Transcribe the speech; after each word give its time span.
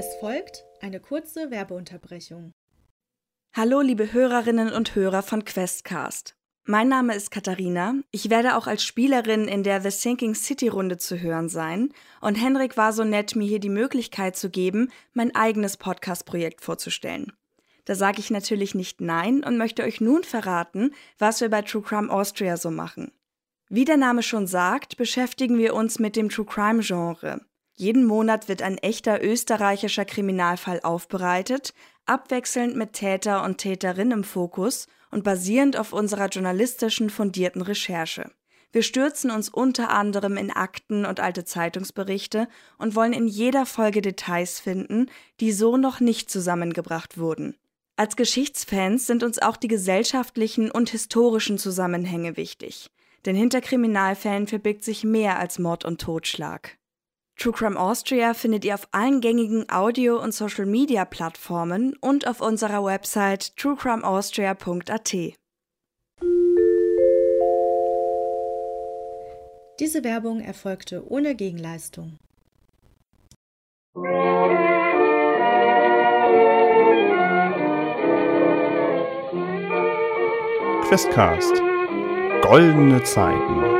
Es 0.00 0.14
folgt 0.20 0.64
eine 0.80 1.00
kurze 1.00 1.50
Werbeunterbrechung. 1.50 2.52
Hallo, 3.52 3.80
liebe 3.80 4.12
Hörerinnen 4.12 4.72
und 4.72 4.94
Hörer 4.94 5.24
von 5.24 5.44
Questcast. 5.44 6.36
Mein 6.64 6.86
Name 6.86 7.16
ist 7.16 7.32
Katharina. 7.32 7.96
Ich 8.12 8.30
werde 8.30 8.56
auch 8.56 8.68
als 8.68 8.84
Spielerin 8.84 9.48
in 9.48 9.64
der 9.64 9.80
The 9.80 9.90
Sinking 9.90 10.36
City 10.36 10.68
Runde 10.68 10.98
zu 10.98 11.20
hören 11.20 11.48
sein. 11.48 11.92
Und 12.20 12.36
Henrik 12.36 12.76
war 12.76 12.92
so 12.92 13.02
nett, 13.02 13.34
mir 13.34 13.48
hier 13.48 13.58
die 13.58 13.70
Möglichkeit 13.70 14.36
zu 14.36 14.50
geben, 14.50 14.92
mein 15.14 15.34
eigenes 15.34 15.76
Podcast-Projekt 15.76 16.60
vorzustellen. 16.60 17.32
Da 17.84 17.96
sage 17.96 18.20
ich 18.20 18.30
natürlich 18.30 18.76
nicht 18.76 19.00
Nein 19.00 19.42
und 19.42 19.58
möchte 19.58 19.82
euch 19.82 20.00
nun 20.00 20.22
verraten, 20.22 20.94
was 21.18 21.40
wir 21.40 21.48
bei 21.48 21.62
True 21.62 21.82
Crime 21.82 22.08
Austria 22.12 22.56
so 22.56 22.70
machen. 22.70 23.10
Wie 23.68 23.84
der 23.84 23.96
Name 23.96 24.22
schon 24.22 24.46
sagt, 24.46 24.96
beschäftigen 24.96 25.58
wir 25.58 25.74
uns 25.74 25.98
mit 25.98 26.14
dem 26.14 26.28
True 26.28 26.46
Crime 26.46 26.84
Genre. 26.84 27.40
Jeden 27.80 28.06
Monat 28.06 28.48
wird 28.48 28.60
ein 28.60 28.76
echter 28.76 29.22
österreichischer 29.22 30.04
Kriminalfall 30.04 30.80
aufbereitet, 30.82 31.74
abwechselnd 32.06 32.74
mit 32.74 32.92
Täter 32.92 33.44
und 33.44 33.58
Täterin 33.58 34.10
im 34.10 34.24
Fokus 34.24 34.88
und 35.12 35.22
basierend 35.22 35.76
auf 35.76 35.92
unserer 35.92 36.26
journalistischen 36.26 37.08
fundierten 37.08 37.62
Recherche. 37.62 38.32
Wir 38.72 38.82
stürzen 38.82 39.30
uns 39.30 39.48
unter 39.48 39.90
anderem 39.90 40.36
in 40.36 40.50
Akten 40.50 41.06
und 41.06 41.20
alte 41.20 41.44
Zeitungsberichte 41.44 42.48
und 42.78 42.96
wollen 42.96 43.12
in 43.12 43.28
jeder 43.28 43.64
Folge 43.64 44.02
Details 44.02 44.58
finden, 44.58 45.06
die 45.38 45.52
so 45.52 45.76
noch 45.76 46.00
nicht 46.00 46.32
zusammengebracht 46.32 47.16
wurden. 47.16 47.54
Als 47.94 48.16
Geschichtsfans 48.16 49.06
sind 49.06 49.22
uns 49.22 49.40
auch 49.40 49.56
die 49.56 49.68
gesellschaftlichen 49.68 50.72
und 50.72 50.90
historischen 50.90 51.58
Zusammenhänge 51.58 52.36
wichtig. 52.36 52.90
Denn 53.24 53.36
hinter 53.36 53.60
Kriminalfällen 53.60 54.48
verbirgt 54.48 54.82
sich 54.82 55.04
mehr 55.04 55.38
als 55.38 55.60
Mord 55.60 55.84
und 55.84 56.00
Totschlag. 56.00 56.77
True 57.38 57.52
Crime 57.52 57.78
Austria 57.78 58.34
findet 58.34 58.64
ihr 58.64 58.74
auf 58.74 58.88
allen 58.90 59.20
gängigen 59.20 59.70
Audio- 59.70 60.20
und 60.20 60.34
Social-Media-Plattformen 60.34 61.94
und 62.00 62.26
auf 62.26 62.40
unserer 62.40 62.84
Website 62.84 63.56
truecrimeaustria.at. 63.56 65.14
Diese 69.78 70.02
Werbung 70.02 70.40
erfolgte 70.40 71.08
ohne 71.08 71.36
Gegenleistung. 71.36 72.18
Questcast. 80.88 81.62
Goldene 82.42 83.00
Zeiten. 83.04 83.77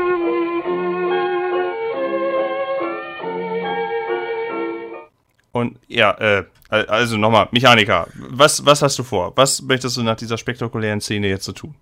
Und 5.59 5.79
ja, 5.89 6.13
äh, 6.19 6.45
also 6.69 7.17
nochmal, 7.17 7.49
Mechaniker, 7.53 8.09
was, 8.15 8.65
was 8.65 8.83
hast 8.83 8.99
du 8.99 9.03
vor? 9.03 9.33
Was 9.37 9.63
möchtest 9.63 9.97
du 9.97 10.03
nach 10.03 10.17
dieser 10.17 10.39
spektakulären 10.39 11.01
Szene 11.01 11.29
jetzt 11.29 11.45
so 11.45 11.53
tun? 11.53 11.75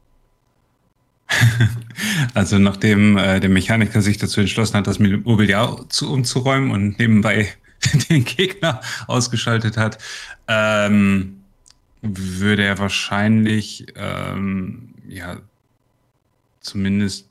Also 2.35 2.59
nachdem 2.59 3.17
äh, 3.17 3.41
der 3.41 3.49
Mechaniker 3.49 4.03
sich 4.03 4.19
dazu 4.19 4.41
entschlossen 4.41 4.75
hat, 4.75 4.87
das 4.87 4.99
Mobiliar 4.99 5.89
zu, 5.89 6.13
umzuräumen 6.13 6.71
und 6.71 6.99
nebenbei 6.99 7.49
den 8.11 8.25
Gegner 8.25 8.81
ausgeschaltet 9.07 9.77
hat, 9.77 9.99
ähm, 10.47 11.41
würde 12.03 12.65
er 12.65 12.79
wahrscheinlich 12.79 13.87
ähm, 13.97 14.95
ja 15.09 15.39
zumindest 16.61 17.29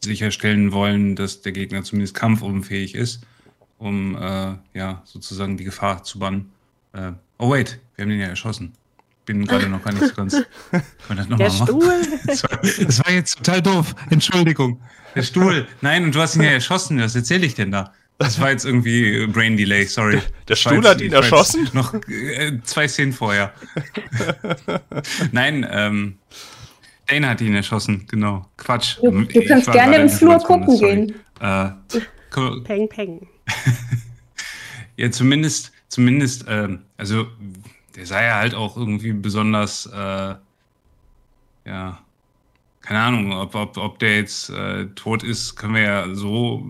sicherstellen 0.00 0.72
wollen, 0.72 1.16
dass 1.16 1.42
der 1.42 1.52
Gegner 1.52 1.82
zumindest 1.82 2.14
kampfunfähig 2.14 2.94
ist, 2.94 3.20
um 3.78 4.16
äh, 4.16 4.54
ja 4.74 5.02
sozusagen 5.04 5.56
die 5.56 5.64
Gefahr 5.64 6.02
zu 6.02 6.18
bannen. 6.18 6.52
Äh, 6.92 7.12
oh 7.38 7.50
wait, 7.50 7.78
wir 7.96 8.02
haben 8.02 8.10
den 8.10 8.20
ja 8.20 8.26
erschossen. 8.26 8.72
Bin 9.24 9.44
gerade 9.46 9.68
noch 9.68 9.82
gar 9.82 9.92
nicht 9.92 10.06
so 10.06 10.14
ganz. 10.14 10.36
Das 11.08 11.28
noch 11.28 11.38
der 11.38 11.50
Stuhl. 11.50 12.02
Das 12.26 12.42
war, 12.42 12.58
das 12.60 13.04
war 13.04 13.12
jetzt 13.12 13.38
total 13.38 13.62
doof. 13.62 13.94
Entschuldigung. 14.10 14.80
Der 15.14 15.22
Stuhl. 15.22 15.66
Nein, 15.80 16.04
und 16.04 16.14
du 16.14 16.20
hast 16.20 16.36
ihn 16.36 16.42
ja 16.42 16.50
erschossen. 16.50 17.00
Was 17.00 17.14
erzähle 17.14 17.46
ich 17.46 17.54
denn 17.54 17.70
da? 17.70 17.92
Das 18.18 18.40
war 18.40 18.50
jetzt 18.50 18.64
irgendwie 18.64 19.26
Brain 19.26 19.56
Delay, 19.56 19.84
sorry. 19.84 20.12
Der, 20.12 20.22
der 20.48 20.56
Stuhl 20.56 20.88
hat 20.88 21.00
ihn 21.00 21.12
erschossen? 21.12 21.68
Noch 21.72 21.94
äh, 21.94 22.58
zwei 22.64 22.88
Szenen 22.88 23.12
vorher. 23.12 23.52
Nein, 25.32 25.66
ähm, 25.70 26.18
Dana 27.06 27.28
hat 27.28 27.40
ihn 27.40 27.54
erschossen, 27.54 28.06
genau. 28.08 28.46
Quatsch. 28.56 28.98
Du, 29.00 29.10
du 29.10 29.44
kannst 29.46 29.70
gerne 29.70 29.96
im 29.98 30.08
Flur 30.08 30.38
gucken 30.38 30.78
gehen. 30.78 31.14
Äh, 31.40 31.70
peng, 32.64 32.88
peng. 32.88 33.28
Ja, 34.96 35.10
zumindest, 35.10 35.72
zumindest, 35.88 36.44
ähm, 36.48 36.80
also 36.96 37.26
der 37.96 38.06
sei 38.06 38.26
ja 38.26 38.36
halt 38.36 38.54
auch 38.54 38.76
irgendwie 38.76 39.12
besonders, 39.12 39.86
äh, 39.86 40.34
ja, 41.64 41.98
keine 42.80 43.00
Ahnung, 43.00 43.32
ob, 43.32 43.54
ob, 43.54 43.76
ob 43.76 43.98
der 43.98 44.16
jetzt 44.16 44.50
äh, 44.50 44.86
tot 44.94 45.22
ist, 45.22 45.56
können 45.56 45.74
wir 45.74 45.82
ja 45.82 46.14
so 46.14 46.66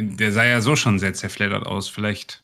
der 0.00 0.32
sah 0.32 0.44
ja 0.44 0.60
so 0.60 0.76
schon 0.76 0.98
sehr 0.98 1.14
zerfleddert 1.14 1.66
aus. 1.66 1.88
Vielleicht 1.88 2.42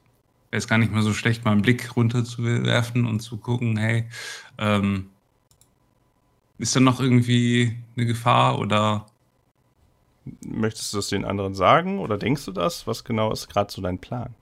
wäre 0.51 0.59
es 0.59 0.69
gar 0.69 0.79
nicht 0.79 0.93
mehr 0.93 1.03
so 1.03 1.13
schlecht, 1.13 1.45
mal 1.45 1.53
einen 1.53 1.63
Blick 1.63 1.97
runter 1.97 2.25
zu 2.25 2.45
werfen 2.45 3.07
und 3.07 3.21
zu 3.21 3.37
gucken, 3.39 3.77
hey, 3.77 4.07
ähm, 4.59 5.07
ist 6.59 6.75
da 6.75 6.81
noch 6.81 7.01
irgendwie 7.01 7.77
eine 7.97 8.07
Gefahr 8.07 8.59
oder 8.59 9.07
Möchtest 10.45 10.93
du 10.93 10.99
das 10.99 11.09
den 11.09 11.25
anderen 11.25 11.55
sagen 11.55 11.99
oder 11.99 12.19
denkst 12.19 12.45
du 12.45 12.53
das? 12.53 12.87
Was 12.87 13.05
genau 13.05 13.33
ist 13.33 13.49
gerade 13.49 13.73
so 13.73 13.83
dein 13.83 13.99
Plan? 13.99 14.35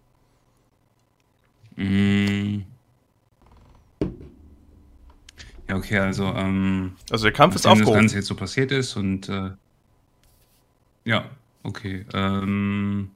Mm. 1.76 2.62
Ja, 5.68 5.76
okay, 5.76 5.98
also. 5.98 6.24
Ähm, 6.26 6.96
also 7.10 7.24
der 7.24 7.32
Kampf 7.32 7.56
ist 7.56 7.66
aufgehoben. 7.66 7.94
das 7.94 8.02
Ganze 8.02 8.16
jetzt 8.16 8.26
so 8.26 8.34
passiert 8.34 8.72
ist 8.72 8.96
und. 8.96 9.28
Äh, 9.28 9.50
ja, 11.04 11.26
Okay. 11.66 12.06
Ähm, 12.14 13.10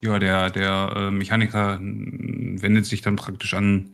ja, 0.00 0.18
der, 0.18 0.48
der 0.48 0.92
äh, 0.96 1.10
Mechaniker 1.10 1.78
wendet 1.78 2.86
sich 2.86 3.02
dann 3.02 3.16
praktisch 3.16 3.52
an, 3.52 3.90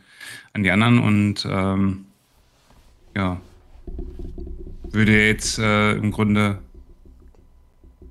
an 0.53 0.63
die 0.63 0.71
anderen 0.71 1.01
und 1.01 1.45
ähm, 1.45 2.05
ja, 3.17 3.41
würde 4.91 5.27
jetzt 5.27 5.59
äh, 5.59 5.95
im 5.95 6.13
Grunde 6.13 6.61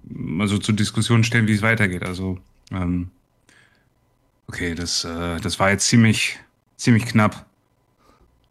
mal 0.09 0.47
so 0.47 0.57
zur 0.57 0.75
Diskussion 0.75 1.23
stellen, 1.23 1.47
wie 1.47 1.53
es 1.53 1.61
weitergeht. 1.61 2.03
Also, 2.03 2.37
ähm, 2.71 3.09
okay, 4.47 4.75
das, 4.75 5.05
äh, 5.05 5.39
das 5.39 5.59
war 5.59 5.71
jetzt 5.71 5.87
ziemlich, 5.87 6.39
ziemlich 6.75 7.05
knapp. 7.05 7.45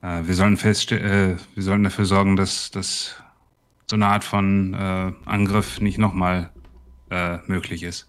Äh, 0.02 0.22
wir 0.24 0.34
sollen 0.34 0.56
feststellen, 0.56 1.36
äh, 1.36 1.36
wir 1.54 1.62
sollen 1.62 1.84
dafür 1.84 2.04
sorgen, 2.04 2.36
dass, 2.36 2.70
dass 2.70 3.16
so 3.86 3.96
eine 3.96 4.06
Art 4.06 4.24
von 4.24 4.74
äh, 4.74 5.12
Angriff 5.24 5.80
nicht 5.80 5.98
nochmal 5.98 6.50
äh, 7.10 7.38
möglich 7.46 7.82
ist. 7.82 8.06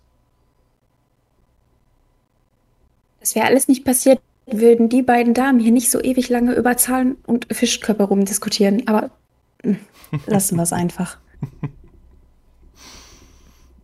Das 3.19 3.35
wäre 3.35 3.45
alles 3.45 3.67
nicht 3.67 3.83
passiert, 3.83 4.21
würden 4.45 4.89
die 4.89 5.01
beiden 5.01 5.33
Damen 5.33 5.59
hier 5.59 5.71
nicht 5.71 5.91
so 5.91 6.01
ewig 6.01 6.29
lange 6.29 6.53
über 6.53 6.77
Zahlen 6.77 7.17
und 7.25 7.47
Fischkörper 7.51 8.05
rumdiskutieren. 8.05 8.87
Aber 8.87 9.11
hm, 9.63 9.77
lassen 10.25 10.55
wir 10.55 10.63
es 10.63 10.73
einfach. 10.73 11.17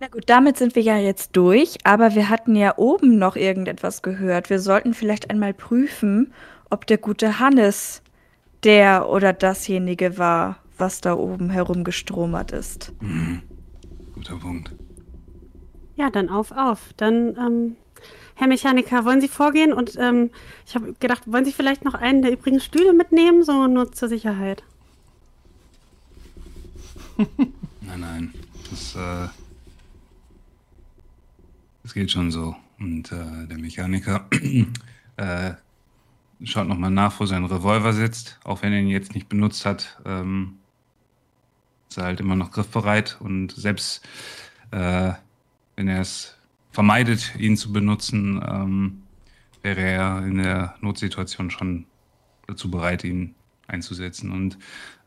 Na 0.06 0.12
gut, 0.12 0.26
damit 0.28 0.56
sind 0.56 0.76
wir 0.76 0.84
ja 0.84 1.00
jetzt 1.00 1.36
durch, 1.36 1.78
aber 1.84 2.14
wir 2.14 2.30
hatten 2.30 2.56
ja 2.56 2.78
oben 2.78 3.18
noch 3.18 3.36
irgendetwas 3.36 4.04
gehört. 4.04 4.52
Wir 4.52 4.60
sollten 4.60 4.94
vielleicht 4.94 5.32
einmal 5.32 5.52
prüfen, 5.52 6.32
ob 6.70 6.86
der 6.86 7.00
gute 7.00 7.40
Hannes 7.40 8.04
der 8.64 9.10
oder 9.10 9.34
dasjenige 9.34 10.20
war, 10.20 10.60
was 10.78 11.02
da 11.02 11.16
oben 11.16 11.50
herumgestromert 11.50 12.52
ist. 12.52 12.94
Mhm. 13.02 13.42
Guter 14.14 14.36
Punkt. 14.36 14.76
Ja, 15.96 16.12
dann 16.12 16.30
auf, 16.30 16.52
auf. 16.52 16.94
Dann, 16.98 17.36
ähm, 17.36 17.76
Herr 18.36 18.48
Mechaniker, 18.48 19.06
wollen 19.06 19.22
Sie 19.22 19.28
vorgehen? 19.28 19.74
Und 19.74 19.98
ähm, 19.98 20.30
ich 20.68 20.76
habe 20.76 20.94
gedacht, 21.00 21.24
wollen 21.26 21.46
Sie 21.46 21.52
vielleicht 21.52 21.84
noch 21.84 21.96
einen 21.96 22.22
der 22.22 22.32
übrigen 22.32 22.60
Stühle 22.60 22.94
mitnehmen, 22.94 23.44
so 23.44 23.66
nur 23.66 23.92
zur 23.92 24.08
Sicherheit? 24.08 24.62
nein, 27.18 28.02
nein. 28.02 28.34
Das, 28.70 28.96
äh, 28.96 29.30
das 31.86 31.94
geht 31.94 32.10
schon 32.10 32.32
so. 32.32 32.56
Und 32.80 33.12
äh, 33.12 33.46
der 33.48 33.60
Mechaniker 33.60 34.28
äh, 35.18 35.52
schaut 36.44 36.68
nochmal 36.68 36.90
nach, 36.90 37.20
wo 37.20 37.28
sein 37.28 37.46
Revolver 37.46 37.94
sitzt. 37.94 38.40
Auch 38.44 38.64
wenn 38.64 38.74
er 38.74 38.80
ihn 38.80 38.88
jetzt 38.88 39.14
nicht 39.14 39.30
benutzt 39.30 39.68
hat, 39.68 40.02
ähm, 40.04 40.56
ist 41.88 42.00
er 42.00 42.06
halt 42.06 42.20
immer 42.22 42.36
noch 42.36 42.50
griffbereit. 42.50 43.18
Und 43.20 43.52
selbst 43.52 44.04
äh, 44.72 45.14
wenn 45.76 45.88
er 45.88 46.02
es 46.02 46.36
vermeidet, 46.72 47.36
ihn 47.38 47.56
zu 47.56 47.72
benutzen, 47.72 48.44
ähm, 48.44 49.04
wäre 49.62 49.82
er 49.82 50.26
in 50.26 50.40
der 50.40 50.76
Notsituation 50.82 51.52
schon 51.52 51.86
dazu 52.48 52.72
bereit, 52.72 53.04
ihn 53.04 53.36
einzusetzen 53.68 54.32
und 54.32 54.58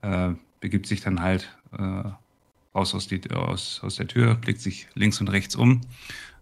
äh, 0.02 0.30
begibt 0.60 0.86
sich 0.86 1.00
dann 1.00 1.20
halt 1.20 1.58
äh, 1.76 2.12
raus 2.72 2.94
aus, 2.94 3.08
die, 3.08 3.20
aus, 3.32 3.80
aus 3.82 3.96
der 3.96 4.06
Tür, 4.06 4.36
blickt 4.36 4.60
sich 4.60 4.86
links 4.94 5.20
und 5.20 5.28
rechts 5.28 5.56
um, 5.56 5.80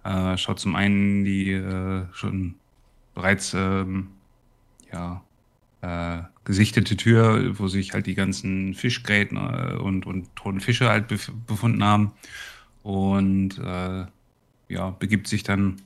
äh, 0.07 0.39
schaut 0.39 0.61
zum 0.61 0.77
einen 0.77 1.25
die 1.25 1.51
äh, 1.53 2.05
schon 2.13 2.55
bereits 3.15 3.55
ähm, 3.55 4.09
ja, 4.93 5.23
äh, 5.81 6.23
gesichtete 6.45 6.97
Tür, 6.97 7.59
wo 7.59 7.67
sich 7.69 7.93
halt 7.93 8.07
die 8.07 8.15
ganzen 8.15 8.75
Fischgräten 8.75 9.37
äh, 9.37 9.75
und, 9.75 10.07
und 10.07 10.35
toten 10.37 10.61
Fische 10.61 10.89
halt 10.89 11.09
bef 11.09 11.33
befunden 11.47 11.83
haben. 11.83 12.13
Und 12.83 13.59
äh, 13.59 14.07
ja, 14.69 14.91
begibt 14.91 15.27
sich 15.27 15.43
dann, 15.43 15.83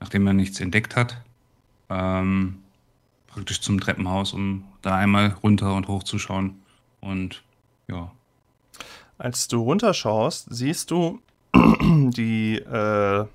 nachdem 0.00 0.26
er 0.26 0.32
nichts 0.32 0.60
entdeckt 0.60 0.96
hat, 0.96 1.22
ähm, 1.90 2.58
praktisch 3.26 3.60
zum 3.60 3.78
Treppenhaus, 3.78 4.32
um 4.32 4.64
da 4.80 4.96
einmal 4.96 5.36
runter 5.42 5.74
und 5.74 5.88
hoch 5.88 6.02
zu 6.02 6.18
schauen. 6.18 6.62
Und 7.00 7.42
ja. 7.88 8.10
Als 9.18 9.48
du 9.48 9.60
runterschaust, 9.62 10.46
siehst 10.50 10.90
du 10.90 11.20
die 11.54 12.56
äh, 12.56 13.26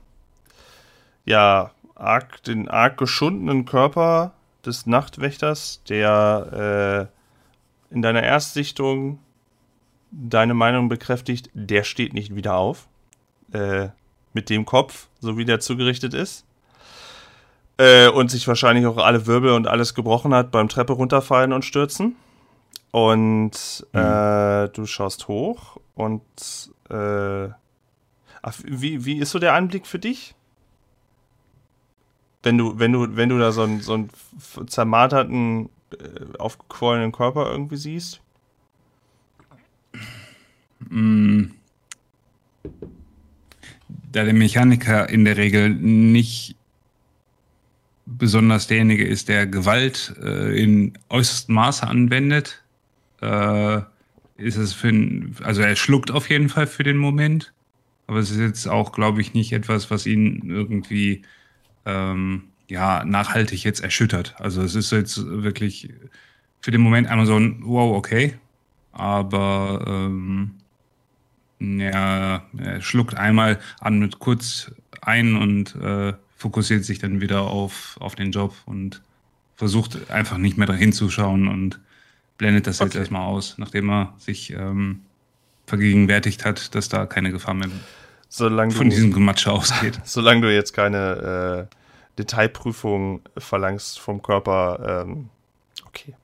ja 1.25 1.72
arg, 1.95 2.44
den 2.44 2.68
arg 2.68 2.98
geschundenen 2.98 3.66
Körper 3.66 4.33
des 4.66 4.86
Nachtwächters, 4.86 5.81
der 5.89 7.10
äh, 7.92 7.94
in 7.94 8.01
deiner 8.01 8.24
Erstsichtung 8.24 9.19
deine 10.12 10.54
Meinung 10.54 10.89
bekräftigt, 10.89 11.50
der 11.54 11.83
steht 11.83 12.13
nicht 12.13 12.36
wieder 12.36 12.56
auf. 12.56 12.88
Äh, 13.51 13.89
mit 14.36 14.50
dem 14.50 14.66
Kopf, 14.66 15.07
so 15.19 15.38
wie 15.38 15.45
der 15.45 15.60
zugerichtet 15.62 16.13
ist. 16.13 16.45
Äh, 17.77 18.10
und 18.10 18.30
sich 18.30 18.48
wahrscheinlich 18.48 18.86
auch 18.86 18.98
alle 18.98 19.25
Wirbel 19.25 19.51
und 19.51 19.68
alles 19.68 19.95
gebrochen 19.95 20.33
hat 20.33 20.51
beim 20.51 20.69
Treppe 20.69 20.94
runterfallen 20.94 21.54
und 21.54 21.66
stürzen. 21.66 22.16
Und 22.92 23.86
mhm. 23.94 24.00
äh, 24.00 24.68
du 24.69 24.86
schaust 24.86 25.27
hoch 25.27 25.77
und 25.95 26.22
äh, 26.89 27.50
ach, 28.42 28.54
wie, 28.63 29.06
wie 29.06 29.18
ist 29.18 29.31
so 29.31 29.39
der 29.39 29.54
Anblick 29.54 29.88
für 29.88 30.00
dich? 30.00 30.36
Wenn 32.45 32.59
du, 32.59 32.77
wenn 32.77 32.92
du, 32.92 33.15
wenn 33.15 33.30
du 33.30 33.39
da 33.39 33.51
so 33.51 33.63
einen, 33.63 33.81
so 33.81 33.95
einen 33.95 34.09
zermarterten, 34.68 35.69
äh, 35.92 36.38
aufgequollenen 36.38 37.12
Körper 37.12 37.50
irgendwie 37.51 37.77
siehst? 37.77 38.21
Mm. 40.88 41.45
Da 44.12 44.24
der 44.24 44.33
Mechaniker 44.33 45.09
in 45.09 45.25
der 45.25 45.38
Regel 45.38 45.71
nicht 45.71 46.56
besonders 48.06 48.68
derjenige 48.68 49.06
ist, 49.07 49.27
der 49.27 49.48
Gewalt 49.48 50.15
äh, 50.21 50.56
in 50.56 50.94
äußerstem 51.09 51.56
Maße 51.56 51.88
anwendet, 51.88 52.63
äh, 53.21 53.81
ist 54.38 54.57
es 54.57 54.74
für 54.74 54.89
ein, 54.89 55.36
also 55.41 55.63
er 55.63 55.75
schluckt 55.75 56.12
auf 56.12 56.30
jeden 56.30 56.50
Fall 56.50 56.68
für 56.68 56.83
den 56.83 56.98
Moment, 56.98 57.53
aber 58.06 58.19
es 58.19 58.30
ist 58.30 58.38
jetzt 58.38 58.68
auch, 58.68 58.91
glaube 58.91 59.21
ich, 59.21 59.33
nicht 59.33 59.51
etwas, 59.51 59.89
was 59.89 60.06
ihn 60.06 60.48
irgendwie 60.48 61.24
ähm, 61.86 62.44
ja 62.68 63.04
nachhaltig 63.06 63.64
jetzt 63.64 63.82
erschüttert. 63.82 64.36
Also 64.40 64.62
es 64.62 64.76
ist 64.76 64.92
jetzt 64.92 65.24
wirklich 65.26 65.94
für 66.62 66.72
den 66.72 66.82
Moment 66.82 67.08
einmal 67.08 67.26
so 67.26 67.38
ein 67.38 67.62
Wow, 67.64 67.96
okay, 67.96 68.36
aber 68.92 69.86
ähm, 69.88 70.52
ja, 71.60 72.44
er 72.58 72.82
schluckt 72.82 73.16
einmal 73.16 73.60
an 73.80 74.00
mit 74.00 74.20
kurz 74.20 74.72
ein 75.02 75.36
und 75.36 75.76
äh, 75.76 76.14
fokussiert 76.36 76.84
sich 76.84 77.00
dann 77.00 77.22
wieder 77.22 77.42
auf, 77.42 77.98
auf 78.00 78.16
den 78.16 78.32
Job 78.32 78.56
und 78.66 79.02
versucht 79.56 80.12
einfach 80.12 80.38
nicht 80.38 80.58
mehr 80.58 80.68
dahin 80.68 80.92
zu 80.92 81.10
schauen 81.10 81.48
und 81.48 81.80
blendet 82.38 82.68
das 82.68 82.82
okay. 82.82 82.88
jetzt 82.88 82.96
erstmal 82.96 83.28
aus, 83.28 83.58
nachdem 83.58 83.90
er 83.90 84.14
sich 84.18 84.52
ähm, 84.52 85.02
vergegenwärtigt 85.66 86.46
hat, 86.46 86.76
dass 86.76 86.90
da 86.90 87.06
keine 87.06 87.32
Gefahr 87.32 87.54
mehr 87.54 87.70
solange 88.38 88.72
von 88.72 88.90
du, 88.90 88.96
diesem 88.96 89.14
Gematsche 89.14 89.52
ausgeht. 89.52 90.00
Solange 90.04 90.42
du 90.42 90.54
jetzt 90.54 90.74
keine 90.74 91.70
äh, 91.70 91.76
Detailprüfung 92.18 93.22
verlangst 93.38 94.00
vom 94.00 94.22
Körper, 94.22 95.04
ähm, 95.08 95.30
okay. 95.86 96.16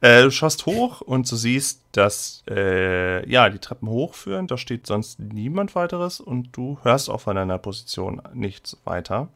Äh, 0.00 0.22
du 0.22 0.30
schaust 0.30 0.66
hoch 0.66 1.00
und 1.00 1.30
du 1.30 1.36
siehst, 1.36 1.82
dass 1.92 2.42
äh, 2.50 3.28
ja 3.30 3.48
die 3.48 3.58
Treppen 3.58 3.88
hochführen. 3.88 4.46
Da 4.46 4.58
steht 4.58 4.86
sonst 4.86 5.20
niemand 5.20 5.74
weiteres 5.74 6.20
und 6.20 6.48
du 6.56 6.78
hörst 6.82 7.08
auch 7.08 7.20
von 7.20 7.36
deiner 7.36 7.58
Position 7.58 8.20
nichts 8.34 8.76
weiter. 8.84 9.28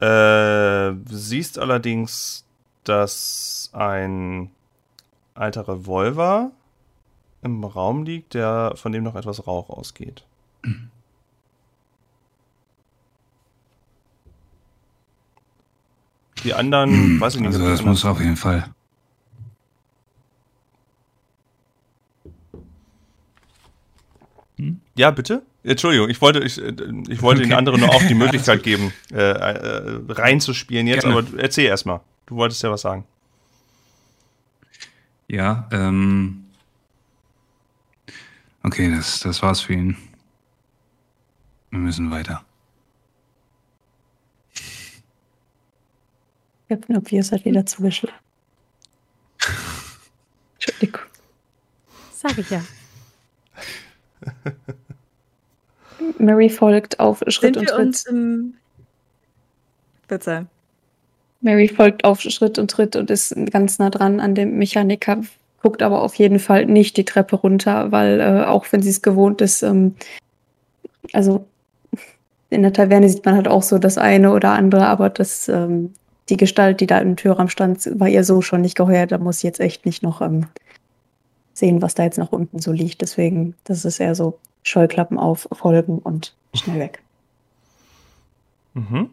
Äh, 0.00 0.92
siehst 1.06 1.58
allerdings, 1.58 2.44
dass 2.82 3.70
ein 3.72 4.50
alter 5.34 5.68
Revolver 5.68 6.50
im 7.44 7.62
Raum 7.62 8.04
liegt, 8.04 8.34
der 8.34 8.72
von 8.76 8.92
dem 8.92 9.04
noch 9.04 9.14
etwas 9.14 9.46
Rauch 9.46 9.68
ausgeht. 9.70 10.24
Die 16.42 16.54
anderen, 16.54 16.90
hm, 16.90 17.20
weiß 17.20 17.34
ich 17.36 17.40
nicht. 17.40 17.52
Also 17.52 17.68
das 17.68 17.82
muss 17.82 18.04
auf 18.04 18.20
jeden 18.20 18.36
Fall. 18.36 18.64
Hm? 24.56 24.80
Ja, 24.96 25.10
bitte? 25.10 25.42
Entschuldigung, 25.62 26.10
ich 26.10 26.20
wollte, 26.20 26.40
ich, 26.40 26.58
ich 26.58 27.22
wollte 27.22 27.40
okay. 27.40 27.48
den 27.48 27.52
anderen 27.54 27.80
nur 27.80 27.88
auch 27.90 28.02
die 28.02 28.14
Möglichkeit 28.14 28.62
geben, 28.62 28.92
äh, 29.12 29.16
äh, 29.16 30.00
reinzuspielen 30.08 30.86
jetzt, 30.86 31.04
Gerne. 31.04 31.18
aber 31.18 31.38
erzähl 31.38 31.66
erstmal. 31.66 32.00
Du 32.26 32.36
wolltest 32.36 32.62
ja 32.62 32.70
was 32.70 32.82
sagen. 32.82 33.04
Ja, 35.28 35.68
ähm. 35.72 36.43
Okay, 38.64 38.90
das, 38.90 39.20
das 39.20 39.42
war's 39.42 39.60
für 39.60 39.74
ihn. 39.74 39.96
Wir 41.70 41.78
müssen 41.78 42.10
weiter. 42.10 42.42
Captain 46.68 46.96
Obvious 46.96 47.30
hat 47.30 47.44
wieder 47.44 47.66
zugeschlagen. 47.66 48.16
Entschuldigung. 50.54 51.02
Sag 52.12 52.38
ich 52.38 52.48
ja. 52.48 52.64
Mary 56.18 56.48
folgt 56.48 56.98
auf 57.00 57.22
Schritt 57.28 57.54
Sind 57.54 57.56
und 57.58 57.62
wir 57.66 57.74
Tritt. 57.74 57.86
uns 57.86 58.06
im 58.06 58.54
Bitte. 60.08 60.46
Mary 61.42 61.68
folgt 61.68 62.04
auf 62.04 62.22
Schritt 62.22 62.58
und 62.58 62.70
Tritt 62.70 62.96
und 62.96 63.10
ist 63.10 63.34
ganz 63.50 63.78
nah 63.78 63.90
dran 63.90 64.20
an 64.20 64.34
dem 64.34 64.56
Mechaniker, 64.56 65.20
guckt 65.64 65.82
aber 65.82 66.02
auf 66.02 66.14
jeden 66.16 66.40
Fall 66.40 66.66
nicht 66.66 66.98
die 66.98 67.06
Treppe 67.06 67.36
runter, 67.36 67.90
weil 67.90 68.20
äh, 68.20 68.44
auch 68.44 68.66
wenn 68.70 68.82
sie 68.82 68.90
es 68.90 69.00
gewohnt 69.00 69.40
ist, 69.40 69.62
ähm, 69.62 69.94
also 71.14 71.46
in 72.50 72.60
der 72.60 72.74
Taverne 72.74 73.08
sieht 73.08 73.24
man 73.24 73.34
halt 73.34 73.48
auch 73.48 73.62
so 73.62 73.78
das 73.78 73.96
eine 73.96 74.32
oder 74.32 74.50
andere, 74.50 74.86
aber 74.86 75.08
das 75.08 75.48
ähm, 75.48 75.94
die 76.28 76.36
Gestalt, 76.36 76.82
die 76.82 76.86
da 76.86 76.98
im 76.98 77.16
Türrahmen 77.16 77.48
stand, 77.48 77.98
war 77.98 78.08
ihr 78.08 78.24
so 78.24 78.42
schon 78.42 78.60
nicht 78.60 78.76
geheuer. 78.76 79.06
Da 79.06 79.16
muss 79.16 79.38
ich 79.38 79.44
jetzt 79.44 79.58
echt 79.58 79.86
nicht 79.86 80.02
noch 80.02 80.20
ähm, 80.20 80.48
sehen, 81.54 81.80
was 81.80 81.94
da 81.94 82.04
jetzt 82.04 82.18
noch 82.18 82.32
unten 82.32 82.58
so 82.58 82.70
liegt. 82.70 83.00
Deswegen, 83.00 83.54
das 83.64 83.86
ist 83.86 84.00
eher 84.00 84.14
so 84.14 84.38
Scheuklappen 84.64 85.18
auf, 85.18 85.48
folgen 85.50 85.98
und 85.98 86.34
schnell 86.52 86.78
weg. 86.78 87.02
Mhm. 88.74 89.08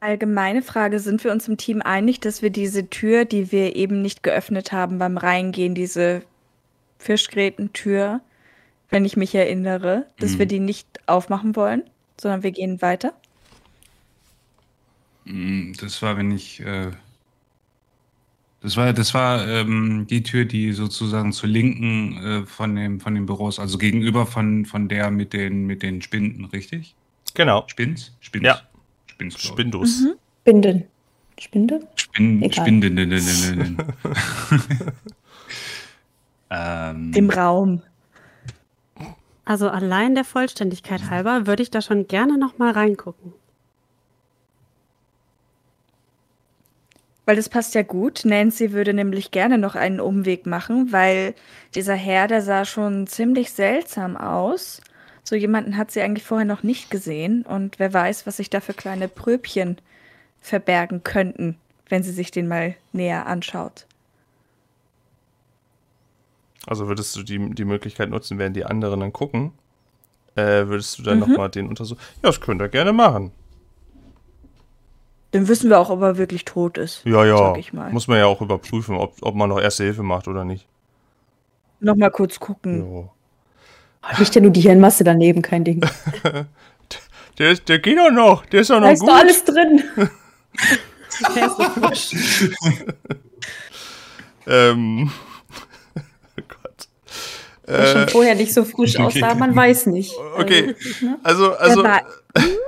Allgemeine 0.00 0.62
Frage, 0.62 1.00
sind 1.00 1.24
wir 1.24 1.32
uns 1.32 1.48
im 1.48 1.56
Team 1.56 1.82
einig, 1.82 2.20
dass 2.20 2.42
wir 2.42 2.50
diese 2.50 2.88
Tür, 2.90 3.24
die 3.24 3.50
wir 3.50 3.76
eben 3.76 4.02
nicht 4.02 4.22
geöffnet 4.22 4.72
haben 4.72 4.98
beim 4.98 5.16
Reingehen, 5.16 5.74
diese 5.74 6.22
Fischgrätentür, 6.98 8.20
wenn 8.90 9.04
ich 9.04 9.16
mich 9.16 9.34
erinnere, 9.34 10.06
dass 10.18 10.34
mhm. 10.34 10.38
wir 10.38 10.46
die 10.46 10.60
nicht 10.60 10.86
aufmachen 11.06 11.56
wollen? 11.56 11.82
sondern 12.20 12.42
wir 12.42 12.52
gehen 12.52 12.80
weiter? 12.82 13.14
Mm, 15.24 15.72
das 15.80 16.00
war, 16.02 16.16
wenn 16.16 16.30
ich. 16.30 16.60
Äh, 16.60 16.92
das 18.60 18.76
war, 18.76 18.92
das 18.92 19.14
war 19.14 19.46
ähm, 19.46 20.06
die 20.08 20.22
Tür, 20.22 20.44
die 20.44 20.72
sozusagen 20.72 21.32
zur 21.32 21.48
Linken 21.48 22.16
äh, 22.16 22.46
von, 22.46 22.74
dem, 22.74 23.00
von 23.00 23.14
den 23.14 23.26
Büros, 23.26 23.60
also 23.60 23.78
gegenüber 23.78 24.26
von, 24.26 24.64
von 24.64 24.88
der 24.88 25.10
mit 25.10 25.32
den, 25.34 25.66
mit 25.66 25.82
den 25.82 26.02
Spinden, 26.02 26.46
richtig? 26.46 26.96
Genau. 27.34 27.64
Spins? 27.68 28.16
Spins. 28.20 28.44
Ja. 28.44 28.62
Spins, 29.16 29.40
Spindus. 29.40 30.00
Mhm. 30.02 30.14
Spinden. 30.42 30.84
Spinde? 31.40 31.80
Spin, 31.96 32.52
Spinden. 32.52 33.78
ähm, 36.50 37.12
Im 37.14 37.30
Raum. 37.30 37.82
Also 39.46 39.70
allein 39.70 40.14
der 40.14 40.24
Vollständigkeit 40.24 41.08
halber 41.08 41.46
würde 41.46 41.62
ich 41.62 41.70
da 41.70 41.80
schon 41.80 42.08
gerne 42.08 42.36
noch 42.36 42.58
mal 42.58 42.72
reingucken. 42.72 43.32
Weil 47.24 47.36
das 47.36 47.48
passt 47.48 47.74
ja 47.74 47.82
gut. 47.82 48.22
Nancy 48.24 48.72
würde 48.72 48.92
nämlich 48.92 49.30
gerne 49.30 49.56
noch 49.56 49.76
einen 49.76 49.98
Umweg 49.98 50.44
machen, 50.44 50.92
weil 50.92 51.34
dieser 51.74 51.94
Herr, 51.94 52.28
der 52.28 52.42
sah 52.42 52.66
schon 52.66 53.06
ziemlich 53.06 53.50
seltsam 53.52 54.16
aus. 54.16 54.82
So 55.28 55.34
jemanden 55.34 55.76
hat 55.76 55.90
sie 55.90 56.00
eigentlich 56.02 56.22
vorher 56.24 56.44
noch 56.46 56.62
nicht 56.62 56.88
gesehen 56.88 57.42
und 57.42 57.80
wer 57.80 57.92
weiß, 57.92 58.28
was 58.28 58.36
sich 58.36 58.48
da 58.48 58.60
für 58.60 58.74
kleine 58.74 59.08
Pröbchen 59.08 59.76
verbergen 60.40 61.02
könnten, 61.02 61.56
wenn 61.88 62.04
sie 62.04 62.12
sich 62.12 62.30
den 62.30 62.46
mal 62.46 62.76
näher 62.92 63.26
anschaut. 63.26 63.86
Also 66.64 66.86
würdest 66.86 67.16
du 67.16 67.24
die, 67.24 67.50
die 67.50 67.64
Möglichkeit 67.64 68.08
nutzen, 68.10 68.38
während 68.38 68.54
die 68.56 68.64
anderen 68.64 69.00
dann 69.00 69.12
gucken, 69.12 69.52
Äh, 70.36 70.68
würdest 70.68 70.98
du 70.98 71.02
dann 71.02 71.14
Mhm. 71.18 71.20
nochmal 71.30 71.48
den 71.48 71.66
untersuchen? 71.66 71.98
Ja, 72.16 72.28
das 72.28 72.42
könnt 72.42 72.60
ihr 72.60 72.68
gerne 72.68 72.92
machen. 72.92 73.32
Dann 75.30 75.48
wissen 75.48 75.70
wir 75.70 75.78
auch, 75.80 75.88
ob 75.88 76.02
er 76.02 76.18
wirklich 76.18 76.44
tot 76.44 76.76
ist. 76.76 77.02
Ja, 77.06 77.24
ja. 77.24 77.56
Muss 77.90 78.06
man 78.06 78.18
ja 78.18 78.26
auch 78.26 78.42
überprüfen, 78.42 78.96
ob, 78.96 79.14
ob 79.22 79.34
man 79.34 79.48
noch 79.48 79.58
Erste 79.58 79.84
Hilfe 79.84 80.02
macht 80.02 80.28
oder 80.28 80.44
nicht. 80.44 80.66
Nochmal 81.80 82.10
kurz 82.10 82.38
gucken. 82.38 82.80
Jo. 82.80 83.10
Nicht 84.18 84.34
ja 84.34 84.40
nur 84.40 84.50
die 84.52 84.60
Hirnmasse 84.60 85.04
daneben, 85.04 85.42
kein 85.42 85.64
Ding. 85.64 85.80
Der, 87.38 87.50
ist- 87.50 87.68
der 87.68 87.78
geht 87.80 87.98
doch 87.98 88.10
noch. 88.10 88.46
Der 88.46 88.62
ist 88.62 88.70
doch 88.70 88.76
Da 88.80 88.86
noch 88.86 88.92
ist 88.92 89.00
gut. 89.00 89.08
doch 89.10 89.16
alles 89.16 89.44
drin. 89.44 89.82
Der 91.34 91.46
ist 91.46 91.56
so 91.58 91.64
frisch. 91.64 92.50
Ähm. 94.46 95.10
oh 95.96 96.42
Gott. 96.48 96.88
Der 97.68 97.86
schon 97.88 98.02
Äh, 98.04 98.08
vorher 98.08 98.34
nicht 98.36 98.54
so 98.54 98.64
frisch 98.64 98.94
Okay. 98.98 99.04
aussah, 99.22 99.34
man 99.34 99.54
weiß 99.54 99.86
nicht. 99.86 100.14
okay. 100.38 100.74
ne? 101.02 101.18
Also, 101.22 101.52
also. 101.56 101.84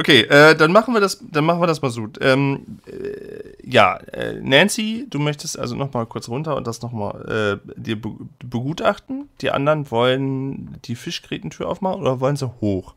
Okay, 0.00 0.22
äh, 0.22 0.56
dann 0.56 0.72
machen 0.72 0.94
wir 0.94 1.00
das, 1.02 1.22
dann 1.30 1.44
machen 1.44 1.60
wir 1.60 1.66
das 1.66 1.82
mal 1.82 1.90
so. 1.90 2.08
Ähm, 2.22 2.64
äh, 2.86 3.52
ja, 3.62 3.98
äh, 3.98 4.40
Nancy, 4.40 5.06
du 5.10 5.18
möchtest 5.18 5.58
also 5.58 5.76
noch 5.76 5.92
mal 5.92 6.06
kurz 6.06 6.26
runter 6.30 6.56
und 6.56 6.66
das 6.66 6.80
noch 6.80 6.92
mal 6.92 7.60
äh, 7.66 7.70
dir 7.78 8.00
be 8.00 8.08
begutachten. 8.38 9.28
Die 9.42 9.50
anderen 9.50 9.90
wollen 9.90 10.78
die 10.86 10.94
Fischgrätentür 10.94 11.68
aufmachen 11.68 12.00
oder 12.00 12.18
wollen 12.18 12.36
sie 12.36 12.50
hoch? 12.62 12.94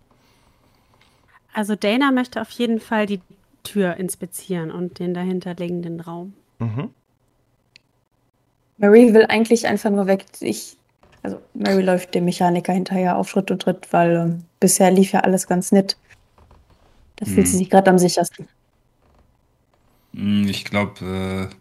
Also 1.53 1.75
Dana 1.75 2.13
möchte 2.13 2.39
auf 2.39 2.51
jeden 2.51 2.79
Fall 2.79 3.05
die 3.05 3.19
Tür 3.63 3.97
inspizieren 3.97 4.71
und 4.71 4.99
den 4.99 5.13
dahinterliegenden 5.13 5.99
Raum. 5.99 6.33
Mhm. 6.59 6.89
Mary 8.77 9.13
will 9.13 9.25
eigentlich 9.27 9.67
einfach 9.67 9.89
nur 9.89 10.07
weg. 10.07 10.23
Ich, 10.39 10.77
also 11.21 11.41
Mary 11.53 11.81
läuft 11.81 12.15
dem 12.15 12.23
Mechaniker 12.23 12.71
hinterher 12.71 13.17
auf 13.17 13.29
Schritt 13.29 13.51
und 13.51 13.61
Tritt, 13.61 13.91
weil 13.91 14.15
ähm, 14.15 14.45
bisher 14.61 14.89
lief 14.89 15.11
ja 15.11 15.19
alles 15.19 15.47
ganz 15.47 15.73
nett. 15.73 15.97
Da 17.15 17.25
fühlt 17.25 17.47
sie 17.47 17.53
Hm. 17.53 17.59
sich 17.59 17.69
gerade 17.69 17.89
am 17.91 17.99
sichersten. 17.99 18.47
Hm, 20.15 20.47
Ich 20.47 20.65
glaube, 20.65 21.49
äh, 21.51 21.55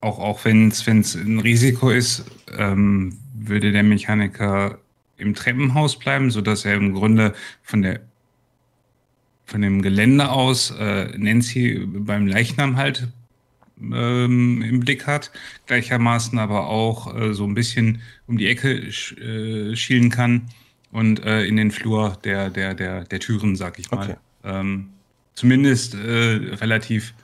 auch, 0.00 0.18
auch 0.18 0.44
wenn 0.44 0.68
es 0.68 0.86
ein 0.86 1.38
Risiko 1.40 1.90
ist, 1.90 2.24
ähm, 2.56 3.18
würde 3.34 3.72
der 3.72 3.82
Mechaniker 3.82 4.78
im 5.16 5.34
Treppenhaus 5.34 5.98
bleiben, 5.98 6.30
sodass 6.30 6.64
er 6.64 6.74
im 6.74 6.92
Grunde 6.92 7.34
von 7.62 7.82
der 7.82 8.00
von 9.46 9.60
dem 9.60 9.82
Gelände 9.82 10.30
aus 10.30 10.70
äh, 10.78 11.16
Nancy 11.18 11.84
beim 11.86 12.26
Leichnam 12.26 12.76
halt 12.76 13.08
ähm, 13.80 14.62
im 14.62 14.80
Blick 14.80 15.06
hat, 15.06 15.30
gleichermaßen 15.66 16.38
aber 16.38 16.68
auch 16.68 17.14
äh, 17.14 17.34
so 17.34 17.44
ein 17.44 17.54
bisschen 17.54 18.02
um 18.26 18.38
die 18.38 18.48
Ecke 18.48 18.90
sch 18.92 19.12
äh, 19.18 19.76
schielen 19.76 20.10
kann 20.10 20.48
und 20.94 21.24
äh, 21.24 21.44
in 21.44 21.56
den 21.56 21.72
Flur 21.72 22.16
der, 22.22 22.50
der, 22.50 22.72
der, 22.72 23.02
der 23.02 23.18
Türen, 23.18 23.56
sag 23.56 23.80
ich 23.80 23.90
mal. 23.90 24.04
Okay. 24.04 24.16
Ähm, 24.44 24.90
zumindest 25.34 25.94
äh, 25.94 26.54
relativ 26.54 27.14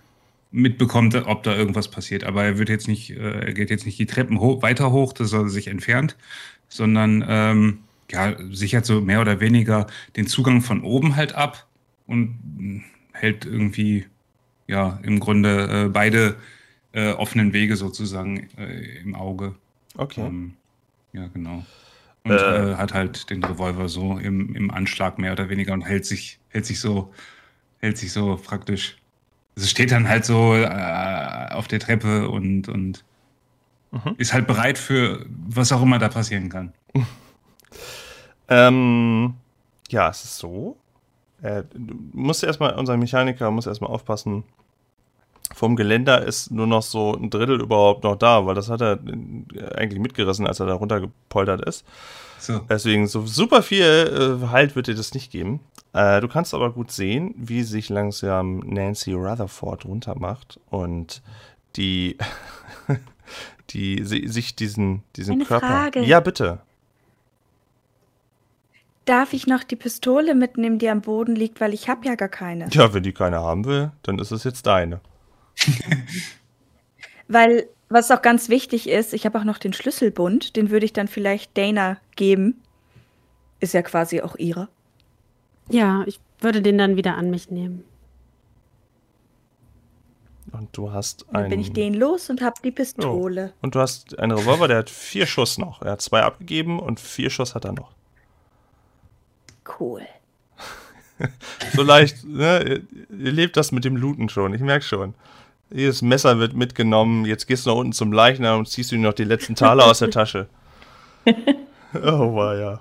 mitbekommt, 0.50 1.14
ob 1.14 1.44
da 1.44 1.54
irgendwas 1.54 1.86
passiert. 1.86 2.24
Aber 2.24 2.42
er 2.42 2.58
wird 2.58 2.68
jetzt 2.68 2.88
nicht, 2.88 3.10
äh, 3.10 3.46
er 3.46 3.54
geht 3.54 3.70
jetzt 3.70 3.86
nicht 3.86 3.96
die 3.96 4.06
Treppen 4.06 4.40
ho 4.40 4.60
weiter 4.60 4.90
hoch, 4.90 5.12
dass 5.12 5.32
er 5.32 5.48
sich 5.48 5.68
entfernt, 5.68 6.16
sondern 6.68 7.24
ähm, 7.28 7.78
ja, 8.10 8.34
sichert 8.50 8.86
so 8.86 9.00
mehr 9.00 9.20
oder 9.20 9.38
weniger 9.38 9.86
den 10.16 10.26
Zugang 10.26 10.62
von 10.62 10.82
oben 10.82 11.14
halt 11.14 11.36
ab 11.36 11.68
und 12.08 12.40
mh, 12.58 12.82
hält 13.12 13.44
irgendwie 13.44 14.06
ja 14.66 14.98
im 15.04 15.20
Grunde 15.20 15.84
äh, 15.84 15.88
beide 15.88 16.34
äh, 16.90 17.12
offenen 17.12 17.52
Wege 17.52 17.76
sozusagen 17.76 18.48
äh, 18.58 18.98
im 19.04 19.14
Auge. 19.14 19.54
Okay. 19.96 20.22
Ähm, 20.22 20.54
ja, 21.12 21.28
genau. 21.28 21.64
Und 22.24 22.32
Äh. 22.32 22.72
äh, 22.72 22.76
hat 22.76 22.94
halt 22.94 23.30
den 23.30 23.42
Revolver 23.44 23.88
so 23.88 24.18
im, 24.18 24.54
im 24.54 24.70
Anschlag 24.70 25.18
mehr 25.18 25.32
oder 25.32 25.48
weniger 25.48 25.72
und 25.72 25.82
hält 25.82 26.04
sich, 26.06 26.38
hält 26.48 26.66
sich 26.66 26.80
so, 26.80 27.12
hält 27.80 27.98
sich 27.98 28.12
so 28.12 28.36
praktisch. 28.36 28.98
Also 29.56 29.68
steht 29.68 29.92
dann 29.92 30.08
halt 30.08 30.24
so 30.24 30.54
äh, 30.54 31.48
auf 31.52 31.68
der 31.68 31.80
Treppe 31.80 32.28
und, 32.30 32.68
und 32.68 33.04
Mhm. 33.92 34.14
ist 34.18 34.32
halt 34.32 34.46
bereit 34.46 34.78
für 34.78 35.26
was 35.28 35.72
auch 35.72 35.82
immer 35.82 35.98
da 35.98 36.08
passieren 36.08 36.48
kann. 36.48 36.72
Ähm, 38.48 39.34
ja, 39.88 40.08
es 40.08 40.24
ist 40.24 40.38
so. 40.38 40.76
Äh, 41.42 41.64
du 41.74 41.94
musst 42.12 42.42
erstmal, 42.44 42.74
unser 42.74 42.96
Mechaniker 42.96 43.50
muss 43.50 43.66
erstmal 43.66 43.90
aufpassen. 43.90 44.44
Vom 45.54 45.76
Geländer 45.76 46.24
ist 46.24 46.50
nur 46.50 46.66
noch 46.66 46.82
so 46.82 47.12
ein 47.14 47.28
Drittel 47.30 47.60
überhaupt 47.60 48.04
noch 48.04 48.16
da, 48.16 48.46
weil 48.46 48.54
das 48.54 48.70
hat 48.70 48.80
er 48.80 48.98
eigentlich 49.74 50.00
mitgerissen, 50.00 50.46
als 50.46 50.60
er 50.60 50.66
da 50.66 50.74
runtergepoltert 50.74 51.64
ist. 51.66 51.84
So. 52.38 52.60
Deswegen 52.68 53.06
so 53.06 53.26
super 53.26 53.62
viel 53.62 54.38
äh, 54.42 54.46
Halt 54.48 54.76
wird 54.76 54.86
dir 54.86 54.94
das 54.94 55.12
nicht 55.12 55.30
geben. 55.30 55.60
Äh, 55.92 56.20
du 56.20 56.28
kannst 56.28 56.54
aber 56.54 56.70
gut 56.72 56.90
sehen, 56.92 57.34
wie 57.36 57.62
sich 57.64 57.88
langsam 57.88 58.58
Nancy 58.60 59.12
Rutherford 59.12 59.84
runtermacht 59.84 60.58
und 60.70 61.20
die, 61.76 62.16
die 63.70 64.04
si- 64.04 64.28
sich 64.28 64.54
diesen, 64.56 65.02
diesen 65.16 65.34
Eine 65.34 65.44
Körper. 65.44 65.66
Frage. 65.66 66.00
Ja, 66.04 66.20
bitte. 66.20 66.60
Darf 69.04 69.32
ich 69.32 69.46
noch 69.46 69.64
die 69.64 69.76
Pistole 69.76 70.34
mitnehmen, 70.34 70.78
die 70.78 70.88
am 70.88 71.00
Boden 71.00 71.34
liegt, 71.34 71.60
weil 71.60 71.74
ich 71.74 71.88
habe 71.88 72.06
ja 72.06 72.14
gar 72.14 72.28
keine. 72.28 72.68
Ja, 72.70 72.94
wenn 72.94 73.02
die 73.02 73.12
keine 73.12 73.40
haben 73.40 73.64
will, 73.64 73.90
dann 74.02 74.18
ist 74.18 74.30
es 74.30 74.44
jetzt 74.44 74.66
deine. 74.66 75.00
Weil, 77.28 77.68
was 77.88 78.10
auch 78.10 78.22
ganz 78.22 78.48
wichtig 78.48 78.88
ist, 78.88 79.14
ich 79.14 79.24
habe 79.24 79.38
auch 79.38 79.44
noch 79.44 79.58
den 79.58 79.72
Schlüsselbund, 79.72 80.56
den 80.56 80.70
würde 80.70 80.84
ich 80.86 80.92
dann 80.92 81.08
vielleicht 81.08 81.56
Dana 81.56 81.98
geben. 82.16 82.60
Ist 83.60 83.74
ja 83.74 83.82
quasi 83.82 84.20
auch 84.22 84.36
ihre. 84.36 84.68
Ja, 85.68 86.02
ich 86.06 86.18
würde 86.40 86.62
den 86.62 86.78
dann 86.78 86.96
wieder 86.96 87.16
an 87.16 87.30
mich 87.30 87.50
nehmen. 87.50 87.84
Und 90.52 90.76
du 90.76 90.92
hast 90.92 91.26
Dann 91.28 91.42
einen. 91.42 91.50
bin 91.50 91.60
ich 91.60 91.72
den 91.72 91.94
los 91.94 92.28
und 92.30 92.40
habe 92.40 92.56
die 92.64 92.72
Pistole. 92.72 93.52
Und 93.60 93.74
du 93.76 93.80
hast 93.80 94.18
einen 94.18 94.32
Revolver, 94.32 94.66
der 94.66 94.78
hat 94.78 94.90
vier 94.90 95.26
Schuss 95.26 95.58
noch. 95.58 95.82
Er 95.82 95.92
hat 95.92 96.00
zwei 96.00 96.22
abgegeben 96.22 96.80
und 96.80 96.98
vier 96.98 97.30
Schuss 97.30 97.54
hat 97.54 97.64
er 97.64 97.72
noch. 97.72 97.92
Cool. 99.78 100.02
So 101.74 101.82
leicht, 101.82 102.24
ne? 102.24 102.64
Ihr, 102.66 103.16
ihr 103.18 103.32
lebt 103.32 103.58
das 103.58 103.72
mit 103.72 103.84
dem 103.84 103.94
Looten 103.94 104.30
schon, 104.30 104.54
ich 104.54 104.62
merke 104.62 104.86
schon. 104.86 105.12
Jedes 105.72 106.02
Messer 106.02 106.38
wird 106.38 106.54
mitgenommen, 106.54 107.24
jetzt 107.24 107.46
gehst 107.46 107.66
du 107.66 107.70
nach 107.70 107.76
unten 107.76 107.92
zum 107.92 108.12
Leichnam 108.12 108.60
und 108.60 108.68
ziehst 108.68 108.90
du 108.90 108.96
ihm 108.96 109.02
noch 109.02 109.12
die 109.12 109.24
letzten 109.24 109.54
Taler 109.54 109.86
aus 109.86 110.00
der 110.00 110.10
Tasche. 110.10 110.48
Oh, 111.92 112.36
war 112.36 112.56
ja. 112.56 112.80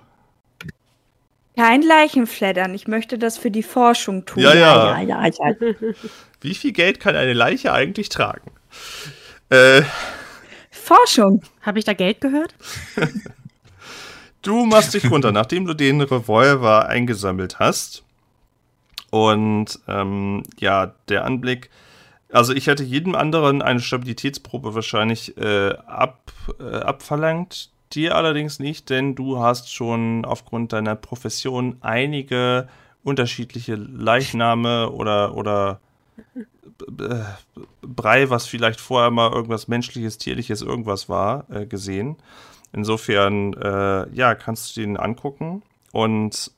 Kein 1.57 1.81
Leichenfleddern. 1.81 2.75
Ich 2.75 2.87
möchte 2.87 3.17
das 3.17 3.39
für 3.39 3.49
die 3.49 3.63
Forschung 3.63 4.25
tun. 4.25 4.43
Ja, 4.43 4.53
ja. 4.53 5.01
ja, 5.01 5.25
ja. 5.25 5.55
Wie 6.41 6.53
viel 6.53 6.71
Geld 6.73 6.99
kann 6.99 7.15
eine 7.15 7.33
Leiche 7.33 7.73
eigentlich 7.73 8.09
tragen? 8.09 8.51
Äh, 9.49 9.81
Forschung. 10.69 11.41
Habe 11.63 11.79
ich 11.79 11.85
da 11.85 11.93
Geld 11.93 12.21
gehört? 12.21 12.53
Du 14.41 14.65
machst 14.65 14.93
dich 14.93 15.11
runter, 15.11 15.33
nachdem 15.33 15.65
du 15.65 15.73
den 15.73 15.99
Revolver 15.99 16.87
eingesammelt 16.87 17.59
hast. 17.59 18.03
Und 19.09 19.77
ähm, 19.85 20.43
ja, 20.59 20.93
der 21.09 21.25
Anblick. 21.25 21.69
Also 22.31 22.53
ich 22.53 22.67
hätte 22.67 22.83
jedem 22.83 23.15
anderen 23.15 23.61
eine 23.61 23.79
Stabilitätsprobe 23.79 24.75
wahrscheinlich 24.75 25.35
äh, 25.37 25.73
ab, 25.87 26.31
äh, 26.59 26.75
abverlangt. 26.75 27.71
Dir 27.93 28.15
allerdings 28.15 28.59
nicht, 28.59 28.91
denn 28.91 29.15
du 29.15 29.39
hast 29.39 29.73
schon 29.73 30.23
aufgrund 30.23 30.73
deiner 30.73 30.95
Profession 30.95 31.77
einige 31.81 32.67
unterschiedliche 33.03 33.75
Leichname 33.75 34.91
oder, 34.91 35.35
oder 35.35 35.79
äh, 36.99 37.23
Brei, 37.81 38.29
was 38.29 38.45
vielleicht 38.45 38.79
vorher 38.79 39.09
mal 39.09 39.31
irgendwas 39.31 39.67
menschliches, 39.67 40.19
tierliches, 40.19 40.61
irgendwas 40.61 41.09
war, 41.09 41.49
äh, 41.49 41.65
gesehen. 41.65 42.17
Insofern, 42.73 43.53
äh, 43.53 44.07
ja, 44.13 44.35
kannst 44.35 44.77
du 44.77 44.81
den 44.81 44.97
angucken. 44.97 45.63
Und 45.91 46.51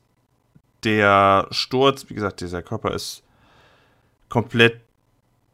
der 0.84 1.46
Sturz, 1.50 2.10
wie 2.10 2.14
gesagt, 2.14 2.42
dieser 2.42 2.60
Körper 2.60 2.92
ist 2.92 3.22
komplett 4.28 4.80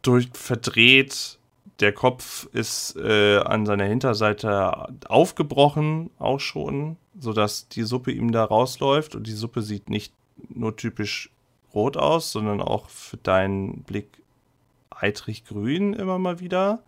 durch 0.03 0.29
verdreht. 0.33 1.39
Der 1.81 1.93
Kopf 1.93 2.49
ist 2.53 2.97
äh, 2.97 3.39
an 3.39 3.67
seiner 3.67 3.85
Hinterseite 3.85 4.89
aufgebrochen, 5.09 6.11
auch 6.19 6.41
schon, 6.41 6.97
sodass 7.19 7.69
die 7.69 7.83
Suppe 7.85 8.11
ihm 8.11 8.33
da 8.33 8.45
rausläuft. 8.45 9.15
Und 9.15 9.27
die 9.27 9.33
Suppe 9.33 9.63
sieht 9.63 9.89
nicht 9.89 10.13
nur 10.49 10.77
typisch 10.77 11.31
rot 11.75 11.97
aus, 11.97 12.33
sondern 12.33 12.61
auch 12.61 12.89
für 12.89 13.17
deinen 13.19 13.83
Blick 13.83 14.23
eitrig 14.91 15.45
grün 15.45 15.95
immer 15.95 16.19
mal 16.19 16.41
wieder. 16.41 16.83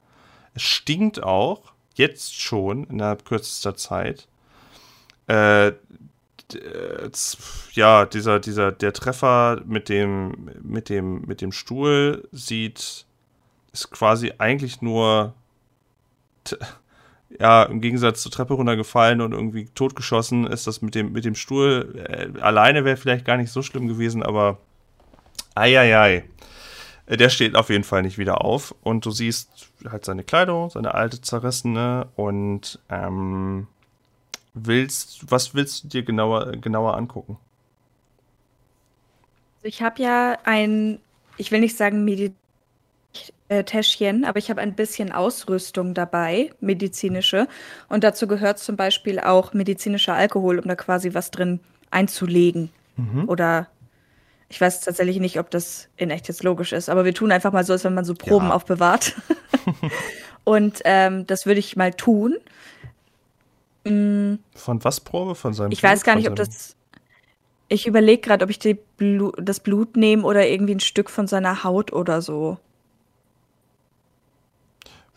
Es 0.54 0.62
stinkt 0.62 1.22
auch, 1.22 1.72
jetzt 1.94 2.40
schon, 2.40 2.84
innerhalb 2.84 3.24
kürzester 3.24 3.76
Zeit. 3.76 4.26
Äh, 5.26 5.72
ja, 7.72 8.06
dieser, 8.06 8.40
dieser, 8.40 8.72
der 8.72 8.92
Treffer 8.92 9.62
mit 9.66 9.88
dem, 9.88 10.50
mit 10.62 10.88
dem, 10.88 11.22
mit 11.22 11.40
dem 11.40 11.52
Stuhl 11.52 12.28
sieht, 12.32 13.06
ist 13.72 13.90
quasi 13.90 14.32
eigentlich 14.38 14.82
nur 14.82 15.34
ja, 17.38 17.62
im 17.64 17.80
Gegensatz 17.80 18.22
zur 18.22 18.32
Treppe 18.32 18.54
runtergefallen 18.54 19.20
und 19.20 19.32
irgendwie 19.32 19.66
totgeschossen 19.66 20.46
ist 20.46 20.66
das 20.66 20.82
mit 20.82 20.94
dem, 20.94 21.12
mit 21.12 21.24
dem 21.24 21.34
Stuhl. 21.34 22.04
Äh, 22.08 22.40
alleine 22.40 22.84
wäre 22.84 22.96
vielleicht 22.96 23.24
gar 23.24 23.36
nicht 23.36 23.52
so 23.52 23.62
schlimm 23.62 23.86
gewesen, 23.86 24.22
aber 24.22 24.58
eieiei. 25.54 26.24
Äh, 27.06 27.16
der 27.16 27.28
steht 27.28 27.54
auf 27.54 27.70
jeden 27.70 27.84
Fall 27.84 28.02
nicht 28.02 28.18
wieder 28.18 28.44
auf. 28.44 28.74
Und 28.82 29.06
du 29.06 29.10
siehst 29.10 29.68
halt 29.88 30.04
seine 30.04 30.24
Kleidung, 30.24 30.70
seine 30.70 30.94
alte 30.94 31.20
zerrissene 31.20 32.08
und 32.16 32.80
ähm, 32.88 33.68
willst, 34.54 35.30
was 35.30 35.54
willst 35.54 35.84
du 35.84 35.88
dir 35.88 36.02
genauer, 36.02 36.56
genauer 36.56 36.96
angucken? 36.96 37.36
Ich 39.62 39.82
habe 39.82 40.02
ja 40.02 40.38
ein, 40.44 40.98
ich 41.36 41.52
will 41.52 41.60
nicht 41.60 41.76
sagen 41.76 42.04
Meditäschchen, 42.04 44.24
aber 44.24 44.38
ich 44.38 44.50
habe 44.50 44.60
ein 44.60 44.74
bisschen 44.74 45.12
Ausrüstung 45.12 45.94
dabei, 45.94 46.50
medizinische. 46.60 47.46
Und 47.88 48.04
dazu 48.04 48.26
gehört 48.26 48.58
zum 48.58 48.76
Beispiel 48.76 49.20
auch 49.20 49.52
medizinischer 49.52 50.14
Alkohol, 50.14 50.58
um 50.58 50.66
da 50.66 50.76
quasi 50.76 51.12
was 51.12 51.30
drin 51.30 51.60
einzulegen. 51.90 52.70
Mhm. 52.96 53.28
Oder 53.28 53.68
ich 54.48 54.60
weiß 54.60 54.80
tatsächlich 54.80 55.20
nicht, 55.20 55.38
ob 55.38 55.50
das 55.50 55.88
in 55.96 56.10
echt 56.10 56.28
jetzt 56.28 56.42
logisch 56.42 56.72
ist, 56.72 56.88
aber 56.88 57.04
wir 57.04 57.14
tun 57.14 57.30
einfach 57.30 57.52
mal 57.52 57.64
so, 57.64 57.74
als 57.74 57.84
wenn 57.84 57.94
man 57.94 58.04
so 58.04 58.14
Proben 58.14 58.48
ja. 58.48 58.54
aufbewahrt. 58.54 59.14
Und 60.44 60.80
ähm, 60.84 61.26
das 61.26 61.46
würde 61.46 61.60
ich 61.60 61.76
mal 61.76 61.92
tun. 61.92 62.36
Mm. 63.84 64.34
Von 64.54 64.84
was 64.84 65.00
Probe? 65.00 65.34
Von 65.34 65.54
seinem 65.54 65.72
Ich 65.72 65.80
Blut? 65.80 65.92
weiß 65.92 66.04
gar 66.04 66.16
nicht, 66.16 66.28
ob 66.28 66.36
das. 66.36 66.76
Ich 67.68 67.86
überlege 67.86 68.20
gerade, 68.20 68.44
ob 68.44 68.50
ich 68.50 68.58
Blu 68.96 69.32
das 69.36 69.60
Blut 69.60 69.96
nehme 69.96 70.24
oder 70.24 70.46
irgendwie 70.46 70.74
ein 70.74 70.80
Stück 70.80 71.08
von 71.08 71.26
seiner 71.26 71.62
Haut 71.62 71.92
oder 71.92 72.20
so. 72.20 72.58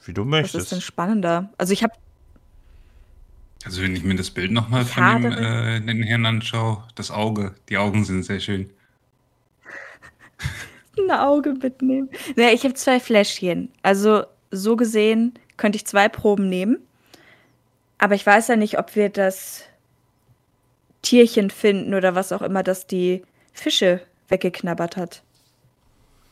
Wie 0.06 0.14
du 0.14 0.26
möchtest. 0.26 0.56
Das 0.56 0.64
ist 0.64 0.72
denn 0.72 0.82
spannender. 0.82 1.50
Also 1.58 1.74
ich 1.74 1.84
habe. 1.84 1.94
Also 3.66 3.82
wenn 3.82 3.96
ich 3.96 4.04
mir 4.04 4.16
das 4.16 4.30
Bild 4.30 4.52
nochmal 4.52 4.84
von 4.86 5.22
dem, 5.22 5.32
äh, 5.32 5.80
den 5.80 6.04
Herrn 6.04 6.26
anschaue, 6.26 6.84
das 6.96 7.12
Auge, 7.12 7.56
die 7.70 7.78
Augen 7.78 8.04
sind 8.04 8.24
sehr 8.24 8.42
schön. 8.42 8.70
ein 10.98 11.12
Auge 11.12 11.54
mitnehmen. 11.54 12.10
Naja, 12.36 12.54
ich 12.54 12.64
habe 12.64 12.74
zwei 12.74 13.00
Fläschchen. 13.00 13.72
Also 13.82 14.26
so 14.52 14.76
gesehen 14.76 15.34
könnte 15.58 15.78
ich 15.78 15.86
zwei 15.86 16.10
Proben 16.10 16.50
nehmen. 16.50 16.78
Aber 18.04 18.16
ich 18.16 18.26
weiß 18.26 18.50
ja 18.50 18.58
nicht, 18.58 18.78
ob 18.80 18.98
wir 18.98 19.08
das 19.08 19.64
Tierchen 21.04 21.50
finden 21.50 21.94
oder 21.94 22.16
was 22.16 22.34
auch 22.34 22.42
immer, 22.42 22.62
das 22.62 22.86
die 22.86 23.24
Fische 23.54 24.02
weggeknabbert 24.28 24.98
hat. 24.98 25.24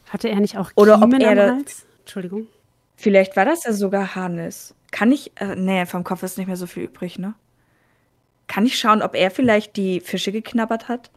Hatte 0.09 0.27
er 0.27 0.41
nicht 0.41 0.57
auch 0.57 0.73
Kiemen 0.73 0.75
oder 0.75 1.01
ob 1.01 1.13
er 1.13 1.31
am 1.31 1.55
Hals? 1.55 1.85
Entschuldigung. 1.99 2.47
Vielleicht 2.97 3.37
war 3.37 3.45
das 3.45 3.63
ja 3.63 3.71
sogar 3.71 4.15
Hannes. 4.15 4.75
Kann 4.91 5.13
ich. 5.13 5.31
Äh, 5.35 5.55
nee, 5.55 5.85
vom 5.85 6.03
Kopf 6.03 6.23
ist 6.23 6.37
nicht 6.37 6.47
mehr 6.47 6.57
so 6.57 6.67
viel 6.67 6.83
übrig, 6.83 7.17
ne? 7.17 7.35
Kann 8.47 8.65
ich 8.65 8.77
schauen, 8.77 9.01
ob 9.01 9.15
er 9.15 9.31
vielleicht 9.31 9.77
die 9.77 10.01
Fische 10.01 10.33
geknabbert 10.33 10.89
hat? 10.89 11.09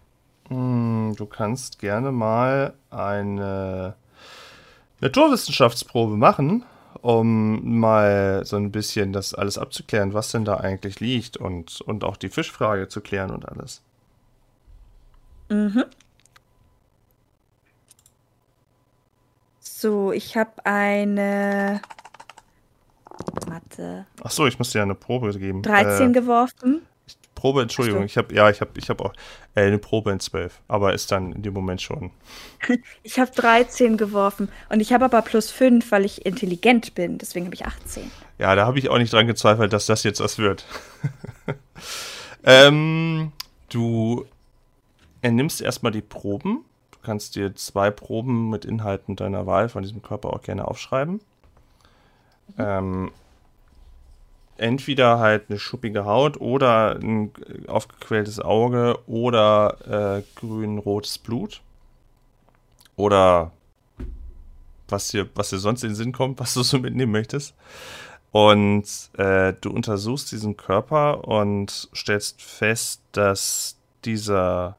Hm, 0.50 1.14
du 1.16 1.26
kannst 1.26 1.80
gerne 1.80 2.12
mal 2.12 2.74
eine 2.92 3.96
Naturwissenschaftsprobe 5.00 6.16
machen, 6.16 6.64
um 7.04 7.80
mal 7.80 8.46
so 8.46 8.56
ein 8.56 8.72
bisschen 8.72 9.12
das 9.12 9.34
alles 9.34 9.58
abzuklären, 9.58 10.14
was 10.14 10.30
denn 10.30 10.46
da 10.46 10.56
eigentlich 10.56 11.00
liegt 11.00 11.36
und, 11.36 11.82
und 11.82 12.02
auch 12.02 12.16
die 12.16 12.30
Fischfrage 12.30 12.88
zu 12.88 13.02
klären 13.02 13.30
und 13.30 13.46
alles. 13.46 13.82
Mhm. 15.50 15.84
So, 19.60 20.12
ich 20.12 20.34
habe 20.38 20.64
eine 20.64 21.82
Mathe. 23.50 24.06
Ach 24.22 24.30
so, 24.30 24.46
ich 24.46 24.58
musste 24.58 24.78
ja 24.78 24.84
eine 24.84 24.94
Probe 24.94 25.38
geben. 25.38 25.60
13 25.60 26.08
äh, 26.08 26.12
geworfen. 26.14 26.86
Probe, 27.44 27.60
Entschuldigung, 27.60 28.04
ich 28.04 28.16
habe 28.16 28.34
ja, 28.34 28.48
ich 28.48 28.62
habe 28.62 28.70
ich 28.76 28.88
habe 28.88 29.04
auch 29.04 29.12
äh, 29.54 29.66
eine 29.66 29.76
Probe 29.76 30.10
in 30.10 30.18
12, 30.18 30.62
aber 30.66 30.94
ist 30.94 31.12
dann 31.12 31.32
in 31.32 31.42
dem 31.42 31.52
Moment 31.52 31.82
schon. 31.82 32.10
ich 33.02 33.18
habe 33.18 33.32
13 33.32 33.98
geworfen 33.98 34.48
und 34.70 34.80
ich 34.80 34.94
habe 34.94 35.04
aber 35.04 35.20
plus 35.20 35.50
5, 35.50 35.92
weil 35.92 36.06
ich 36.06 36.24
intelligent 36.24 36.94
bin, 36.94 37.18
deswegen 37.18 37.44
habe 37.44 37.54
ich 37.54 37.66
18. 37.66 38.10
Ja, 38.38 38.54
da 38.54 38.64
habe 38.64 38.78
ich 38.78 38.88
auch 38.88 38.96
nicht 38.96 39.12
dran 39.12 39.26
gezweifelt, 39.26 39.74
dass 39.74 39.84
das 39.84 40.04
jetzt 40.04 40.20
was 40.20 40.38
wird. 40.38 40.64
ähm, 42.44 43.30
du 43.68 44.24
nimmst 45.22 45.60
erstmal 45.60 45.92
die 45.92 46.00
Proben. 46.00 46.64
Du 46.92 46.98
kannst 47.02 47.36
dir 47.36 47.54
zwei 47.54 47.90
Proben 47.90 48.48
mit 48.48 48.64
Inhalten 48.64 49.16
deiner 49.16 49.44
Wahl 49.44 49.68
von 49.68 49.82
diesem 49.82 50.00
Körper 50.00 50.32
auch 50.32 50.40
gerne 50.40 50.66
aufschreiben. 50.66 51.20
Mhm. 52.56 52.56
Ähm, 52.56 53.10
entweder 54.56 55.18
halt 55.18 55.44
eine 55.48 55.58
schuppige 55.58 56.04
Haut 56.04 56.40
oder 56.40 56.96
ein 56.96 57.32
aufgequelltes 57.66 58.40
Auge 58.40 58.98
oder 59.06 60.18
äh, 60.18 60.22
grün-rotes 60.36 61.18
Blut. 61.18 61.60
Oder 62.96 63.52
was 64.88 65.08
dir, 65.08 65.28
was 65.34 65.50
dir 65.50 65.58
sonst 65.58 65.82
in 65.82 65.90
den 65.90 65.96
Sinn 65.96 66.12
kommt, 66.12 66.38
was 66.40 66.54
du 66.54 66.62
so 66.62 66.78
mitnehmen 66.78 67.12
möchtest. 67.12 67.54
Und 68.30 68.84
äh, 69.16 69.52
du 69.60 69.70
untersuchst 69.70 70.32
diesen 70.32 70.56
Körper 70.56 71.26
und 71.28 71.88
stellst 71.94 72.42
fest, 72.42 73.00
dass 73.12 73.76
dieser 74.04 74.76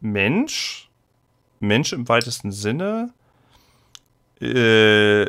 Mensch, 0.00 0.88
Mensch 1.60 1.92
im 1.92 2.08
weitesten 2.08 2.52
Sinne, 2.52 3.12
äh, 4.40 5.24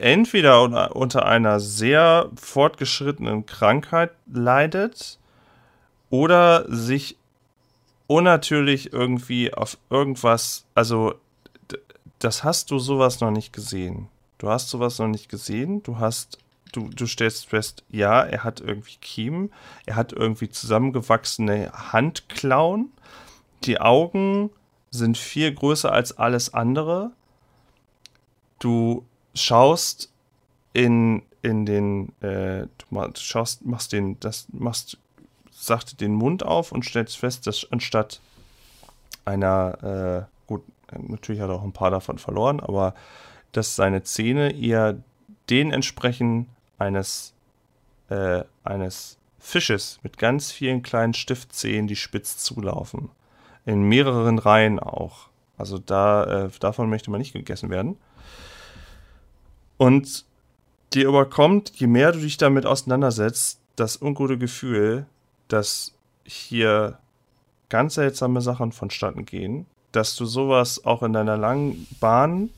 entweder 0.00 0.94
unter 0.96 1.26
einer 1.26 1.60
sehr 1.60 2.30
fortgeschrittenen 2.34 3.46
Krankheit 3.46 4.10
leidet 4.32 5.18
oder 6.10 6.64
sich 6.68 7.16
unnatürlich 8.06 8.92
irgendwie 8.92 9.54
auf 9.54 9.78
irgendwas, 9.88 10.64
also 10.74 11.14
das 12.18 12.42
hast 12.42 12.70
du 12.70 12.78
sowas 12.78 13.20
noch 13.20 13.30
nicht 13.30 13.52
gesehen. 13.52 14.08
Du 14.38 14.48
hast 14.48 14.68
sowas 14.68 14.98
noch 14.98 15.06
nicht 15.06 15.28
gesehen. 15.28 15.82
Du 15.82 15.98
hast, 15.98 16.38
du, 16.72 16.88
du 16.88 17.06
stellst 17.06 17.46
fest, 17.46 17.84
ja, 17.88 18.22
er 18.22 18.42
hat 18.42 18.60
irgendwie 18.60 18.96
Kiemen, 19.00 19.52
er 19.86 19.96
hat 19.96 20.12
irgendwie 20.12 20.48
zusammengewachsene 20.48 21.70
Handklauen. 21.92 22.90
Die 23.64 23.80
Augen 23.80 24.50
sind 24.90 25.16
viel 25.16 25.54
größer 25.54 25.92
als 25.92 26.18
alles 26.18 26.52
andere 26.52 27.12
du 28.60 29.04
schaust 29.34 30.10
in, 30.72 31.22
in 31.42 31.66
den, 31.66 32.12
äh, 32.20 32.66
du 32.90 33.10
schaust, 33.16 33.66
machst 33.66 33.92
den, 33.92 34.18
das, 34.20 34.46
machst, 34.52 34.98
sachte 35.50 35.96
den 35.96 36.14
Mund 36.14 36.44
auf 36.44 36.70
und 36.70 36.84
stellst 36.84 37.16
fest, 37.18 37.46
dass 37.46 37.66
anstatt 37.72 38.20
einer, 39.24 40.28
äh, 40.28 40.46
gut, 40.46 40.62
natürlich 40.96 41.40
hat 41.40 41.50
er 41.50 41.56
auch 41.56 41.64
ein 41.64 41.72
paar 41.72 41.90
davon 41.90 42.18
verloren, 42.18 42.60
aber 42.60 42.94
dass 43.52 43.74
seine 43.74 44.04
Zähne 44.04 44.52
eher 44.52 44.96
den 45.48 45.72
entsprechen 45.72 46.46
eines, 46.78 47.34
äh, 48.08 48.44
eines 48.62 49.18
Fisches 49.38 49.98
mit 50.02 50.18
ganz 50.18 50.52
vielen 50.52 50.82
kleinen 50.82 51.14
Stiftzähnen, 51.14 51.88
die 51.88 51.96
spitz 51.96 52.36
zulaufen. 52.38 53.10
In 53.64 53.82
mehreren 53.82 54.38
Reihen 54.38 54.78
auch. 54.78 55.28
Also 55.58 55.78
da, 55.78 56.46
äh, 56.46 56.50
davon 56.60 56.88
möchte 56.88 57.10
man 57.10 57.20
nicht 57.20 57.32
gegessen 57.32 57.70
werden. 57.70 57.96
Und 59.76 60.24
dir 60.92 61.08
überkommt, 61.08 61.72
je 61.76 61.86
mehr 61.86 62.12
du 62.12 62.20
dich 62.20 62.36
damit 62.36 62.66
auseinandersetzt, 62.66 63.60
das 63.76 64.00
ungute 64.00 64.36
Gefühl, 64.36 65.06
dass 65.48 65.94
hier 66.24 66.98
ganz 67.68 67.94
seltsame 67.94 68.40
Sachen 68.42 68.72
vonstatten 68.72 69.24
gehen, 69.24 69.66
dass 69.92 70.16
du 70.16 70.26
sowas 70.26 70.84
auch 70.84 71.02
in 71.02 71.12
deiner 71.12 71.36
langen 71.36 71.86
Bahn 71.98 72.50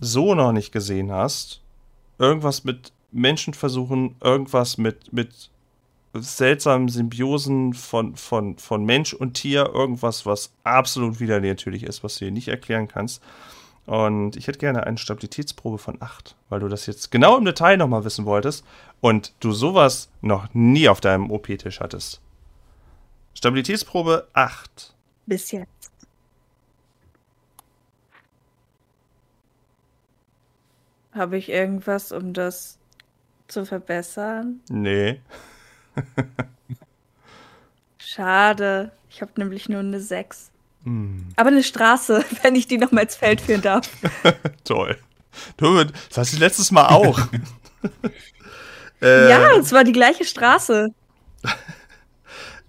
so 0.00 0.34
noch 0.34 0.52
nicht 0.52 0.72
gesehen 0.72 1.12
hast. 1.12 1.60
Irgendwas 2.18 2.64
mit 2.64 2.92
Menschenversuchen, 3.12 4.16
irgendwas 4.22 4.78
mit, 4.78 5.12
mit 5.12 5.50
seltsamen 6.14 6.88
Symbiosen 6.88 7.74
von, 7.74 8.16
von, 8.16 8.58
von 8.58 8.84
Mensch 8.84 9.12
und 9.12 9.34
Tier, 9.34 9.70
irgendwas, 9.74 10.26
was 10.26 10.50
absolut 10.64 11.20
wieder 11.20 11.42
ist, 11.82 12.02
was 12.02 12.18
du 12.18 12.26
dir 12.26 12.30
nicht 12.30 12.48
erklären 12.48 12.88
kannst. 12.88 13.22
Und 13.86 14.36
ich 14.36 14.48
hätte 14.48 14.58
gerne 14.58 14.84
eine 14.84 14.98
Stabilitätsprobe 14.98 15.78
von 15.78 16.02
8, 16.02 16.34
weil 16.48 16.58
du 16.60 16.68
das 16.68 16.86
jetzt 16.86 17.12
genau 17.12 17.38
im 17.38 17.44
Detail 17.44 17.76
nochmal 17.76 18.04
wissen 18.04 18.24
wolltest 18.24 18.64
und 19.00 19.32
du 19.38 19.52
sowas 19.52 20.10
noch 20.20 20.52
nie 20.54 20.88
auf 20.88 21.00
deinem 21.00 21.30
OP-Tisch 21.30 21.80
hattest. 21.80 22.20
Stabilitätsprobe 23.34 24.26
8. 24.32 24.94
Bis 25.26 25.52
jetzt. 25.52 25.90
Habe 31.12 31.38
ich 31.38 31.48
irgendwas, 31.48 32.12
um 32.12 32.32
das 32.32 32.78
zu 33.46 33.64
verbessern? 33.64 34.60
Nee. 34.68 35.20
Schade. 37.98 38.90
Ich 39.08 39.22
habe 39.22 39.32
nämlich 39.36 39.68
nur 39.68 39.80
eine 39.80 40.00
6. 40.00 40.50
Aber 40.86 41.48
eine 41.48 41.64
Straße, 41.64 42.24
wenn 42.42 42.54
ich 42.54 42.68
die 42.68 42.78
noch 42.78 42.92
mal 42.92 43.02
ins 43.02 43.16
Feld 43.16 43.40
führen 43.40 43.62
darf. 43.62 43.88
Toll. 44.64 44.96
Du, 45.56 45.84
das 45.84 46.16
hast 46.16 46.32
du 46.34 46.38
letztes 46.38 46.70
Mal 46.70 46.88
auch. 46.88 47.20
Äh, 49.02 49.28
ja, 49.28 49.54
es 49.58 49.72
war 49.72 49.84
die 49.84 49.92
gleiche 49.92 50.24
Straße. 50.24 50.88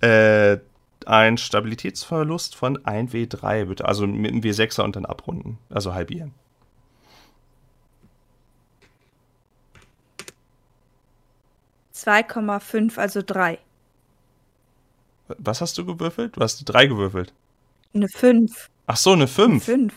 Äh, 0.02 0.58
ein 1.06 1.38
Stabilitätsverlust 1.38 2.54
von 2.54 2.78
1W3, 2.80 3.64
bitte. 3.64 3.86
Also 3.86 4.06
mit 4.06 4.30
einem 4.30 4.42
W6er 4.42 4.82
und 4.82 4.98
dann 4.98 5.06
abrunden. 5.06 5.58
Also 5.70 5.94
halbieren. 5.94 6.34
Zwei 11.94 12.24
Komma 12.24 12.60
fünf, 12.60 12.98
also 12.98 13.22
drei. 13.26 13.58
Was 15.30 15.62
hast 15.62 15.78
du 15.78 15.86
gewürfelt? 15.86 16.36
Du 16.36 16.42
hast 16.42 16.60
eine 16.60 16.66
3 16.66 16.88
gewürfelt. 16.88 17.34
Eine 17.98 18.10
fünf. 18.10 18.70
Ach 18.86 18.96
so, 18.96 19.12
eine 19.12 19.28
5. 19.28 19.64
Fünf. 19.64 19.94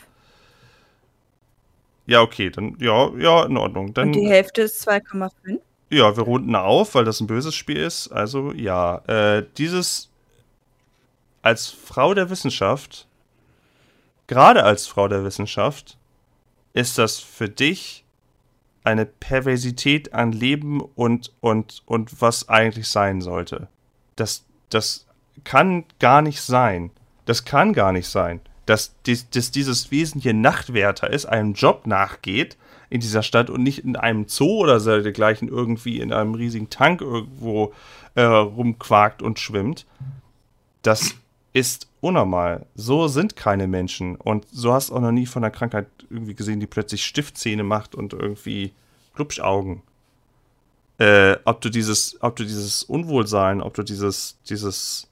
Ja, 2.06 2.22
okay, 2.22 2.50
dann, 2.50 2.76
ja, 2.80 3.10
ja, 3.16 3.44
in 3.44 3.56
Ordnung. 3.56 3.94
Dann, 3.94 4.08
Und 4.08 4.14
die 4.14 4.26
Hälfte 4.26 4.62
ist 4.62 4.88
2,5. 4.88 5.60
ja, 5.90 6.16
wir 6.16 6.24
runden 6.24 6.56
auf, 6.56 6.94
weil 6.94 7.04
das 7.04 7.20
ein 7.20 7.26
böses 7.28 7.54
Spiel 7.54 7.76
ist. 7.76 8.08
Also, 8.08 8.52
ja, 8.52 8.96
äh, 9.06 9.46
dieses 9.58 10.10
als 11.42 11.68
Frau 11.68 12.14
der 12.14 12.30
Wissenschaft, 12.30 13.06
gerade 14.26 14.64
als 14.64 14.86
Frau 14.86 15.08
der 15.08 15.24
Wissenschaft, 15.24 15.96
ist 16.72 16.98
das 16.98 17.18
für 17.18 17.48
dich 17.48 18.04
eine 18.82 19.06
Perversität 19.06 20.14
an 20.14 20.32
Leben 20.32 20.80
und, 20.80 21.32
und, 21.40 21.82
und 21.86 22.20
was 22.20 22.48
eigentlich 22.48 22.88
sein 22.88 23.20
sollte. 23.20 23.68
Das, 24.16 24.44
das 24.70 25.06
kann 25.44 25.84
gar 25.98 26.22
nicht 26.22 26.40
sein. 26.40 26.90
Das 27.30 27.44
kann 27.44 27.74
gar 27.74 27.92
nicht 27.92 28.08
sein. 28.08 28.40
Dass, 28.66 28.92
dies, 29.06 29.30
dass 29.30 29.52
dieses 29.52 29.92
Wesen 29.92 30.20
hier 30.20 30.34
Nachtwärter 30.34 31.10
ist, 31.10 31.26
einem 31.26 31.52
Job 31.52 31.86
nachgeht 31.86 32.56
in 32.88 32.98
dieser 32.98 33.22
Stadt 33.22 33.50
und 33.50 33.62
nicht 33.62 33.84
in 33.84 33.94
einem 33.94 34.26
Zoo 34.26 34.62
oder 34.62 34.80
so 34.80 35.00
dergleichen 35.00 35.46
irgendwie 35.46 36.00
in 36.00 36.12
einem 36.12 36.34
riesigen 36.34 36.70
Tank 36.70 37.00
irgendwo 37.00 37.72
äh, 38.16 38.22
rumquakt 38.22 39.22
und 39.22 39.38
schwimmt. 39.38 39.86
Das 40.82 41.14
ist 41.52 41.86
unnormal. 42.00 42.66
So 42.74 43.06
sind 43.06 43.36
keine 43.36 43.68
Menschen. 43.68 44.16
Und 44.16 44.48
so 44.50 44.72
hast 44.72 44.90
du 44.90 44.96
auch 44.96 45.00
noch 45.00 45.12
nie 45.12 45.26
von 45.26 45.44
einer 45.44 45.52
Krankheit 45.52 45.86
irgendwie 46.10 46.34
gesehen, 46.34 46.58
die 46.58 46.66
plötzlich 46.66 47.04
Stiftzähne 47.04 47.62
macht 47.62 47.94
und 47.94 48.12
irgendwie 48.12 48.72
Glubschaugen. 49.14 49.82
Äh, 50.98 51.36
ob 51.44 51.60
du 51.60 51.68
dieses, 51.68 52.20
ob 52.22 52.34
du 52.34 52.42
dieses 52.42 52.82
Unwohlsein, 52.82 53.62
ob 53.62 53.74
du 53.74 53.84
dieses, 53.84 54.36
dieses, 54.48 55.09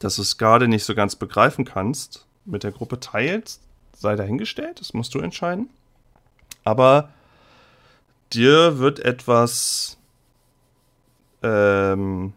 dass 0.00 0.16
du 0.16 0.22
es 0.22 0.36
gerade 0.38 0.66
nicht 0.66 0.84
so 0.84 0.94
ganz 0.96 1.14
begreifen 1.14 1.64
kannst, 1.64 2.26
mit 2.44 2.64
der 2.64 2.72
Gruppe 2.72 2.98
teilst, 2.98 3.62
sei 3.96 4.16
dahingestellt, 4.16 4.80
das 4.80 4.94
musst 4.94 5.14
du 5.14 5.20
entscheiden. 5.20 5.68
Aber 6.64 7.10
dir 8.32 8.78
wird 8.78 8.98
etwas 9.00 9.98
ähm, 11.42 12.32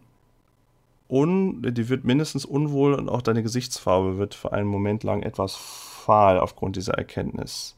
un, 1.08 1.62
die 1.62 1.88
wird 1.88 2.04
mindestens 2.04 2.44
unwohl 2.44 2.94
und 2.94 3.08
auch 3.08 3.22
deine 3.22 3.42
Gesichtsfarbe 3.42 4.18
wird 4.18 4.34
für 4.34 4.52
einen 4.52 4.68
Moment 4.68 5.02
lang 5.02 5.22
etwas 5.22 5.56
fahl 5.56 6.38
aufgrund 6.38 6.76
dieser 6.76 6.94
Erkenntnis. 6.94 7.76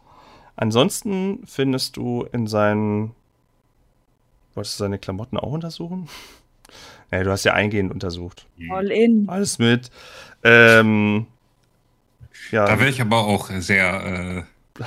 Ansonsten 0.57 1.47
findest 1.47 1.97
du 1.97 2.27
in 2.33 2.47
seinen. 2.47 3.15
Wolltest 4.55 4.81
du 4.81 4.85
seine 4.85 4.99
Klamotten 4.99 5.37
auch 5.37 5.53
untersuchen? 5.53 6.09
Ja, 7.11 7.23
du 7.23 7.31
hast 7.31 7.45
ja 7.45 7.53
eingehend 7.55 7.93
untersucht. 7.93 8.47
All 8.71 8.91
in. 8.91 9.29
Alles 9.29 9.59
mit. 9.59 9.91
Ähm, 10.43 11.27
ja, 12.51 12.67
Da 12.67 12.79
wäre 12.79 12.91
ich 12.91 13.01
aber 13.01 13.19
auch 13.19 13.51
sehr. 13.51 14.45
Äh, 14.79 14.85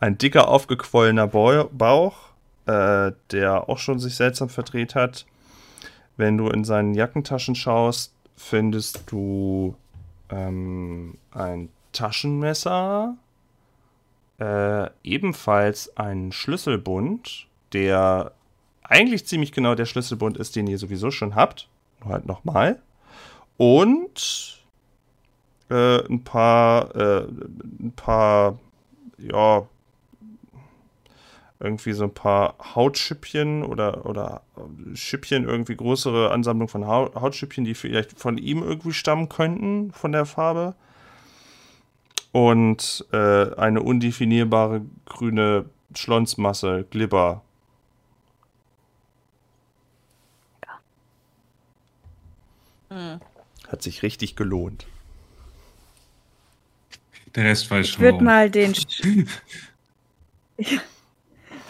ein 0.00 0.18
dicker, 0.18 0.48
aufgequollener 0.48 1.26
Bau- 1.28 1.68
Bauch, 1.72 2.16
äh, 2.66 3.12
der 3.30 3.68
auch 3.68 3.78
schon 3.78 3.98
sich 3.98 4.16
seltsam 4.16 4.48
verdreht 4.48 4.94
hat. 4.94 5.26
Wenn 6.16 6.36
du 6.38 6.48
in 6.48 6.64
seinen 6.64 6.94
Jackentaschen 6.94 7.54
schaust, 7.54 8.12
findest 8.36 9.02
du 9.06 9.76
ähm, 10.30 11.18
ein 11.32 11.68
Taschenmesser, 11.92 13.16
äh, 14.40 14.88
ebenfalls 15.04 15.96
einen 15.96 16.32
Schlüsselbund, 16.32 17.46
der 17.72 18.32
eigentlich 18.84 19.26
ziemlich 19.26 19.52
genau 19.52 19.74
der 19.74 19.86
Schlüsselbund 19.86 20.36
ist, 20.36 20.56
den 20.56 20.66
ihr 20.66 20.78
sowieso 20.78 21.10
schon 21.10 21.34
habt. 21.34 21.68
Nur 22.00 22.12
halt 22.12 22.26
nochmal. 22.26 22.80
Und 23.56 24.58
äh, 25.70 26.04
ein 26.06 26.24
paar, 26.24 26.94
äh, 26.96 27.26
ein 27.80 27.92
paar, 27.94 28.58
ja, 29.18 29.66
irgendwie 31.60 31.92
so 31.92 32.04
ein 32.04 32.14
paar 32.14 32.56
Hautschüppchen 32.74 33.62
oder, 33.62 34.04
oder 34.04 34.42
Schüppchen, 34.94 35.44
irgendwie 35.44 35.76
größere 35.76 36.32
Ansammlung 36.32 36.66
von 36.66 36.86
Hau- 36.88 37.14
Hautschüppchen, 37.14 37.64
die 37.64 37.74
vielleicht 37.74 38.18
von 38.18 38.36
ihm 38.36 38.62
irgendwie 38.62 38.92
stammen 38.92 39.28
könnten, 39.28 39.92
von 39.92 40.10
der 40.10 40.26
Farbe. 40.26 40.74
Und 42.32 43.06
äh, 43.12 43.54
eine 43.54 43.82
undefinierbare 43.82 44.82
grüne 45.06 45.66
Schlonsmasse, 45.94 46.84
Glibber. 46.90 47.42
Hat 53.68 53.82
sich 53.82 54.02
richtig 54.02 54.36
gelohnt. 54.36 54.86
der 57.34 57.44
Rest 57.44 57.70
weiß 57.70 57.86
Ich 57.86 57.92
schon. 57.92 58.02
würde 58.02 58.12
warum. 58.14 58.24
mal 58.24 58.50
den. 58.50 58.74
Sch- 58.74 59.26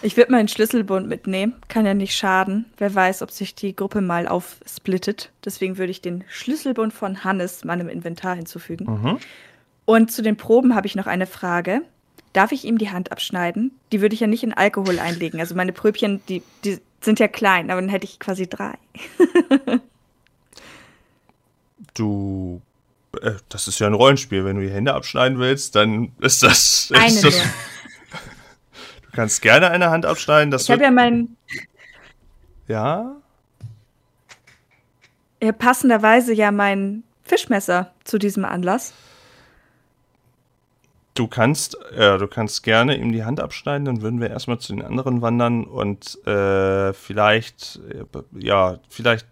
Ich 0.05 0.17
würde 0.17 0.33
mal 0.33 0.49
Schlüsselbund 0.49 1.07
mitnehmen. 1.09 1.55
Kann 1.69 1.87
ja 1.87 1.95
nicht 1.95 2.17
schaden. 2.17 2.65
Wer 2.77 2.93
weiß, 2.93 3.23
ob 3.23 3.31
sich 3.31 3.55
die 3.55 3.77
Gruppe 3.77 4.01
mal 4.01 4.27
aufsplittet. 4.27 5.31
Deswegen 5.45 5.79
würde 5.79 5.93
ich 5.93 6.01
den 6.03 6.25
Schlüsselbund 6.29 6.93
von 6.93 7.23
Hannes 7.23 7.63
meinem 7.65 7.89
Inventar 7.89 8.35
hinzufügen. 8.35 8.87
Mhm. 8.87 9.19
Und 9.85 10.11
zu 10.11 10.21
den 10.23 10.37
Proben 10.37 10.75
habe 10.75 10.89
ich 10.89 10.97
noch 10.97 11.07
eine 11.07 11.27
Frage. 11.27 11.83
Darf 12.33 12.51
ich 12.51 12.65
ihm 12.65 12.79
die 12.79 12.91
Hand 12.91 13.13
abschneiden? 13.13 13.71
Die 13.93 14.01
würde 14.01 14.15
ich 14.15 14.21
ja 14.21 14.27
nicht 14.27 14.43
in 14.43 14.53
Alkohol 14.53 14.99
einlegen. 14.99 15.39
Also 15.39 15.55
meine 15.55 15.73
Pröbchen, 15.73 16.21
die, 16.29 16.43
die 16.65 16.79
sind 17.01 17.21
ja 17.21 17.29
klein, 17.29 17.71
aber 17.71 17.81
dann 17.81 17.91
hätte 17.91 18.05
ich 18.07 18.19
quasi 18.19 18.49
drei. 18.49 18.75
Du. 21.95 22.63
Äh, 23.21 23.33
das 23.49 23.69
ist 23.69 23.79
ja 23.79 23.87
ein 23.87 23.95
Rollenspiel. 23.95 24.45
Wenn 24.45 24.57
du 24.57 24.63
die 24.63 24.73
Hände 24.73 24.95
abschneiden 24.95 25.39
willst, 25.39 25.77
dann 25.77 26.13
ist 26.21 26.43
das. 26.43 26.91
Eine 26.95 27.07
ist 27.07 27.25
das 27.25 27.35
nur. 27.35 27.45
du 29.03 29.17
kannst 29.17 29.43
gerne 29.43 29.71
eine 29.71 29.91
Hand 29.91 30.07
abschneiden. 30.07 30.51
Das 30.51 30.63
Ich 30.63 30.71
habe 30.71 30.83
ja 30.83 30.91
mein, 30.91 31.37
ja. 32.69 33.17
ja, 35.43 35.53
passenderweise 35.53 36.33
ja 36.33 36.51
mein 36.51 37.03
Fischmesser 37.25 37.93
zu 38.05 38.19
diesem 38.19 38.45
Anlass. 38.45 38.95
Du 41.15 41.27
kannst, 41.27 41.77
ja, 41.95 42.17
du 42.17 42.27
kannst 42.27 42.63
gerne 42.63 42.97
ihm 42.97 43.13
die 43.13 43.25
Hand 43.25 43.39
abschneiden, 43.39 43.85
dann 43.85 44.01
würden 44.01 44.21
wir 44.21 44.31
erstmal 44.31 44.59
zu 44.59 44.73
den 44.73 44.83
anderen 44.83 45.21
wandern 45.21 45.65
und 45.65 46.27
äh, 46.27 46.95
vielleicht, 46.95 47.81
äh, 47.91 48.05
ja, 48.39 48.79
vielleicht 48.89 49.27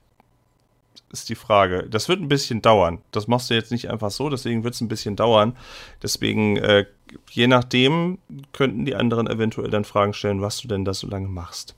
ist 1.13 1.29
die 1.29 1.35
Frage. 1.35 1.87
Das 1.89 2.09
wird 2.09 2.21
ein 2.21 2.29
bisschen 2.29 2.63
dauern. 2.63 3.01
Das 3.11 3.29
machst 3.29 3.51
du 3.51 3.55
jetzt 3.55 3.73
nicht 3.73 3.91
einfach 3.91 4.11
so, 4.11 4.31
deswegen 4.31 4.65
wird 4.65 4.75
es 4.75 4.81
ein 4.81 4.89
bisschen 4.89 5.17
dauern. 5.17 5.57
Deswegen, 6.03 6.57
äh, 6.57 6.87
je 7.31 7.47
nachdem, 7.47 8.19
könnten 8.53 8.85
die 8.85 8.95
anderen 8.95 9.27
eventuell 9.27 9.71
dann 9.71 9.85
Fragen 9.85 10.15
stellen, 10.15 10.41
was 10.41 10.61
du 10.61 10.69
denn 10.69 10.85
da 10.85 10.95
so 10.95 11.07
lange 11.07 11.29
machst. 11.29 11.77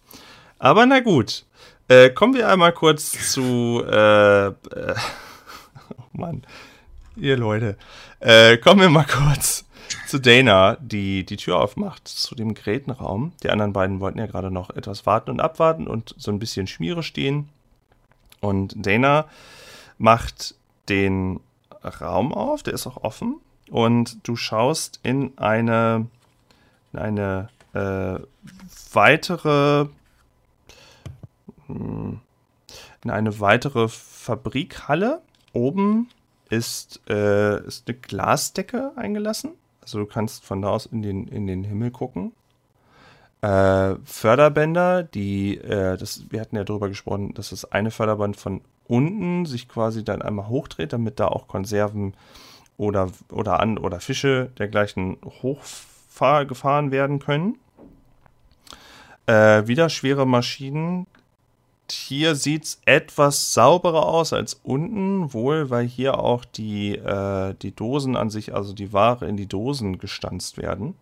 Aber 0.58 0.86
na 0.86 1.00
gut. 1.00 1.44
Äh, 1.88 2.10
kommen 2.10 2.34
wir 2.34 2.48
einmal 2.48 2.72
kurz 2.72 3.32
zu, 3.32 3.82
äh, 3.84 4.46
äh, 4.46 4.52
oh 5.98 6.02
Mann, 6.12 6.42
ihr 7.16 7.36
Leute. 7.36 7.76
Äh, 8.20 8.56
kommen 8.58 8.80
wir 8.80 8.88
mal 8.88 9.04
kurz 9.04 9.64
zu 10.06 10.20
Dana, 10.20 10.76
die 10.80 11.24
die 11.24 11.36
Tür 11.36 11.58
aufmacht 11.58 12.06
zu 12.06 12.34
dem 12.34 12.54
Gerätenraum. 12.54 13.32
Die 13.42 13.50
anderen 13.50 13.72
beiden 13.72 14.00
wollten 14.00 14.18
ja 14.18 14.26
gerade 14.26 14.50
noch 14.50 14.70
etwas 14.70 15.06
warten 15.06 15.30
und 15.30 15.40
abwarten 15.40 15.86
und 15.86 16.14
so 16.16 16.30
ein 16.30 16.38
bisschen 16.38 16.66
Schmiere 16.66 17.02
stehen. 17.02 17.48
Und 18.42 18.74
Dana 18.84 19.26
macht 19.98 20.56
den 20.88 21.40
Raum 21.82 22.34
auf, 22.34 22.62
der 22.62 22.74
ist 22.74 22.86
auch 22.86 22.98
offen. 22.98 23.36
Und 23.70 24.18
du 24.28 24.36
schaust 24.36 25.00
in 25.02 25.38
eine, 25.38 26.06
in 26.92 26.98
eine 26.98 27.48
äh, 27.72 28.18
weitere, 28.92 29.86
hm, 31.68 32.20
in 33.04 33.10
eine 33.10 33.40
weitere 33.40 33.88
Fabrikhalle. 33.88 35.22
Oben 35.52 36.10
ist, 36.50 37.00
äh, 37.08 37.64
ist 37.64 37.88
eine 37.88 37.96
Glasdecke 37.96 38.92
eingelassen. 38.96 39.52
Also 39.80 39.98
du 39.98 40.06
kannst 40.06 40.44
von 40.44 40.62
da 40.62 40.70
aus 40.70 40.86
in 40.86 41.02
den, 41.02 41.28
in 41.28 41.46
den 41.46 41.62
Himmel 41.64 41.92
gucken. 41.92 42.32
Äh, 43.42 43.96
Förderbänder, 44.04 45.02
die, 45.02 45.58
äh, 45.58 45.96
das, 45.96 46.30
wir 46.30 46.40
hatten 46.40 46.54
ja 46.54 46.62
darüber 46.62 46.88
gesprochen, 46.88 47.34
dass 47.34 47.50
das 47.50 47.64
eine 47.70 47.90
Förderband 47.90 48.36
von 48.36 48.60
unten 48.86 49.46
sich 49.46 49.68
quasi 49.68 50.04
dann 50.04 50.22
einmal 50.22 50.48
hochdreht, 50.48 50.92
damit 50.92 51.18
da 51.18 51.26
auch 51.26 51.48
Konserven 51.48 52.14
oder, 52.76 53.10
oder 53.32 53.58
an 53.58 53.78
oder 53.78 53.98
Fische 53.98 54.50
dergleichen 54.58 55.16
hochgefahren 55.42 56.92
werden 56.92 57.18
können. 57.18 57.58
Äh, 59.26 59.66
wieder 59.66 59.88
schwere 59.88 60.26
Maschinen. 60.26 61.08
Hier 61.90 62.36
sieht 62.36 62.64
es 62.64 62.80
etwas 62.84 63.52
sauberer 63.52 64.06
aus 64.06 64.32
als 64.32 64.54
unten, 64.62 65.32
wohl, 65.34 65.68
weil 65.68 65.86
hier 65.86 66.18
auch 66.18 66.44
die, 66.44 66.96
äh, 66.96 67.54
die 67.60 67.74
Dosen 67.74 68.16
an 68.16 68.30
sich, 68.30 68.54
also 68.54 68.72
die 68.72 68.92
Ware 68.92 69.26
in 69.26 69.36
die 69.36 69.48
Dosen 69.48 69.98
gestanzt 69.98 70.58
werden. 70.58 70.94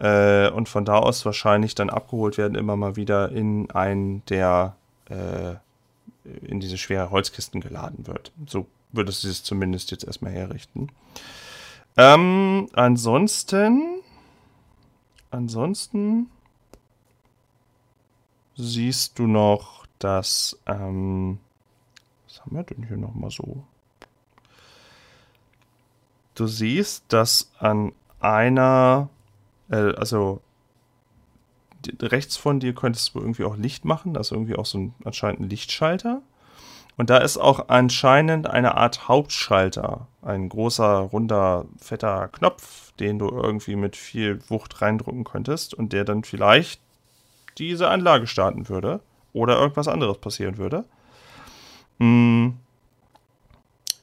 Äh, 0.00 0.50
und 0.50 0.68
von 0.68 0.84
da 0.84 0.96
aus 0.98 1.24
wahrscheinlich 1.26 1.74
dann 1.74 1.90
abgeholt 1.90 2.38
werden, 2.38 2.54
immer 2.54 2.74
mal 2.74 2.96
wieder 2.96 3.30
in 3.30 3.70
einen 3.70 4.24
der 4.26 4.76
äh, 5.06 5.56
in 6.42 6.60
diese 6.60 6.78
schwere 6.78 7.10
Holzkisten 7.10 7.60
geladen 7.60 8.06
wird. 8.06 8.32
So 8.46 8.66
würdest 8.92 9.24
du 9.24 9.28
es 9.28 9.42
zumindest 9.42 9.90
jetzt 9.90 10.04
erstmal 10.04 10.32
herrichten. 10.32 10.88
Ähm, 11.96 12.68
ansonsten, 12.72 14.00
ansonsten 15.30 16.30
siehst 18.56 19.18
du 19.18 19.26
noch, 19.26 19.86
dass, 19.98 20.58
ähm, 20.66 21.38
was 22.26 22.40
haben 22.40 22.56
wir 22.56 22.62
denn 22.62 22.86
hier 22.86 22.96
nochmal 22.96 23.30
so? 23.30 23.64
Du 26.34 26.46
siehst, 26.46 27.04
dass 27.08 27.50
an 27.58 27.92
einer, 28.18 29.10
äh, 29.70 29.94
also 29.94 30.40
rechts 32.02 32.36
von 32.36 32.60
dir 32.60 32.74
könntest 32.74 33.14
du 33.14 33.20
irgendwie 33.20 33.44
auch 33.44 33.56
Licht 33.56 33.84
machen. 33.84 34.14
Da 34.14 34.20
ist 34.20 34.32
irgendwie 34.32 34.56
auch 34.56 34.66
so 34.66 34.78
ein 34.78 34.94
anscheinend 35.04 35.40
ein 35.40 35.48
Lichtschalter. 35.48 36.22
Und 36.96 37.08
da 37.08 37.18
ist 37.18 37.38
auch 37.38 37.68
anscheinend 37.68 38.48
eine 38.48 38.76
Art 38.76 39.08
Hauptschalter. 39.08 40.06
Ein 40.22 40.50
großer, 40.50 40.98
runder, 40.98 41.64
fetter 41.78 42.28
Knopf, 42.28 42.92
den 43.00 43.18
du 43.18 43.28
irgendwie 43.28 43.76
mit 43.76 43.96
viel 43.96 44.40
Wucht 44.50 44.82
reindrücken 44.82 45.24
könntest 45.24 45.72
und 45.72 45.94
der 45.94 46.04
dann 46.04 46.24
vielleicht 46.24 46.82
diese 47.56 47.88
Anlage 47.88 48.26
starten 48.26 48.68
würde. 48.68 49.00
Oder 49.32 49.58
irgendwas 49.58 49.88
anderes 49.88 50.18
passieren 50.18 50.58
würde. 50.58 50.84
Hm. 51.98 52.58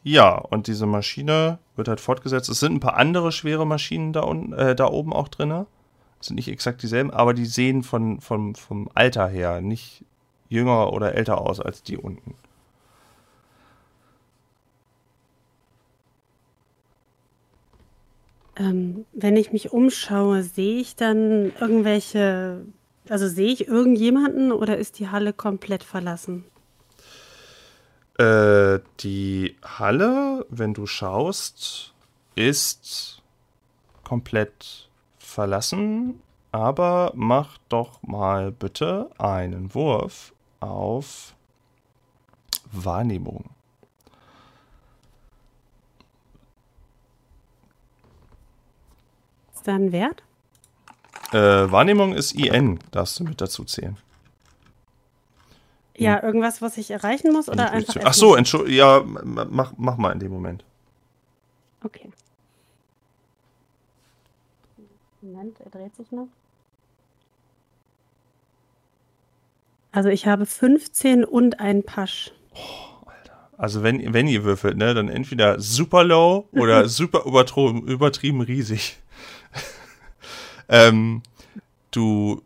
Ja, 0.08 0.38
und 0.38 0.68
diese 0.68 0.86
Maschine 0.86 1.60
wird 1.76 1.90
halt 1.90 2.00
fortgesetzt. 2.00 2.48
Es 2.48 2.62
sind 2.62 2.76
ein 2.76 2.80
paar 2.80 2.96
andere 2.96 3.34
schwere 3.34 3.68
Maschinen 3.68 4.14
da, 4.14 4.22
unten, 4.22 4.54
äh, 4.54 4.74
da 4.74 4.88
oben 4.88 5.12
auch 5.12 5.28
drin 5.28 5.66
sind 6.22 6.38
nicht 6.38 6.48
exakt 6.48 6.82
dieselben, 6.82 7.12
aber 7.12 7.34
die 7.34 7.46
sehen 7.46 7.84
von, 7.84 8.22
von, 8.22 8.56
vom 8.56 8.90
Alter 8.94 9.28
her 9.28 9.60
nicht 9.60 10.06
jünger 10.48 10.94
oder 10.94 11.14
älter 11.16 11.42
aus 11.42 11.60
als 11.60 11.84
die 11.84 11.98
unten. 11.98 12.36
Ähm, 18.56 19.06
wenn 19.12 19.36
ich 19.36 19.52
mich 19.52 19.74
umschaue, 19.74 20.42
sehe 20.42 20.80
ich 20.80 20.96
dann 20.96 21.52
irgendwelche, 21.60 22.66
also 23.10 23.28
sehe 23.28 23.52
ich 23.52 23.68
irgendjemanden 23.68 24.54
oder 24.54 24.78
ist 24.78 25.00
die 25.00 25.10
Halle 25.10 25.34
komplett 25.34 25.84
verlassen? 25.84 26.46
Äh, 28.18 28.80
die 29.02 29.56
Halle, 29.64 30.46
wenn 30.50 30.74
du 30.74 30.88
schaust, 30.88 31.94
ist 32.36 33.22
komplett 34.04 34.90
verlassen, 35.20 36.22
aber 36.52 37.12
mach 37.14 37.60
doch 37.70 38.02
mal 38.02 38.52
bitte 38.52 39.12
einen 39.20 39.76
Wurf 39.76 40.34
auf 40.60 41.36
Wahrnehmung. 42.72 43.52
Ist 49.54 49.68
da 49.68 49.76
ein 49.76 49.92
Wert? 49.92 50.24
Äh, 51.34 51.72
Wahrnehmung 51.72 52.14
ist 52.14 52.32
IN, 52.32 52.80
darfst 52.90 53.20
du 53.20 53.26
mit 53.26 53.42
dazu 53.42 53.64
zählen. 53.64 53.98
Ja, 55.98 56.22
irgendwas, 56.22 56.62
was 56.62 56.78
ich 56.78 56.92
erreichen 56.92 57.32
muss 57.34 57.50
oder 57.50 57.72
einfach. 57.72 57.96
Ach 58.04 58.14
so, 58.14 58.36
Entschuldigung, 58.36 58.76
ja, 58.76 59.04
mach, 59.04 59.74
mach 59.78 59.98
mal 59.98 60.12
in 60.12 60.20
dem 60.20 60.32
Moment. 60.32 60.64
Okay. 61.84 62.12
Moment, 65.22 65.60
er 65.60 65.72
dreht 65.72 65.96
sich 65.96 66.12
noch. 66.12 66.28
Also 69.92 70.10
ich 70.10 70.28
habe 70.28 70.46
15 70.46 71.26
und 71.26 71.60
einen 71.60 71.84
Pasch. 71.84 72.32
Oh, 72.54 73.08
Alter. 73.08 73.50
Also 73.58 73.82
wenn, 73.82 74.14
wenn 74.14 74.28
ihr 74.28 74.44
würfelt, 74.44 74.78
ne, 74.78 74.94
dann 74.94 75.10
entweder 75.10 75.60
super 75.60 76.04
low 76.04 76.48
oder 76.52 76.88
super 76.90 77.24
übertrieben, 77.26 77.88
übertrieben 77.88 78.42
riesig. 78.42 78.98
ähm, 80.70 81.24
du 81.90 82.44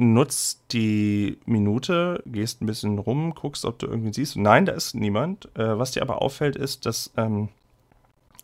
nutzt 0.00 0.72
die 0.72 1.38
Minute, 1.44 2.22
gehst 2.26 2.62
ein 2.62 2.66
bisschen 2.66 2.98
rum, 2.98 3.34
guckst, 3.34 3.64
ob 3.64 3.78
du 3.78 3.86
irgendwie 3.86 4.12
siehst. 4.12 4.36
Nein, 4.36 4.64
da 4.64 4.72
ist 4.72 4.94
niemand. 4.94 5.46
Äh, 5.56 5.78
was 5.78 5.92
dir 5.92 6.02
aber 6.02 6.22
auffällt, 6.22 6.56
ist, 6.56 6.86
dass 6.86 7.12
ähm, 7.16 7.50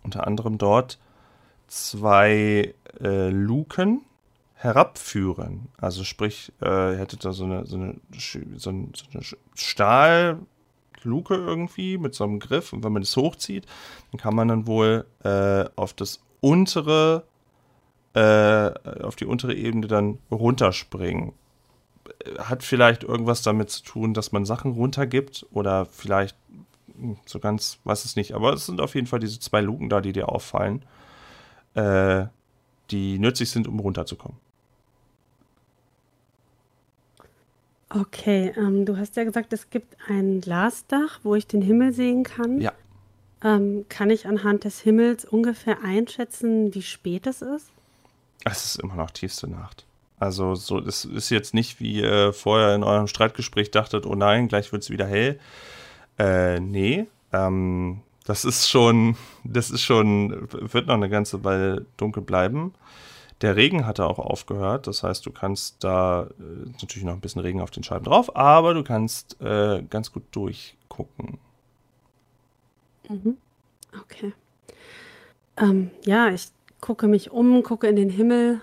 unter 0.04 0.26
anderem 0.26 0.58
dort 0.58 0.98
zwei 1.66 2.74
äh, 3.00 3.30
Luken 3.30 4.02
herabführen. 4.54 5.68
Also 5.78 6.04
sprich, 6.04 6.52
äh, 6.62 6.98
ihr 6.98 7.06
da 7.06 7.32
so 7.32 7.44
eine, 7.44 7.66
so 7.66 7.76
eine, 7.76 7.96
so 8.56 8.70
eine, 8.70 8.88
so 8.94 9.06
eine 9.12 9.22
Stahlluke 9.54 11.34
irgendwie 11.34 11.98
mit 11.98 12.14
so 12.14 12.24
einem 12.24 12.38
Griff 12.38 12.72
und 12.72 12.84
wenn 12.84 12.92
man 12.92 13.02
das 13.02 13.16
hochzieht, 13.16 13.66
dann 14.10 14.20
kann 14.20 14.34
man 14.34 14.48
dann 14.48 14.66
wohl 14.66 15.06
äh, 15.24 15.64
auf 15.76 15.94
das 15.94 16.22
untere, 16.40 17.24
äh, 18.14 18.70
auf 19.02 19.16
die 19.16 19.26
untere 19.26 19.54
Ebene 19.54 19.86
dann 19.86 20.18
runterspringen. 20.30 21.32
Hat 22.38 22.62
vielleicht 22.62 23.04
irgendwas 23.04 23.42
damit 23.42 23.70
zu 23.70 23.82
tun, 23.82 24.14
dass 24.14 24.32
man 24.32 24.44
Sachen 24.44 24.72
runtergibt 24.72 25.46
oder 25.52 25.86
vielleicht 25.86 26.36
hm, 26.98 27.16
so 27.26 27.38
ganz, 27.38 27.78
weiß 27.84 28.04
es 28.04 28.16
nicht, 28.16 28.32
aber 28.32 28.52
es 28.52 28.66
sind 28.66 28.80
auf 28.80 28.94
jeden 28.94 29.06
Fall 29.06 29.20
diese 29.20 29.40
zwei 29.40 29.60
Luken 29.60 29.88
da, 29.88 30.00
die 30.00 30.12
dir 30.12 30.28
auffallen 30.28 30.82
äh, 31.76 32.26
die 32.90 33.18
nützlich 33.18 33.50
sind, 33.50 33.68
um 33.68 33.78
runterzukommen. 33.78 34.38
Okay, 37.88 38.52
ähm, 38.56 38.84
du 38.84 38.96
hast 38.96 39.16
ja 39.16 39.24
gesagt, 39.24 39.52
es 39.52 39.70
gibt 39.70 39.96
ein 40.08 40.40
Glasdach, 40.40 41.20
wo 41.22 41.34
ich 41.34 41.46
den 41.46 41.62
Himmel 41.62 41.92
sehen 41.92 42.24
kann. 42.24 42.60
Ja. 42.60 42.72
Ähm, 43.44 43.84
kann 43.88 44.10
ich 44.10 44.26
anhand 44.26 44.64
des 44.64 44.80
Himmels 44.80 45.24
ungefähr 45.24 45.82
einschätzen, 45.84 46.74
wie 46.74 46.82
spät 46.82 47.26
es 47.26 47.42
ist? 47.42 47.68
Es 48.44 48.64
ist 48.64 48.80
immer 48.80 48.96
noch 48.96 49.10
tiefste 49.10 49.48
Nacht. 49.48 49.84
Also 50.18 50.54
so, 50.54 50.78
es 50.78 51.04
ist 51.04 51.30
jetzt 51.30 51.52
nicht 51.52 51.78
wie 51.80 52.02
äh, 52.02 52.32
vorher 52.32 52.74
in 52.74 52.82
eurem 52.82 53.06
Streitgespräch 53.06 53.70
dachtet, 53.70 54.06
oh 54.06 54.14
nein, 54.14 54.48
gleich 54.48 54.72
wird 54.72 54.82
es 54.82 54.90
wieder 54.90 55.06
hell. 55.06 55.38
Äh, 56.18 56.58
nee, 56.60 57.06
ähm, 57.32 58.00
das 58.24 58.44
ist 58.44 58.68
schon, 58.68 59.16
das 59.44 59.70
ist 59.70 59.82
schon, 59.82 60.48
wird 60.50 60.86
noch 60.86 60.94
eine 60.94 61.10
ganze 61.10 61.44
Weile 61.44 61.86
dunkel 61.96 62.22
bleiben. 62.22 62.74
Der 63.42 63.54
Regen 63.54 63.86
hatte 63.86 64.06
auch 64.06 64.18
aufgehört, 64.18 64.86
das 64.86 65.02
heißt, 65.02 65.26
du 65.26 65.30
kannst 65.30 65.84
da 65.84 66.22
äh, 66.22 66.70
natürlich 66.80 67.04
noch 67.04 67.12
ein 67.12 67.20
bisschen 67.20 67.42
Regen 67.42 67.60
auf 67.60 67.70
den 67.70 67.82
Scheiben 67.82 68.06
drauf, 68.06 68.34
aber 68.34 68.72
du 68.72 68.82
kannst 68.82 69.38
äh, 69.42 69.82
ganz 69.90 70.10
gut 70.10 70.22
durchgucken. 70.32 71.38
Mhm. 73.10 73.36
Okay. 74.00 74.32
Ähm, 75.58 75.90
ja, 76.04 76.30
ich 76.30 76.48
gucke 76.80 77.06
mich 77.06 77.30
um, 77.30 77.62
gucke 77.62 77.86
in 77.86 77.96
den 77.96 78.10
Himmel, 78.10 78.62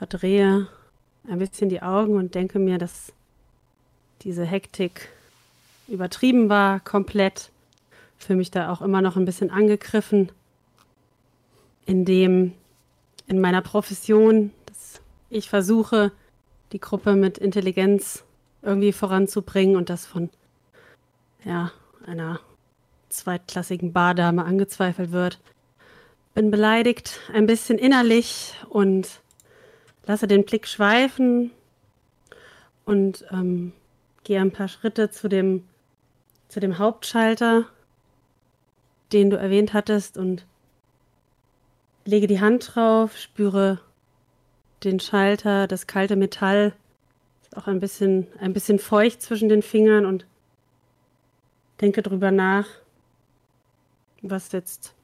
verdrehe 0.00 0.66
ein 1.28 1.38
bisschen 1.38 1.68
die 1.68 1.82
Augen 1.82 2.16
und 2.16 2.34
denke 2.34 2.58
mir, 2.58 2.78
dass 2.78 3.12
diese 4.22 4.46
Hektik 4.46 5.10
übertrieben 5.88 6.48
war, 6.48 6.80
komplett 6.80 7.50
fühle 8.16 8.38
mich 8.38 8.50
da 8.50 8.72
auch 8.72 8.80
immer 8.80 9.02
noch 9.02 9.18
ein 9.18 9.26
bisschen 9.26 9.50
angegriffen, 9.50 10.32
indem 11.84 12.54
in 13.26 13.42
meiner 13.42 13.60
Profession, 13.60 14.52
dass 14.64 15.02
ich 15.28 15.50
versuche, 15.50 16.12
die 16.72 16.80
Gruppe 16.80 17.14
mit 17.14 17.36
Intelligenz 17.36 18.24
irgendwie 18.62 18.92
voranzubringen 18.92 19.76
und 19.76 19.90
das 19.90 20.06
von 20.06 20.30
ja, 21.44 21.72
einer 22.06 22.40
zweitklassigen 23.10 23.92
Bardame 23.92 24.46
angezweifelt 24.46 25.12
wird. 25.12 25.38
Bin 26.32 26.50
beleidigt, 26.50 27.20
ein 27.34 27.46
bisschen 27.46 27.76
innerlich 27.76 28.54
und 28.70 29.20
lasse 30.10 30.26
den 30.26 30.44
Blick 30.44 30.66
schweifen 30.66 31.50
und 32.84 33.24
ähm, 33.30 33.72
gehe 34.24 34.40
ein 34.40 34.52
paar 34.52 34.68
Schritte 34.68 35.10
zu 35.10 35.28
dem, 35.28 35.64
zu 36.48 36.60
dem 36.60 36.78
Hauptschalter 36.78 37.66
den 39.12 39.30
du 39.30 39.36
erwähnt 39.36 39.72
hattest 39.72 40.16
und 40.16 40.46
lege 42.04 42.26
die 42.26 42.40
Hand 42.40 42.74
drauf, 42.74 43.16
spüre 43.16 43.80
den 44.84 45.00
Schalter, 45.00 45.66
das 45.66 45.86
kalte 45.86 46.16
Metall. 46.16 46.74
Ist 47.42 47.56
auch 47.56 47.66
ein 47.66 47.80
bisschen, 47.80 48.26
ein 48.38 48.52
bisschen 48.52 48.78
feucht 48.78 49.20
zwischen 49.20 49.48
den 49.48 49.62
Fingern 49.62 50.06
und 50.06 50.26
denke 51.80 52.02
drüber 52.02 52.30
nach, 52.30 52.66
was 54.22 54.52
jetzt 54.52 54.94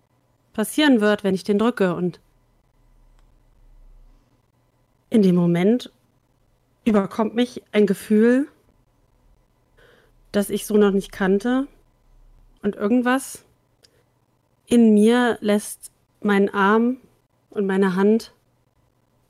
passieren 0.52 1.00
wird, 1.00 1.24
wenn 1.24 1.34
ich 1.34 1.44
den 1.44 1.58
drücke 1.58 1.94
und 1.94 2.20
in 5.10 5.22
dem 5.22 5.34
Moment 5.34 5.90
überkommt 6.84 7.34
mich 7.34 7.62
ein 7.72 7.86
Gefühl, 7.86 8.48
das 10.32 10.50
ich 10.50 10.66
so 10.66 10.76
noch 10.76 10.90
nicht 10.92 11.12
kannte. 11.12 11.66
Und 12.62 12.76
irgendwas 12.76 13.44
in 14.66 14.94
mir 14.94 15.38
lässt 15.40 15.90
meinen 16.20 16.48
Arm 16.48 16.98
und 17.50 17.66
meine 17.66 17.96
Hand 17.96 18.32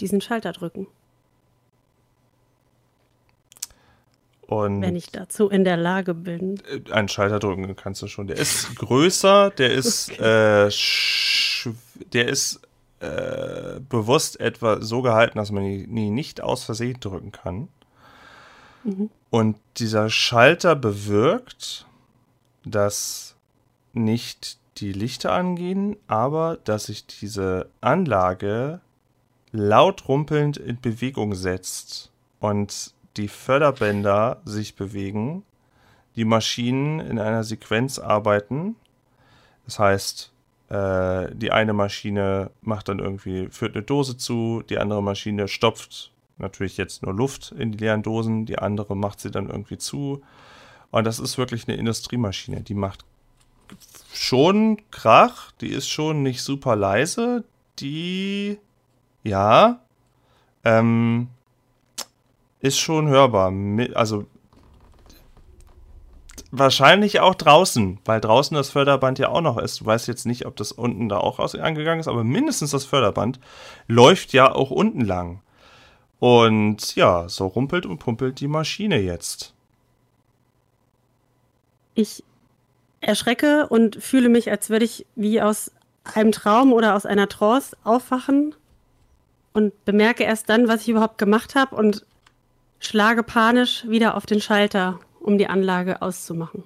diesen 0.00 0.20
Schalter 0.20 0.52
drücken. 0.52 0.86
Und 4.46 4.80
wenn 4.80 4.94
ich 4.94 5.10
dazu 5.10 5.48
in 5.48 5.64
der 5.64 5.76
Lage 5.76 6.14
bin. 6.14 6.60
Äh, 6.68 6.92
einen 6.92 7.08
Schalter 7.08 7.40
drücken 7.40 7.74
kannst 7.74 8.02
du 8.02 8.06
schon. 8.06 8.28
Der 8.28 8.36
ist 8.36 8.76
größer, 8.76 9.50
der 9.50 9.72
ist, 9.72 10.12
okay. 10.12 10.68
äh, 10.68 11.72
der 12.12 12.28
ist 12.28 12.60
äh, 13.00 13.80
bewusst 13.88 14.40
etwa 14.40 14.80
so 14.80 15.02
gehalten, 15.02 15.38
dass 15.38 15.50
man 15.52 15.64
ihn 15.64 16.14
nicht 16.14 16.40
aus 16.40 16.64
Versehen 16.64 16.98
drücken 17.00 17.32
kann. 17.32 17.68
Mhm. 18.84 19.10
Und 19.30 19.56
dieser 19.76 20.08
Schalter 20.08 20.76
bewirkt, 20.76 21.86
dass 22.64 23.36
nicht 23.92 24.58
die 24.78 24.92
Lichter 24.92 25.32
angehen, 25.32 25.96
aber 26.06 26.58
dass 26.64 26.84
sich 26.84 27.06
diese 27.06 27.68
Anlage 27.80 28.80
laut 29.52 30.08
rumpelnd 30.08 30.56
in 30.56 30.80
Bewegung 30.80 31.34
setzt 31.34 32.10
und 32.40 32.94
die 33.16 33.28
Förderbänder 33.28 34.42
sich 34.44 34.76
bewegen, 34.76 35.44
die 36.14 36.24
Maschinen 36.24 37.00
in 37.00 37.18
einer 37.18 37.44
Sequenz 37.44 37.98
arbeiten. 37.98 38.76
Das 39.64 39.78
heißt, 39.78 40.32
äh, 40.68 41.34
die 41.34 41.52
eine 41.52 41.72
Maschine 41.72 42.50
macht 42.62 42.88
dann 42.88 42.98
irgendwie, 42.98 43.48
führt 43.50 43.74
eine 43.74 43.84
Dose 43.84 44.16
zu, 44.16 44.62
die 44.68 44.78
andere 44.78 45.02
Maschine 45.02 45.48
stopft 45.48 46.12
natürlich 46.38 46.76
jetzt 46.76 47.02
nur 47.02 47.14
Luft 47.14 47.52
in 47.52 47.72
die 47.72 47.78
leeren 47.78 48.02
Dosen, 48.02 48.46
die 48.46 48.58
andere 48.58 48.96
macht 48.96 49.20
sie 49.20 49.30
dann 49.30 49.48
irgendwie 49.48 49.78
zu. 49.78 50.22
Und 50.90 51.04
das 51.04 51.18
ist 51.18 51.38
wirklich 51.38 51.66
eine 51.68 51.76
Industriemaschine, 51.76 52.62
die 52.62 52.74
macht 52.74 53.04
schon 54.12 54.80
Krach, 54.90 55.50
die 55.60 55.68
ist 55.68 55.88
schon 55.88 56.22
nicht 56.22 56.42
super 56.42 56.76
leise, 56.76 57.44
die, 57.78 58.58
ja, 59.24 59.80
ähm, 60.64 61.28
ist 62.60 62.78
schon 62.78 63.08
hörbar. 63.08 63.52
Also 63.94 64.26
wahrscheinlich 66.50 67.20
auch 67.20 67.34
draußen, 67.34 67.98
weil 68.04 68.20
draußen 68.20 68.54
das 68.54 68.70
Förderband 68.70 69.18
ja 69.18 69.28
auch 69.28 69.40
noch 69.40 69.58
ist. 69.58 69.80
Du 69.80 69.86
weißt 69.86 70.08
jetzt 70.08 70.26
nicht, 70.26 70.46
ob 70.46 70.56
das 70.56 70.72
unten 70.72 71.08
da 71.08 71.18
auch 71.18 71.38
angegangen 71.38 72.00
ist, 72.00 72.08
aber 72.08 72.24
mindestens 72.24 72.70
das 72.70 72.84
Förderband 72.84 73.40
läuft 73.86 74.32
ja 74.32 74.52
auch 74.54 74.70
unten 74.70 75.00
lang. 75.00 75.40
Und 76.18 76.96
ja, 76.96 77.28
so 77.28 77.46
rumpelt 77.46 77.84
und 77.86 77.98
pumpelt 77.98 78.40
die 78.40 78.48
Maschine 78.48 78.98
jetzt. 79.00 79.54
Ich 81.94 82.24
erschrecke 83.00 83.66
und 83.68 84.02
fühle 84.02 84.28
mich, 84.28 84.50
als 84.50 84.70
würde 84.70 84.84
ich 84.84 85.06
wie 85.14 85.40
aus 85.40 85.72
einem 86.14 86.32
Traum 86.32 86.72
oder 86.72 86.94
aus 86.94 87.06
einer 87.06 87.28
Trance 87.28 87.76
aufwachen 87.84 88.54
und 89.52 89.84
bemerke 89.84 90.24
erst 90.24 90.48
dann, 90.48 90.68
was 90.68 90.82
ich 90.82 90.88
überhaupt 90.88 91.18
gemacht 91.18 91.54
habe 91.54 91.74
und 91.74 92.04
schlage 92.78 93.22
panisch 93.22 93.86
wieder 93.88 94.16
auf 94.16 94.26
den 94.26 94.40
Schalter, 94.40 95.00
um 95.26 95.38
die 95.38 95.48
Anlage 95.48 96.02
auszumachen. 96.02 96.62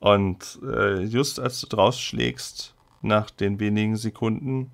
Und 0.00 0.58
äh, 0.62 1.02
just 1.02 1.40
als 1.40 1.60
du 1.60 1.66
draus 1.66 1.98
schlägst, 1.98 2.74
nach 3.02 3.30
den 3.30 3.58
wenigen 3.58 3.96
Sekunden, 3.96 4.70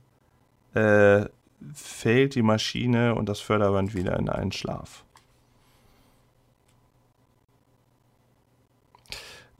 äh, 0.74 1.26
fällt 1.72 2.34
die 2.34 2.42
Maschine 2.42 3.14
und 3.14 3.28
das 3.28 3.40
Förderband 3.40 3.94
wieder 3.94 4.18
in 4.18 4.28
einen 4.28 4.52
Schlaf. 4.52 5.04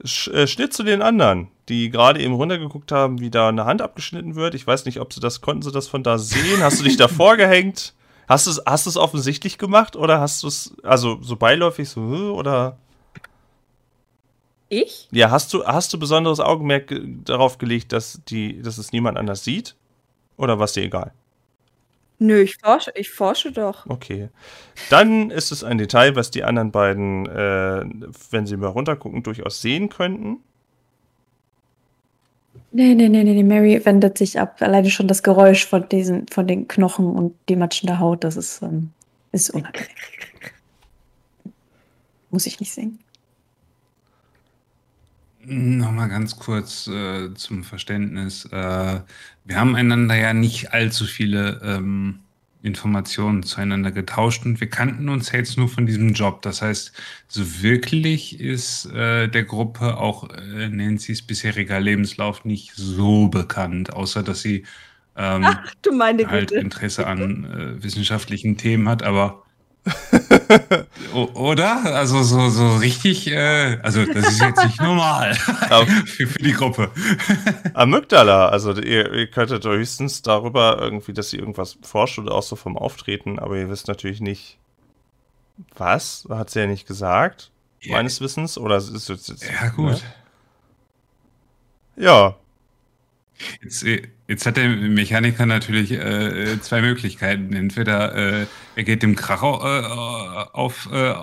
Äh, 0.03 0.45
Schnitt 0.45 0.73
zu 0.73 0.83
den 0.83 1.01
anderen, 1.01 1.47
die 1.69 1.89
gerade 1.89 2.21
eben 2.21 2.33
runtergeguckt 2.33 2.91
haben, 2.91 3.19
wie 3.19 3.31
da 3.31 3.49
eine 3.49 3.65
Hand 3.65 3.81
abgeschnitten 3.81 4.35
wird. 4.35 4.53
Ich 4.53 4.67
weiß 4.67 4.85
nicht, 4.85 4.99
ob 4.99 5.13
sie 5.13 5.19
das, 5.19 5.41
konnten 5.41 5.63
sie 5.63 5.71
das 5.71 5.87
von 5.87 6.03
da 6.03 6.19
sehen? 6.19 6.61
Hast 6.61 6.79
du 6.79 6.83
dich 6.83 6.97
davor 6.97 7.37
gehängt? 7.37 7.94
Hast 8.27 8.47
du 8.47 8.51
es 8.51 8.61
hast 8.65 8.85
du's 8.85 8.97
offensichtlich 8.97 9.57
gemacht 9.57 9.95
oder 9.95 10.19
hast 10.19 10.43
du 10.43 10.47
es, 10.47 10.75
also 10.83 11.19
so 11.21 11.35
beiläufig 11.35 11.89
so, 11.89 12.01
oder? 12.35 12.77
Ich? 14.67 15.07
Ja, 15.11 15.29
hast 15.29 15.53
du, 15.53 15.65
hast 15.65 15.93
du 15.93 15.99
besonderes 15.99 16.39
Augenmerk 16.39 16.93
darauf 17.23 17.57
gelegt, 17.57 17.93
dass, 17.93 18.21
die, 18.27 18.61
dass 18.61 18.77
es 18.77 18.91
niemand 18.91 19.17
anders 19.17 19.43
sieht? 19.43 19.75
Oder 20.37 20.57
war 20.57 20.65
es 20.65 20.73
dir 20.73 20.83
egal? 20.83 21.13
Nö, 22.17 22.41
ich 22.41 22.57
forsche, 22.57 22.91
ich 22.95 23.09
forsche 23.09 23.51
doch. 23.51 23.85
Okay. 23.87 24.29
Dann 24.89 25.29
ist 25.31 25.51
es 25.51 25.63
ein 25.63 25.77
Detail, 25.77 26.15
was 26.15 26.31
die 26.31 26.43
anderen 26.43 26.71
beiden, 26.71 27.25
äh, 27.25 27.85
wenn 28.31 28.45
sie 28.45 28.57
mal 28.57 28.67
runtergucken, 28.67 29.21
durchaus 29.21 29.61
sehen 29.61 29.89
könnten. 29.89 30.39
Nee, 32.77 32.93
nee, 32.93 33.07
nee, 33.07 33.23
nee, 33.23 33.41
Mary 33.41 33.79
wendet 33.85 34.17
sich 34.17 34.37
ab. 34.37 34.61
Alleine 34.61 34.89
schon 34.89 35.07
das 35.07 35.23
Geräusch 35.23 35.65
von 35.65 35.87
diesen, 35.87 36.27
von 36.27 36.45
den 36.45 36.67
Knochen 36.67 37.05
und 37.05 37.33
die 37.47 37.55
matschende 37.55 37.99
Haut, 37.99 38.25
das 38.25 38.35
ist, 38.35 38.61
ähm, 38.63 38.89
ist 39.31 39.49
unangenehm. 39.51 39.87
Muss 42.31 42.45
ich 42.45 42.59
nicht 42.59 42.73
singen. 42.73 42.99
Nochmal 45.45 46.09
ganz 46.09 46.35
kurz 46.35 46.87
äh, 46.87 47.33
zum 47.35 47.63
Verständnis. 47.63 48.43
Äh, 48.51 48.99
wir 49.45 49.55
haben 49.55 49.75
einander 49.77 50.15
ja 50.15 50.33
nicht 50.33 50.73
allzu 50.73 51.05
viele 51.05 51.61
ähm, 51.63 52.24
Informationen 52.65 53.43
zueinander 53.43 53.91
getauscht 53.91 54.45
und 54.45 54.59
wir 54.59 54.69
kannten 54.69 55.07
uns 55.07 55.31
jetzt 55.31 55.57
nur 55.57 55.69
von 55.69 55.85
diesem 55.85 56.13
Job. 56.13 56.41
Das 56.41 56.61
heißt, 56.61 56.91
so 57.27 57.61
wirklich 57.61 58.39
ist 58.39 58.87
äh, 58.87 59.27
der 59.27 59.43
Gruppe 59.43 59.97
auch 59.97 60.29
äh, 60.31 60.69
Nancy's 60.69 61.21
bisheriger 61.21 61.79
Lebenslauf 61.79 62.43
nicht 62.43 62.73
so 62.75 63.27
bekannt, 63.27 63.93
außer 63.93 64.23
dass 64.23 64.41
sie 64.41 64.65
ähm, 65.15 65.45
Ach, 65.45 65.73
halt. 66.27 66.51
Interesse 66.51 67.07
an 67.07 67.45
äh, 67.45 67.83
wissenschaftlichen 67.83 68.57
Themen 68.57 68.89
hat, 68.89 69.03
aber 69.03 69.44
oder? 71.33 71.95
Also 71.95 72.23
so, 72.23 72.49
so 72.49 72.77
richtig, 72.77 73.27
äh, 73.27 73.79
also 73.83 74.05
das 74.05 74.29
ist 74.29 74.41
jetzt 74.41 74.63
nicht 74.63 74.81
normal 74.81 75.33
für, 76.05 76.27
für, 76.27 76.39
die 76.39 76.53
Gruppe. 76.53 76.91
Amygdala, 77.73 78.49
also 78.49 78.73
ihr, 78.73 79.13
ihr 79.13 79.27
könntet 79.27 79.65
höchstens 79.65 80.21
darüber 80.21 80.79
irgendwie, 80.81 81.13
dass 81.13 81.29
sie 81.29 81.37
irgendwas 81.37 81.77
forscht 81.81 82.19
oder 82.19 82.33
auch 82.33 82.43
so 82.43 82.55
vom 82.55 82.77
Auftreten, 82.77 83.39
aber 83.39 83.57
ihr 83.57 83.69
wisst 83.69 83.87
natürlich 83.87 84.21
nicht, 84.21 84.57
was, 85.75 86.27
hat 86.29 86.49
sie 86.49 86.59
ja 86.59 86.67
nicht 86.67 86.87
gesagt, 86.87 87.51
ja. 87.81 87.95
meines 87.95 88.21
Wissens, 88.21 88.57
oder 88.57 88.77
ist 88.77 88.89
es 88.89 89.07
jetzt, 89.07 89.43
Ja, 89.43 89.69
gut. 89.69 89.91
Ne? 89.91 90.01
Ja, 91.97 92.35
Jetzt, 93.61 93.83
äh, 93.83 94.03
jetzt 94.27 94.45
hat 94.45 94.57
der 94.57 94.69
Mechaniker 94.69 95.45
natürlich 95.45 95.91
äh, 95.91 96.59
zwei 96.61 96.81
Möglichkeiten. 96.81 97.53
Entweder 97.53 98.15
äh, 98.15 98.45
er 98.75 98.83
geht 98.83 99.03
dem 99.03 99.15
Krach 99.15 99.43
äh, 99.43 100.47
auf, 100.53 100.89
äh, 100.91 101.13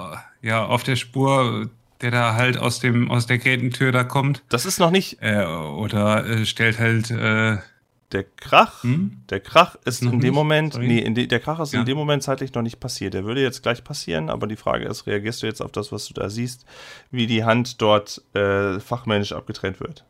ja, 0.42 0.64
auf 0.64 0.82
der 0.82 0.96
Spur, 0.96 1.70
der 2.00 2.10
da 2.10 2.34
halt 2.34 2.58
aus, 2.58 2.80
dem, 2.80 3.10
aus 3.10 3.26
der 3.26 3.38
Grätentür 3.38 3.92
da 3.92 4.04
kommt. 4.04 4.42
Das 4.48 4.66
ist 4.66 4.78
noch 4.78 4.90
nicht. 4.90 5.18
Äh, 5.20 5.44
oder 5.44 6.44
stellt 6.44 6.78
halt. 6.78 7.10
der 7.10 8.24
Krach, 8.36 8.82
hm? 8.82 9.22
der 9.30 9.40
Krach 9.40 9.76
ist 9.86 10.02
in 10.02 10.10
dem 10.10 10.18
nicht? 10.18 10.32
Moment, 10.32 10.74
Sorry. 10.74 10.86
nee, 10.86 10.98
in 10.98 11.14
de, 11.14 11.26
der 11.26 11.40
Krach 11.40 11.60
ist 11.60 11.72
ja. 11.72 11.80
in 11.80 11.86
dem 11.86 11.96
Moment 11.96 12.22
zeitlich 12.22 12.52
noch 12.52 12.60
nicht 12.60 12.78
passiert. 12.78 13.14
Der 13.14 13.24
würde 13.24 13.40
jetzt 13.40 13.62
gleich 13.62 13.82
passieren, 13.84 14.28
aber 14.28 14.46
die 14.46 14.56
Frage 14.56 14.84
ist, 14.84 15.06
reagierst 15.06 15.42
du 15.42 15.46
jetzt 15.46 15.62
auf 15.62 15.72
das, 15.72 15.92
was 15.92 16.08
du 16.08 16.12
da 16.12 16.28
siehst, 16.28 16.66
wie 17.10 17.26
die 17.26 17.44
Hand 17.44 17.80
dort 17.80 18.20
fachmännisch 18.34 19.32
abgetrennt 19.32 19.80
wird? 19.80 20.04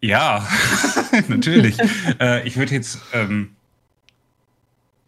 Ja, 0.00 0.46
natürlich. 1.28 1.76
äh, 2.20 2.46
ich 2.46 2.56
würde 2.56 2.74
jetzt, 2.74 3.00
ähm, 3.12 3.50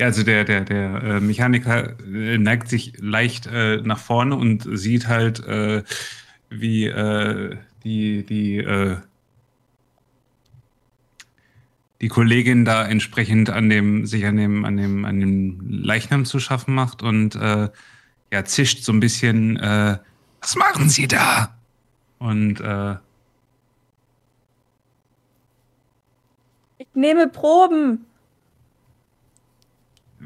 ja, 0.01 0.07
also 0.07 0.23
der, 0.23 0.45
der, 0.45 0.65
der 0.65 1.03
äh, 1.03 1.21
Mechaniker 1.21 1.99
äh, 2.01 2.39
neigt 2.39 2.69
sich 2.69 2.95
leicht 2.99 3.47
äh, 3.47 3.77
nach 3.79 3.99
vorne 3.99 4.35
und 4.35 4.67
sieht 4.79 5.09
halt, 5.09 5.41
äh, 5.47 5.83
wie 6.49 6.87
äh, 6.87 7.57
die, 7.85 8.27
die, 8.27 8.67
die 12.01 12.09
Kollegin 12.09 12.65
da 12.65 12.85
entsprechend 12.87 13.49
an 13.49 13.71
dem, 13.71 14.07
sich 14.07 14.27
an 14.27 14.37
dem, 14.37 14.65
an 14.65 14.77
dem, 14.77 15.05
an 15.05 15.21
dem 15.21 15.61
Leichnam 15.67 16.27
zu 16.27 16.41
schaffen 16.41 16.75
macht 16.75 17.03
und 17.03 17.37
ja, 17.37 18.45
zischt 18.45 18.85
so 18.85 18.93
ein 18.93 19.01
bisschen, 19.01 19.59
was 19.59 20.57
machen 20.57 20.91
Sie 20.91 21.09
da? 21.09 21.57
Und 22.19 22.61
Ich 26.81 26.89
nehme 26.95 27.29
Proben. 27.29 28.07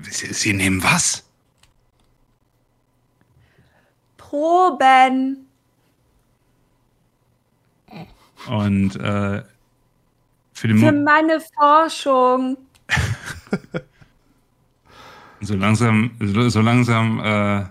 Sie, 0.03 0.33
Sie 0.33 0.53
nehmen 0.53 0.81
was? 0.85 1.29
Proben. 4.17 5.49
Und 8.47 8.95
äh, 8.95 9.43
für, 10.53 10.69
den 10.69 10.79
für 10.79 10.93
meine 10.93 11.41
Forschung. 11.41 12.57
So 15.41 15.57
langsam, 15.57 16.13
so, 16.21 16.49
so 16.49 16.63
langsam 16.63 17.21
äh, 17.21 17.65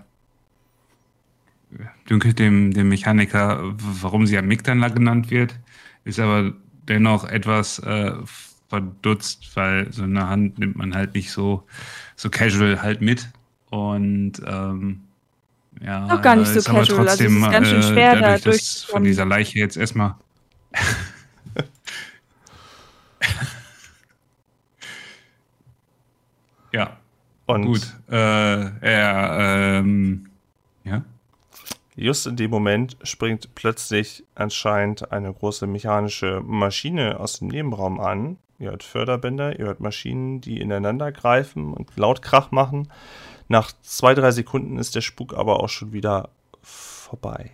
dünkelt 2.08 2.38
dem, 2.38 2.72
dem 2.72 2.88
Mechaniker, 2.88 3.74
warum 4.00 4.28
sie 4.28 4.38
Amygdala 4.38 4.90
genannt 4.90 5.32
wird, 5.32 5.58
ist 6.04 6.20
aber 6.20 6.52
dennoch 6.86 7.24
etwas 7.24 7.80
äh, 7.80 8.12
verdutzt, 8.68 9.50
weil 9.54 9.92
so 9.92 10.02
eine 10.02 10.28
Hand 10.28 10.58
nimmt 10.58 10.76
man 10.76 10.94
halt 10.94 11.14
nicht 11.14 11.30
so, 11.30 11.64
so 12.16 12.30
casual 12.30 12.82
halt 12.82 13.00
mit. 13.00 13.28
Und 13.70 14.42
ähm, 14.46 15.04
ja, 15.80 16.06
Auch 16.06 16.22
gar 16.22 16.36
nicht 16.36 16.48
so 16.48 16.60
casual, 16.60 16.78
also 16.78 16.96
es 17.02 17.06
trotzdem, 17.08 17.42
ist 17.42 17.50
ganz 17.50 17.68
schön 17.68 17.80
äh, 17.80 17.82
schwer, 17.82 18.14
da 18.14 18.20
dadurch, 18.20 18.58
dass 18.58 18.84
von 18.84 19.02
dieser 19.04 19.24
Leiche 19.24 19.58
jetzt 19.58 19.76
erstmal 19.76 20.14
ja, 26.72 26.96
Und 27.46 27.66
gut. 27.66 27.94
Äh, 28.10 28.14
er, 28.80 29.78
ähm, 29.78 30.30
ja. 30.84 31.04
just 31.96 32.26
in 32.26 32.36
dem 32.36 32.50
Moment 32.50 32.96
springt 33.02 33.54
plötzlich 33.54 34.24
anscheinend 34.34 35.12
eine 35.12 35.32
große 35.32 35.66
mechanische 35.66 36.40
Maschine 36.44 37.20
aus 37.20 37.38
dem 37.38 37.48
Nebenraum 37.48 38.00
an. 38.00 38.36
Ihr 38.58 38.70
hört 38.70 38.84
Förderbänder, 38.84 39.58
ihr 39.58 39.66
hört 39.66 39.80
Maschinen, 39.80 40.40
die 40.40 40.60
ineinander 40.60 41.10
greifen 41.10 41.72
und 41.72 41.96
laut 41.96 42.22
Krach 42.22 42.52
machen. 42.52 42.88
Nach 43.48 43.72
zwei, 43.82 44.14
drei 44.14 44.30
Sekunden 44.30 44.78
ist 44.78 44.94
der 44.94 45.00
Spuk 45.00 45.34
aber 45.34 45.60
auch 45.60 45.68
schon 45.68 45.92
wieder 45.92 46.30
vorbei. 46.62 47.50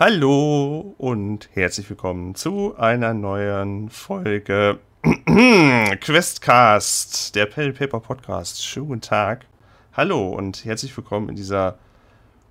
Hallo 0.00 0.83
und 1.04 1.50
herzlich 1.52 1.90
willkommen 1.90 2.34
zu 2.34 2.78
einer 2.78 3.12
neuen 3.12 3.90
Folge 3.90 4.78
Questcast, 6.00 7.34
der 7.34 7.44
Pen 7.44 7.74
Paper 7.74 8.00
Podcast. 8.00 8.64
Schönen 8.64 8.86
guten 8.86 9.00
Tag. 9.02 9.44
Hallo 9.92 10.30
und 10.30 10.64
herzlich 10.64 10.96
willkommen 10.96 11.28
in 11.28 11.36
dieser 11.36 11.78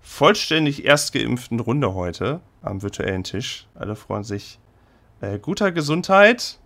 vollständig 0.01 0.85
erstgeimpften 0.85 1.59
Runde 1.59 1.95
heute 1.95 2.41
am 2.61 2.83
virtuellen 2.83 3.23
Tisch. 3.23 3.65
Alle 3.73 3.95
freuen 3.95 4.23
sich 4.23 4.59
äh, 5.21 5.39
guter 5.39 5.71
Gesundheit, 5.71 6.59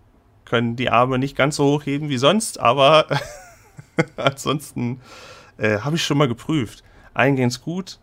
können 0.44 0.76
die 0.76 0.90
Arme 0.90 1.18
nicht 1.18 1.38
ganz 1.38 1.56
so 1.56 1.72
hochheben 1.72 2.10
wie 2.10 2.18
sonst, 2.18 2.60
aber 2.60 3.06
ansonsten 4.18 5.00
äh, 5.56 5.78
habe 5.78 5.96
ich 5.96 6.04
schon 6.04 6.18
mal 6.18 6.28
geprüft. 6.28 6.84
Eingehend 7.14 7.62
gut, 7.62 7.98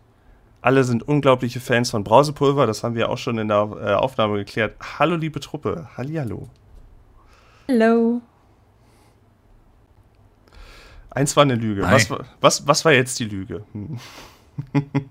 alle 0.66 0.82
sind 0.82 1.06
unglaubliche 1.06 1.60
Fans 1.60 1.90
von 1.92 2.02
Brausepulver, 2.02 2.66
das 2.66 2.82
haben 2.82 2.96
wir 2.96 3.08
auch 3.08 3.18
schon 3.18 3.38
in 3.38 3.46
der 3.46 3.56
äh, 3.80 3.92
Aufnahme 3.94 4.38
geklärt. 4.38 4.74
Hallo, 4.98 5.14
liebe 5.14 5.38
Truppe. 5.38 5.88
Hallihallo. 5.96 6.48
Hallo. 7.68 8.20
Eins 11.10 11.36
war 11.36 11.44
eine 11.44 11.54
Lüge. 11.54 11.82
Was, 11.82 12.10
war- 12.10 12.24
was, 12.40 12.66
was 12.66 12.84
war 12.84 12.90
jetzt 12.92 13.16
die 13.20 13.26
Lüge? 13.26 13.64
Hm. 13.72 14.00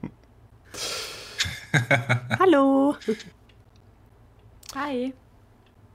Hallo. 2.40 2.96
Hi. 4.76 5.14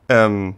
Ähm, 0.09 0.55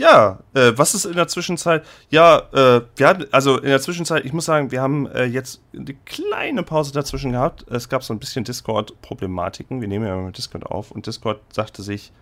ja, 0.00 0.38
äh, 0.54 0.72
was 0.76 0.94
ist 0.94 1.04
in 1.04 1.14
der 1.14 1.28
Zwischenzeit? 1.28 1.84
Ja, 2.08 2.38
äh, 2.52 2.80
wir 2.96 3.06
hatten, 3.06 3.26
also 3.32 3.58
in 3.58 3.68
der 3.68 3.82
Zwischenzeit, 3.82 4.24
ich 4.24 4.32
muss 4.32 4.46
sagen, 4.46 4.70
wir 4.70 4.80
haben 4.80 5.06
äh, 5.06 5.24
jetzt 5.24 5.60
eine 5.74 5.94
kleine 6.06 6.62
Pause 6.62 6.92
dazwischen 6.92 7.32
gehabt. 7.32 7.66
Es 7.70 7.90
gab 7.90 8.02
so 8.02 8.14
ein 8.14 8.18
bisschen 8.18 8.44
Discord-Problematiken. 8.44 9.82
Wir 9.82 9.88
nehmen 9.88 10.06
ja 10.06 10.14
immer 10.14 10.24
mit 10.24 10.38
Discord 10.38 10.64
auf 10.64 10.90
und 10.90 11.06
Discord 11.06 11.40
sagte 11.52 11.82
sich, 11.82 12.12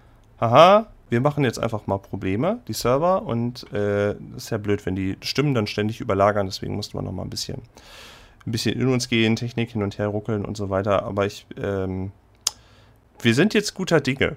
haha, 0.41 0.89
wir 1.09 1.21
machen 1.21 1.45
jetzt 1.45 1.61
einfach 1.61 1.87
mal 1.87 1.99
Probleme, 1.99 2.59
die 2.67 2.73
Server, 2.73 3.23
und 3.23 3.73
äh, 3.73 4.11
ist 4.37 4.51
ja 4.51 4.59
blöd, 4.59 4.85
wenn 4.85 4.97
die 4.97 5.17
Stimmen 5.21 5.55
dann 5.55 5.69
ständig 5.69 6.01
überlagern, 6.01 6.47
deswegen 6.47 6.75
mussten 6.75 6.99
wir 6.99 7.03
noch 7.03 7.13
mal 7.13 7.23
ein 7.23 7.31
bisschen, 7.31 7.63
ein 8.45 8.51
bisschen 8.51 8.75
in 8.75 8.89
uns 8.89 9.09
gehen, 9.09 9.37
Technik 9.37 9.71
hin 9.71 9.85
und 9.85 9.99
her 9.99 10.09
ruckeln 10.09 10.45
und 10.45 10.57
so 10.57 10.69
weiter. 10.69 11.05
Aber 11.05 11.27
ich, 11.27 11.47
ähm, 11.57 12.11
wir 13.23 13.35
sind 13.35 13.55
jetzt 13.55 13.75
guter 13.75 14.01
Dinge. 14.01 14.37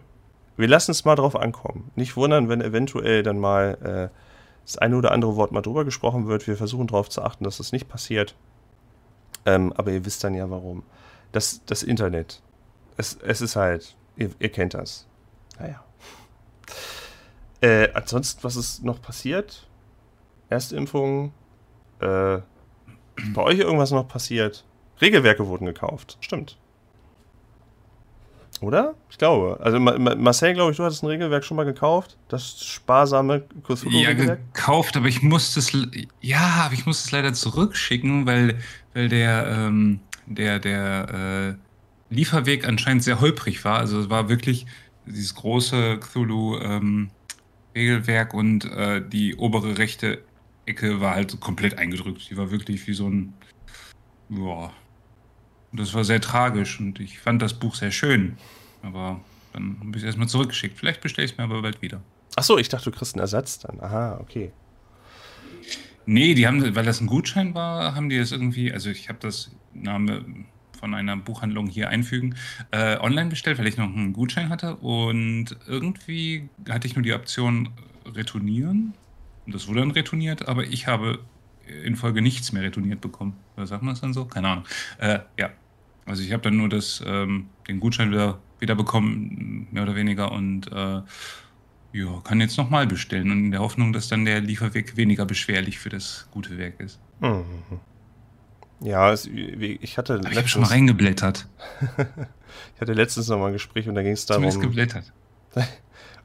Wir 0.61 0.67
lassen 0.67 0.91
es 0.91 1.05
mal 1.05 1.15
drauf 1.15 1.35
ankommen. 1.35 1.91
Nicht 1.95 2.15
wundern, 2.15 2.47
wenn 2.47 2.61
eventuell 2.61 3.23
dann 3.23 3.39
mal 3.39 4.11
äh, 4.11 4.15
das 4.63 4.77
eine 4.77 4.95
oder 4.95 5.11
andere 5.11 5.35
Wort 5.35 5.51
mal 5.51 5.61
drüber 5.61 5.85
gesprochen 5.85 6.27
wird. 6.27 6.47
Wir 6.47 6.55
versuchen 6.55 6.85
darauf 6.87 7.09
zu 7.09 7.23
achten, 7.23 7.43
dass 7.43 7.57
das 7.57 7.71
nicht 7.71 7.89
passiert. 7.89 8.35
Ähm, 9.45 9.73
aber 9.73 9.91
ihr 9.91 10.05
wisst 10.05 10.23
dann 10.23 10.35
ja 10.35 10.49
warum. 10.51 10.83
Das, 11.31 11.61
das 11.65 11.81
Internet. 11.81 12.43
Es, 12.95 13.17
es 13.23 13.41
ist 13.41 13.55
halt, 13.55 13.95
ihr, 14.15 14.29
ihr 14.37 14.49
kennt 14.49 14.75
das. 14.75 15.07
Naja. 15.59 15.83
Äh, 17.61 17.89
ansonsten, 17.93 18.43
was 18.43 18.55
ist 18.55 18.83
noch 18.83 19.01
passiert? 19.01 19.67
Erstimpfung. 20.49 21.33
Äh, 21.99 22.37
bei 23.33 23.41
euch 23.41 23.57
irgendwas 23.57 23.89
noch 23.89 24.07
passiert? 24.07 24.63
Regelwerke 25.01 25.47
wurden 25.47 25.65
gekauft. 25.65 26.17
Stimmt. 26.21 26.57
Oder? 28.61 28.93
Ich 29.09 29.17
glaube. 29.17 29.59
Also 29.59 29.79
Ma 29.79 29.97
Ma 29.97 30.15
Marcel, 30.15 30.53
glaube 30.53 30.71
ich, 30.71 30.77
du 30.77 30.83
hattest 30.83 31.03
ein 31.03 31.07
Regelwerk 31.07 31.43
schon 31.43 31.57
mal 31.57 31.63
gekauft. 31.65 32.17
Das 32.29 32.63
sparsame 32.63 33.37
Ja, 33.37 33.61
Cthulhu-Regelwerk. 33.63 34.53
gekauft, 34.53 34.95
aber 34.95 35.07
ich 35.07 35.21
musste 35.23 35.59
es, 35.59 35.75
ja, 36.21 36.63
aber 36.65 36.73
ich 36.75 36.85
musste 36.85 37.07
es 37.07 37.11
leider 37.11 37.33
zurückschicken, 37.33 38.25
weil, 38.27 38.59
weil 38.93 39.09
der, 39.09 39.47
ähm, 39.47 39.99
der, 40.27 40.59
der 40.59 41.57
äh, 42.09 42.13
Lieferweg 42.13 42.67
anscheinend 42.67 43.03
sehr 43.03 43.19
holprig 43.19 43.65
war. 43.65 43.79
Also 43.79 43.99
es 43.99 44.09
war 44.09 44.29
wirklich 44.29 44.67
dieses 45.07 45.33
große 45.33 45.97
Cthulhu 45.99 46.57
ähm, 46.59 47.09
Regelwerk 47.75 48.33
und 48.35 48.65
äh, 48.65 49.01
die 49.05 49.35
obere 49.37 49.77
rechte 49.79 50.21
Ecke 50.67 51.01
war 51.01 51.15
halt 51.15 51.39
komplett 51.39 51.79
eingedrückt. 51.79 52.29
Die 52.29 52.37
war 52.37 52.51
wirklich 52.51 52.85
wie 52.85 52.93
so 52.93 53.07
ein, 53.09 53.33
ja, 54.29 54.71
und 55.71 55.79
das 55.79 55.93
war 55.93 56.03
sehr 56.03 56.21
tragisch 56.21 56.79
und 56.79 56.99
ich 56.99 57.19
fand 57.19 57.41
das 57.41 57.53
Buch 57.53 57.75
sehr 57.75 57.91
schön. 57.91 58.37
Aber 58.83 59.21
dann 59.53 59.77
habe 59.79 59.91
ich 59.91 59.97
es 59.97 60.03
erstmal 60.03 60.27
zurückgeschickt. 60.27 60.77
Vielleicht 60.77 61.01
bestelle 61.01 61.25
ich 61.25 61.31
es 61.31 61.37
mir 61.37 61.43
aber 61.43 61.61
bald 61.61 61.81
wieder. 61.81 62.01
Achso, 62.35 62.57
ich 62.57 62.69
dachte, 62.69 62.89
du 62.89 62.97
kriegst 62.97 63.15
einen 63.15 63.21
Ersatz 63.21 63.59
dann. 63.59 63.79
Aha, 63.79 64.17
okay. 64.21 64.51
Nee, 66.05 66.33
die 66.33 66.47
haben, 66.47 66.75
weil 66.75 66.85
das 66.85 66.99
ein 66.99 67.07
Gutschein 67.07 67.53
war, 67.53 67.95
haben 67.95 68.09
die 68.09 68.17
das 68.17 68.31
irgendwie, 68.31 68.73
also 68.73 68.89
ich 68.89 69.09
habe 69.09 69.19
das 69.21 69.51
Name 69.73 70.25
von 70.79 70.95
einer 70.95 71.15
Buchhandlung 71.15 71.67
hier 71.67 71.89
einfügen, 71.89 72.35
äh, 72.71 72.97
online 72.97 73.29
bestellt, 73.29 73.59
weil 73.59 73.67
ich 73.67 73.77
noch 73.77 73.85
einen 73.85 74.13
Gutschein 74.13 74.49
hatte 74.49 74.77
und 74.77 75.55
irgendwie 75.67 76.49
hatte 76.67 76.87
ich 76.87 76.95
nur 76.95 77.03
die 77.03 77.13
Option 77.13 77.69
retournieren 78.05 78.93
und 79.45 79.53
das 79.53 79.67
wurde 79.67 79.81
dann 79.81 79.91
retourniert, 79.91 80.47
aber 80.47 80.63
ich 80.63 80.87
habe 80.87 81.19
in 81.83 81.95
Folge 81.95 82.21
nichts 82.21 82.51
mehr 82.51 82.63
retourniert 82.63 82.99
bekommen. 83.01 83.37
Oder 83.55 83.67
sagt 83.67 83.83
man 83.83 83.93
das 83.93 84.01
dann 84.01 84.13
so? 84.13 84.25
Keine 84.25 84.47
Ahnung. 84.47 84.65
Äh, 84.97 85.19
ja, 85.37 85.51
also 86.05 86.23
ich 86.23 86.31
habe 86.33 86.43
dann 86.43 86.57
nur 86.57 86.69
das, 86.69 87.03
ähm, 87.05 87.47
den 87.67 87.79
Gutschein 87.79 88.11
wieder, 88.11 88.39
wieder 88.59 88.75
bekommen, 88.75 89.67
mehr 89.71 89.83
oder 89.83 89.95
weniger 89.95 90.31
und 90.31 90.71
äh, 90.71 91.01
ja, 91.93 92.21
kann 92.23 92.39
jetzt 92.39 92.57
nochmal 92.57 92.87
bestellen 92.87 93.31
und 93.31 93.45
in 93.45 93.51
der 93.51 93.59
Hoffnung, 93.59 93.91
dass 93.93 94.07
dann 94.07 94.25
der 94.25 94.39
Lieferweg 94.39 94.95
weniger 94.95 95.25
beschwerlich 95.25 95.79
für 95.79 95.89
das 95.89 96.27
gute 96.31 96.57
Werk 96.57 96.79
ist. 96.79 96.99
Mhm. 97.19 97.43
Ja, 98.79 99.11
es, 99.11 99.27
ich 99.27 99.97
hatte 99.97 100.15
Aber 100.15 100.31
ich 100.31 100.37
habe 100.37 100.47
schon 100.47 100.63
mal 100.63 100.69
reingeblättert. 100.69 101.47
ich 102.75 102.81
hatte 102.81 102.93
letztens 102.93 103.27
noch 103.27 103.37
mal 103.37 103.47
ein 103.47 103.53
Gespräch 103.53 103.87
und 103.87 103.95
da 103.95 104.01
ging 104.01 104.13
es 104.13 104.25
Zumindest 104.25 104.57
darum, 104.57 104.69
geblättert. 104.69 105.13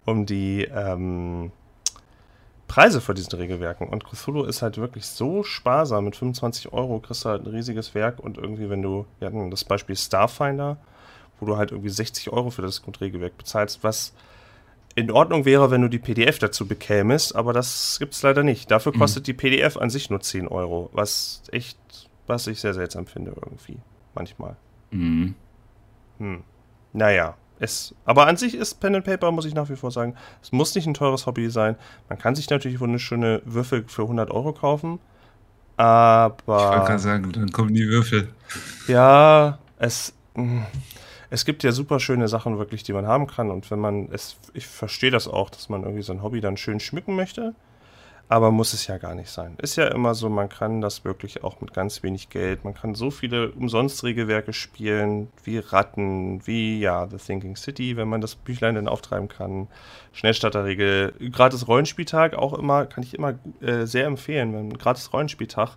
um 0.07 0.24
die 0.24 0.62
ähm, 0.62 1.53
Preise 2.69 3.01
für 3.01 3.14
diesen 3.14 3.35
Regelwerken. 3.35 3.89
Und 3.89 4.05
Cthulhu 4.05 4.43
ist 4.45 4.62
halt 4.62 4.77
wirklich 4.79 5.07
so 5.07 5.43
sparsam. 5.43 6.05
Mit 6.05 6.17
25 6.17 6.73
Euro 6.73 6.99
kriegst 7.01 7.25
du 7.25 7.29
halt 7.29 7.43
ein 7.45 7.51
riesiges 7.51 7.95
Werk 7.95 8.19
und 8.19 8.39
irgendwie, 8.39 8.69
wenn 8.71 8.83
du, 8.83 9.07
wir 9.19 9.27
hatten 9.29 9.51
das 9.51 9.64
Beispiel 9.64 9.97
Starfinder, 9.97 10.77
wo 11.39 11.47
du 11.47 11.57
halt 11.57 11.71
irgendwie 11.71 11.91
60 11.91 12.33
Euro 12.33 12.51
für 12.51 12.62
das 12.62 12.83
Grundregelwerk 12.83 13.37
bezahlst, 13.39 13.85
was 13.85 14.12
in 14.95 15.11
Ordnung 15.11 15.45
wäre, 15.45 15.71
wenn 15.71 15.83
du 15.83 15.89
die 15.89 15.99
PDF 15.99 16.39
dazu 16.39 16.67
bekämest, 16.67 17.37
aber 17.37 17.53
das 17.53 17.99
gibt's 17.99 18.23
leider 18.23 18.43
nicht. 18.43 18.71
Dafür 18.71 18.93
Mhm. 18.95 18.99
kostet 18.99 19.27
die 19.27 19.35
PDF 19.35 19.77
an 19.77 19.91
sich 19.91 20.09
nur 20.09 20.21
10 20.21 20.49
Euro, 20.49 20.89
was 20.93 21.43
echt, 21.53 21.79
was 22.27 22.47
ich 22.47 22.61
sehr 22.61 22.73
seltsam 22.73 23.07
finde 23.07 23.33
irgendwie, 23.37 23.77
manchmal. 24.14 24.57
Mhm. 24.91 25.35
Hm. 26.19 26.43
Naja, 26.95 27.37
es, 27.59 27.95
aber 28.05 28.27
an 28.27 28.37
sich 28.37 28.55
ist 28.55 28.81
Pen 28.81 28.95
and 28.97 29.05
Paper, 29.05 29.33
muss 29.33 29.45
ich 29.47 29.55
nach 29.55 29.69
wie 29.71 29.77
vor 29.77 29.91
sagen, 29.91 30.15
es 30.43 30.53
muss 30.53 30.75
nicht 30.75 30.87
ein 30.87 30.95
teures 30.95 31.27
Hobby 31.27 31.49
sein. 31.51 31.77
Man 32.09 32.19
kann 32.19 32.35
sich 32.35 32.51
natürlich 32.51 32.81
wunderschöne 32.81 33.43
Würfel 33.45 33.85
für 33.87 34.03
100 34.03 34.31
Euro 34.31 34.53
kaufen, 34.53 34.99
Ich 35.79 36.47
wollte 36.47 36.77
aber 36.77 36.85
gerade 36.87 36.99
sagen, 36.99 37.33
dann 37.33 37.51
kommen 37.53 37.75
die 37.75 37.87
Würfel. 37.87 38.29
ja, 38.87 39.59
es, 39.79 40.15
mh, 40.35 40.67
es 41.31 41.45
gibt 41.45 41.63
ja 41.65 41.73
super 41.73 42.01
schöne 42.01 42.29
Sachen 42.29 42.59
wirklich, 42.59 42.83
die 42.83 42.93
man 42.93 43.07
haben 43.07 43.27
kann 43.27 43.51
und 43.51 43.71
wenn 43.71 43.79
man 43.81 44.09
es, 44.13 44.37
ich 44.55 44.67
verstehe 44.67 45.11
das 45.11 45.29
auch, 45.29 45.51
dass 45.51 45.69
man 45.69 45.83
irgendwie 45.83 46.03
sein 46.03 46.23
Hobby 46.23 46.41
dann 46.41 46.57
schön 46.57 46.81
schmücken 46.81 47.15
möchte, 47.17 47.55
Aber 48.29 48.51
muss 48.51 48.72
es 48.72 48.89
ja 48.89 48.99
gar 48.99 49.14
nicht 49.14 49.31
sein. 49.31 49.55
Ist 49.62 49.77
ja 49.77 49.87
immer 49.87 50.14
so, 50.16 50.29
man 50.29 50.49
kann 50.49 50.81
das 50.81 51.05
wirklich 51.05 51.45
auch 51.45 51.61
mit 51.61 51.72
ganz 51.72 52.03
wenig 52.03 52.29
Geld. 52.29 52.64
Man 52.64 52.74
kann 52.74 52.97
so 52.97 53.12
viele 53.12 53.53
Umsonst-Regelwerke 53.53 54.53
spielen, 54.53 55.29
wie 55.45 55.59
Ratten, 55.59 56.45
wie 56.45 56.81
ja, 56.81 57.07
The 57.07 57.18
Thinking 57.18 57.55
City, 57.55 57.97
wenn 57.97 58.09
man 58.09 58.20
das 58.20 58.35
Büchlein 58.35 58.74
dann 58.74 58.89
auftreiben 58.89 59.29
kann. 59.29 59.68
Schnellstarterregel, 60.12 61.14
gratis 61.31 61.68
Rollenspieltag 61.68 62.35
auch 62.35 62.55
immer, 62.55 62.87
kann 62.87 63.05
ich 63.05 63.14
immer 63.14 63.35
äh, 63.61 63.87
sehr 63.87 64.07
empfehlen, 64.07 64.53
wenn 64.53 64.70
ein 64.70 64.79
gratis 64.79 65.12
Rollenspieltag 65.12 65.77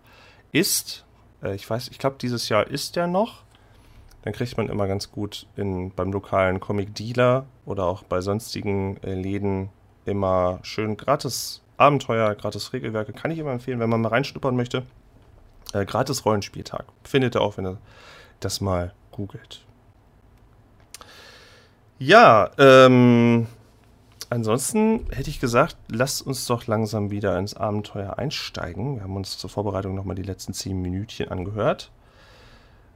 ist. 0.52 1.06
Äh, 1.44 1.54
ich 1.54 1.70
weiß, 1.70 1.90
ich 1.90 2.00
glaube, 2.00 2.16
dieses 2.20 2.50
Jahr 2.50 2.66
ist 2.66 2.96
der 2.96 3.06
noch. 3.06 3.44
Dann 4.24 4.34
kriegt 4.34 4.58
man 4.58 4.70
immer 4.70 4.88
ganz 4.88 5.12
gut 5.12 5.46
in, 5.56 5.92
beim 5.92 6.12
lokalen 6.12 6.60
Comic-Dealer 6.60 7.46
oder 7.66 7.86
auch 7.86 8.02
bei 8.04 8.22
sonstigen 8.22 8.98
äh, 9.04 9.14
Läden 9.14 9.70
immer 10.06 10.60
schön 10.64 10.98
gratis 10.98 11.62
Abenteuer, 11.80 12.36
gratis 12.36 12.74
Regelwerke. 12.74 13.14
Kann 13.14 13.32
ich 13.32 13.40
immer 13.40 13.52
empfehlen, 13.52 13.80
wenn 13.80 13.90
man 13.90 14.02
mal 14.02 14.10
reinschnuppern 14.10 14.56
möchte. 14.56 14.84
Äh, 15.74 15.86
gratis 15.86 16.26
Rollenspieltag. 16.26 16.86
Findet 17.04 17.36
ihr 17.36 17.42
auch, 17.42 17.58
wenn 17.58 17.66
ihr 17.66 17.78
das 18.40 18.62
mal 18.62 18.94
googelt. 19.12 19.64
Ja, 22.00 22.52
ähm, 22.58 23.48
ansonsten 24.30 25.06
hätte 25.12 25.30
ich 25.30 25.40
gesagt, 25.40 25.78
lasst 25.90 26.26
uns 26.26 26.46
doch 26.46 26.68
langsam 26.68 27.12
wieder 27.12 27.38
ins 27.38 27.56
Abenteuer 27.56 28.18
einsteigen. 28.18 28.96
Wir 28.96 29.04
haben 29.04 29.16
uns 29.16 29.38
zur 29.38 29.50
Vorbereitung 29.50 29.96
nochmal 29.96 30.16
die 30.16 30.24
letzten 30.24 30.54
zehn 30.54 30.82
Minütchen 30.82 31.30
angehört. 31.30 31.92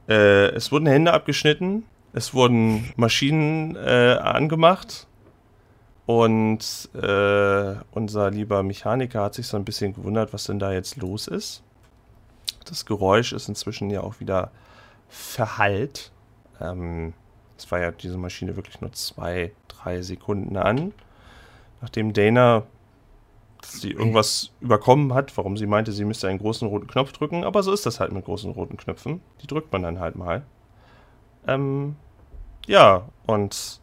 Äh, 0.08 0.48
es 0.48 0.72
wurden 0.72 0.86
Hände 0.86 1.12
abgeschnitten, 1.12 1.84
es 2.12 2.34
wurden 2.34 2.92
Maschinen 2.96 3.76
äh, 3.76 4.18
angemacht 4.20 5.06
und 6.06 6.88
äh, 6.94 7.74
unser 7.92 8.30
lieber 8.30 8.62
Mechaniker 8.62 9.22
hat 9.22 9.34
sich 9.34 9.46
so 9.46 9.56
ein 9.56 9.64
bisschen 9.64 9.94
gewundert, 9.94 10.32
was 10.32 10.44
denn 10.44 10.58
da 10.58 10.72
jetzt 10.72 10.96
los 10.96 11.28
ist. 11.28 11.62
Das 12.66 12.84
Geräusch 12.84 13.32
ist 13.32 13.48
inzwischen 13.48 13.90
ja 13.90 14.02
auch 14.02 14.20
wieder 14.20 14.50
verhallt. 15.08 16.12
Ähm, 16.60 17.14
es 17.56 17.70
war 17.70 17.80
ja 17.80 17.90
diese 17.90 18.18
Maschine 18.18 18.56
wirklich 18.56 18.80
nur 18.80 18.92
zwei, 18.92 19.52
drei 19.68 20.02
Sekunden 20.02 20.56
an. 20.56 20.92
Nachdem 21.80 22.12
Dana 22.12 22.64
sie 23.62 23.90
irgendwas 23.92 24.50
überkommen 24.60 25.14
hat, 25.14 25.34
warum 25.36 25.56
sie 25.56 25.66
meinte, 25.66 25.92
sie 25.92 26.04
müsste 26.04 26.28
einen 26.28 26.38
großen 26.38 26.68
roten 26.68 26.86
Knopf 26.86 27.12
drücken, 27.12 27.44
aber 27.44 27.62
so 27.62 27.72
ist 27.72 27.86
das 27.86 27.98
halt 27.98 28.12
mit 28.12 28.24
großen 28.26 28.50
roten 28.50 28.76
Knöpfen. 28.76 29.20
Die 29.40 29.46
drückt 29.46 29.72
man 29.72 29.82
dann 29.82 30.00
halt 30.00 30.16
mal. 30.16 30.44
Ähm, 31.46 31.96
ja, 32.66 33.08
und 33.26 33.80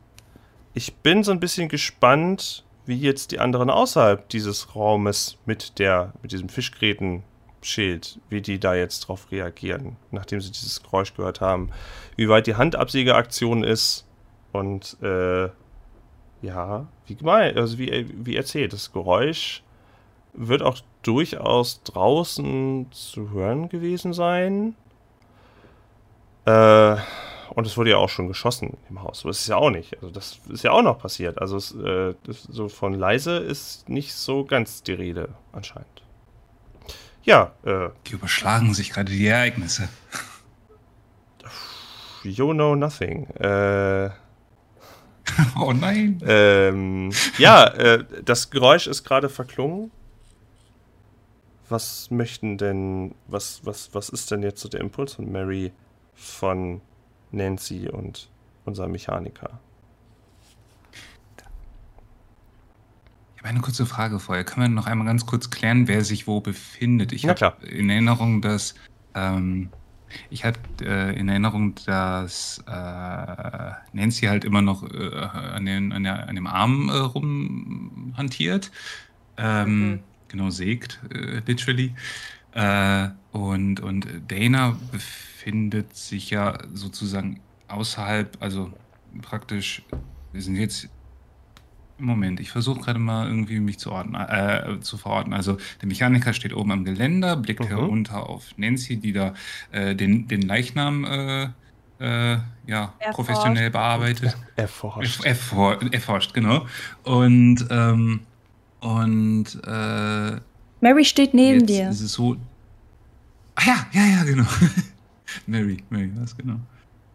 ich 0.73 0.95
bin 0.95 1.23
so 1.23 1.31
ein 1.31 1.39
bisschen 1.39 1.69
gespannt, 1.69 2.63
wie 2.85 2.97
jetzt 2.97 3.31
die 3.31 3.39
anderen 3.39 3.69
außerhalb 3.69 4.27
dieses 4.29 4.75
Raumes 4.75 5.37
mit 5.45 5.79
der, 5.79 6.13
mit 6.21 6.31
diesem 6.31 6.49
Fischgräten-Schild, 6.49 8.19
wie 8.29 8.41
die 8.41 8.59
da 8.59 8.73
jetzt 8.73 9.01
drauf 9.01 9.31
reagieren, 9.31 9.97
nachdem 10.11 10.41
sie 10.41 10.51
dieses 10.51 10.81
Geräusch 10.81 11.13
gehört 11.13 11.41
haben. 11.41 11.71
Wie 12.15 12.29
weit 12.29 12.47
die 12.47 12.55
Handabsägeaktion 12.55 13.63
ist 13.63 14.05
und 14.51 14.97
äh, 15.01 15.49
ja, 16.41 16.87
wie 17.05 17.15
gemeint, 17.15 17.57
also 17.57 17.77
wie, 17.77 18.07
wie 18.25 18.35
erzählt, 18.35 18.73
das 18.73 18.91
Geräusch 18.91 19.63
wird 20.33 20.63
auch 20.63 20.79
durchaus 21.03 21.83
draußen 21.83 22.87
zu 22.91 23.31
hören 23.31 23.69
gewesen 23.69 24.13
sein. 24.13 24.75
Äh, 26.45 26.95
und 27.55 27.67
es 27.67 27.77
wurde 27.77 27.91
ja 27.91 27.97
auch 27.97 28.09
schon 28.09 28.27
geschossen 28.27 28.77
im 28.89 29.01
Haus. 29.01 29.19
So 29.19 29.29
ist 29.29 29.41
es 29.41 29.47
ja 29.47 29.57
auch 29.57 29.69
nicht. 29.69 29.95
Also 29.95 30.09
das 30.09 30.39
ist 30.49 30.63
ja 30.63 30.71
auch 30.71 30.81
noch 30.81 30.99
passiert. 30.99 31.39
Also 31.39 31.57
es, 31.57 31.75
äh, 31.75 32.13
so 32.27 32.69
von 32.69 32.93
leise 32.93 33.37
ist 33.37 33.89
nicht 33.89 34.13
so 34.13 34.45
ganz 34.45 34.83
die 34.83 34.93
Rede 34.93 35.29
anscheinend. 35.51 36.01
Ja. 37.23 37.51
Äh, 37.63 37.89
die 38.07 38.13
überschlagen 38.13 38.73
sich 38.73 38.91
gerade 38.91 39.11
die 39.11 39.27
Ereignisse. 39.27 39.89
You 42.23 42.53
know 42.53 42.75
nothing. 42.75 43.27
Äh, 43.31 44.11
oh 45.59 45.73
nein. 45.73 46.21
Ähm, 46.25 47.11
ja, 47.37 47.65
äh, 47.65 48.05
das 48.23 48.49
Geräusch 48.49 48.87
ist 48.87 49.03
gerade 49.03 49.27
verklungen. 49.27 49.91
Was 51.67 52.11
möchten 52.11 52.57
denn, 52.57 53.15
was, 53.27 53.61
was, 53.65 53.93
was 53.93 54.09
ist 54.09 54.31
denn 54.31 54.43
jetzt 54.43 54.61
so 54.61 54.69
der 54.69 54.81
Impuls 54.81 55.13
von 55.13 55.31
Mary 55.31 55.71
von 56.13 56.81
Nancy 57.31 57.89
und 57.89 58.29
unser 58.65 58.87
Mechaniker. 58.87 59.59
Ich 63.35 63.43
habe 63.43 63.49
eine 63.49 63.61
kurze 63.61 63.85
Frage 63.85 64.19
vorher. 64.19 64.43
Können 64.43 64.67
wir 64.67 64.69
noch 64.69 64.85
einmal 64.85 65.07
ganz 65.07 65.25
kurz 65.25 65.49
klären, 65.49 65.87
wer 65.87 66.03
sich 66.03 66.27
wo 66.27 66.41
befindet? 66.41 67.11
Ich 67.11 67.27
habe 67.27 67.65
in 67.65 67.89
Erinnerung, 67.89 68.41
dass 68.41 68.75
ähm, 69.15 69.69
ich 70.29 70.45
hatte 70.45 70.59
äh, 70.81 71.17
in 71.17 71.27
Erinnerung, 71.29 71.73
dass 71.85 72.63
äh, 72.67 73.71
Nancy 73.93 74.27
halt 74.27 74.45
immer 74.45 74.61
noch 74.61 74.83
äh, 74.83 75.15
an, 75.15 75.65
den, 75.65 75.91
an, 75.91 76.03
der, 76.03 76.27
an, 76.27 76.35
dem 76.35 76.47
Arm 76.47 76.89
äh, 76.89 76.97
rumhantiert. 76.97 78.71
Ähm, 79.37 79.89
mhm. 79.89 79.99
Genau, 80.27 80.49
sägt, 80.49 80.99
äh, 81.13 81.41
literally. 81.45 81.93
Äh, 82.53 83.09
und, 83.31 83.79
und 83.79 84.07
Dana 84.27 84.77
befindet 84.91 85.30
befindet 85.41 85.95
sich 85.95 86.29
ja 86.29 86.59
sozusagen 86.71 87.39
außerhalb, 87.67 88.37
also 88.39 88.71
praktisch, 89.23 89.81
wir 90.31 90.41
sind 90.41 90.55
jetzt 90.55 90.87
Moment, 91.97 92.39
ich 92.39 92.49
versuche 92.49 92.79
gerade 92.79 92.97
mal 92.97 93.27
irgendwie 93.27 93.59
mich 93.59 93.77
zu, 93.77 93.91
ordnen, 93.91 94.15
äh, 94.15 94.79
zu 94.81 94.97
verorten. 94.97 95.33
Also 95.33 95.57
der 95.81 95.87
Mechaniker 95.87 96.33
steht 96.33 96.51
oben 96.51 96.71
am 96.71 96.83
Geländer, 96.83 97.35
blickt 97.35 97.59
mhm. 97.59 97.67
herunter 97.67 98.27
auf 98.27 98.57
Nancy, 98.57 98.97
die 98.97 99.13
da 99.13 99.35
äh, 99.71 99.95
den, 99.95 100.27
den 100.27 100.41
Leichnam 100.41 101.05
äh, 101.05 101.43
äh 101.99 102.39
ja, 102.65 102.93
professionell 103.11 103.69
bearbeitet. 103.69 104.35
Erforscht. 104.55 105.23
Erfor 105.25 105.79
erforscht, 105.91 106.33
genau. 106.33 106.65
Und, 107.03 107.67
ähm, 107.69 108.21
und 108.79 109.61
äh, 109.63 110.39
Mary 110.81 111.05
steht 111.05 111.35
neben 111.35 111.67
dir. 111.67 111.89
Ist 111.89 112.01
es 112.01 112.13
so. 112.13 112.35
Ah 113.55 113.63
ja, 113.67 113.87
ja, 113.91 114.05
ja, 114.07 114.23
genau. 114.23 114.45
Mary, 115.47 115.83
Mary, 115.89 116.11
was 116.15 116.35
genau. 116.35 116.59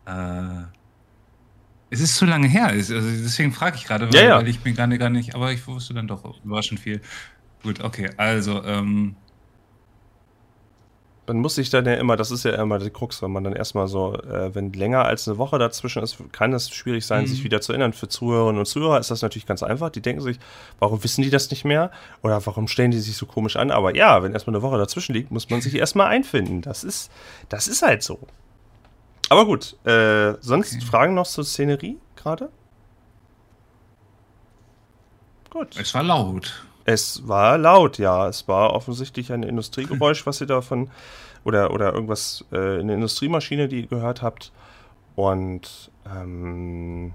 Äh, 0.06 0.64
es 1.90 2.00
ist 2.00 2.16
zu 2.16 2.24
lange 2.24 2.48
her, 2.48 2.66
also 2.66 2.94
deswegen 2.94 3.52
frage 3.52 3.76
ich 3.76 3.84
gerade, 3.84 4.06
weil, 4.06 4.14
ja, 4.14 4.22
ja. 4.22 4.36
weil, 4.38 4.48
ich 4.48 4.60
bin 4.60 4.74
gerade 4.74 4.98
gar 4.98 5.10
nicht, 5.10 5.34
aber 5.34 5.52
ich 5.52 5.66
wusste 5.66 5.94
dann 5.94 6.08
doch 6.08 6.42
überraschend 6.44 6.80
viel. 6.80 7.00
Gut, 7.62 7.80
okay, 7.80 8.10
also, 8.16 8.62
ähm, 8.64 9.16
man 11.26 11.38
muss 11.38 11.56
sich 11.56 11.70
dann 11.70 11.86
ja 11.86 11.94
immer, 11.94 12.16
das 12.16 12.30
ist 12.30 12.44
ja 12.44 12.52
immer 12.52 12.78
die 12.78 12.90
Krux, 12.90 13.20
wenn 13.22 13.32
man 13.32 13.44
dann 13.44 13.54
erstmal 13.54 13.88
so, 13.88 14.14
äh, 14.14 14.54
wenn 14.54 14.72
länger 14.72 15.04
als 15.04 15.26
eine 15.26 15.38
Woche 15.38 15.58
dazwischen 15.58 16.02
ist, 16.02 16.16
kann 16.32 16.52
es 16.52 16.70
schwierig 16.70 17.04
sein, 17.04 17.22
mhm. 17.22 17.26
sich 17.26 17.44
wieder 17.44 17.60
zu 17.60 17.72
erinnern. 17.72 17.92
Für 17.92 18.08
Zuhörerinnen 18.08 18.60
und 18.60 18.66
Zuhörer 18.66 19.00
ist 19.00 19.10
das 19.10 19.22
natürlich 19.22 19.46
ganz 19.46 19.62
einfach. 19.62 19.90
Die 19.90 20.00
denken 20.00 20.22
sich, 20.22 20.38
warum 20.78 21.02
wissen 21.02 21.22
die 21.22 21.30
das 21.30 21.50
nicht 21.50 21.64
mehr? 21.64 21.90
Oder 22.22 22.44
warum 22.46 22.68
stellen 22.68 22.90
die 22.90 23.00
sich 23.00 23.16
so 23.16 23.26
komisch 23.26 23.56
an? 23.56 23.70
Aber 23.70 23.96
ja, 23.96 24.22
wenn 24.22 24.32
erstmal 24.32 24.54
eine 24.54 24.62
Woche 24.62 24.78
dazwischen 24.78 25.14
liegt, 25.14 25.30
muss 25.30 25.50
man 25.50 25.60
sich 25.60 25.74
erstmal 25.76 26.08
einfinden. 26.08 26.62
Das 26.62 26.84
ist, 26.84 27.10
das 27.48 27.66
ist 27.66 27.82
halt 27.82 28.02
so. 28.02 28.20
Aber 29.28 29.44
gut, 29.44 29.76
äh, 29.84 30.34
sonst 30.40 30.74
okay. 30.74 30.84
Fragen 30.84 31.14
noch 31.14 31.26
zur 31.26 31.44
Szenerie 31.44 31.98
gerade? 32.14 32.50
Gut. 35.50 35.76
Es 35.78 35.94
war 35.94 36.02
laut. 36.02 36.66
Es 36.88 37.26
war 37.26 37.58
laut, 37.58 37.98
ja. 37.98 38.28
Es 38.28 38.46
war 38.46 38.72
offensichtlich 38.72 39.32
ein 39.32 39.42
Industriegeräusch, 39.42 40.24
was 40.24 40.40
ihr 40.40 40.46
davon 40.46 40.88
oder, 41.42 41.72
oder 41.72 41.92
irgendwas, 41.92 42.44
äh, 42.52 42.78
eine 42.78 42.94
Industriemaschine, 42.94 43.66
die 43.66 43.80
ihr 43.80 43.86
gehört 43.88 44.22
habt. 44.22 44.52
Und 45.16 45.90
ähm, 46.08 47.12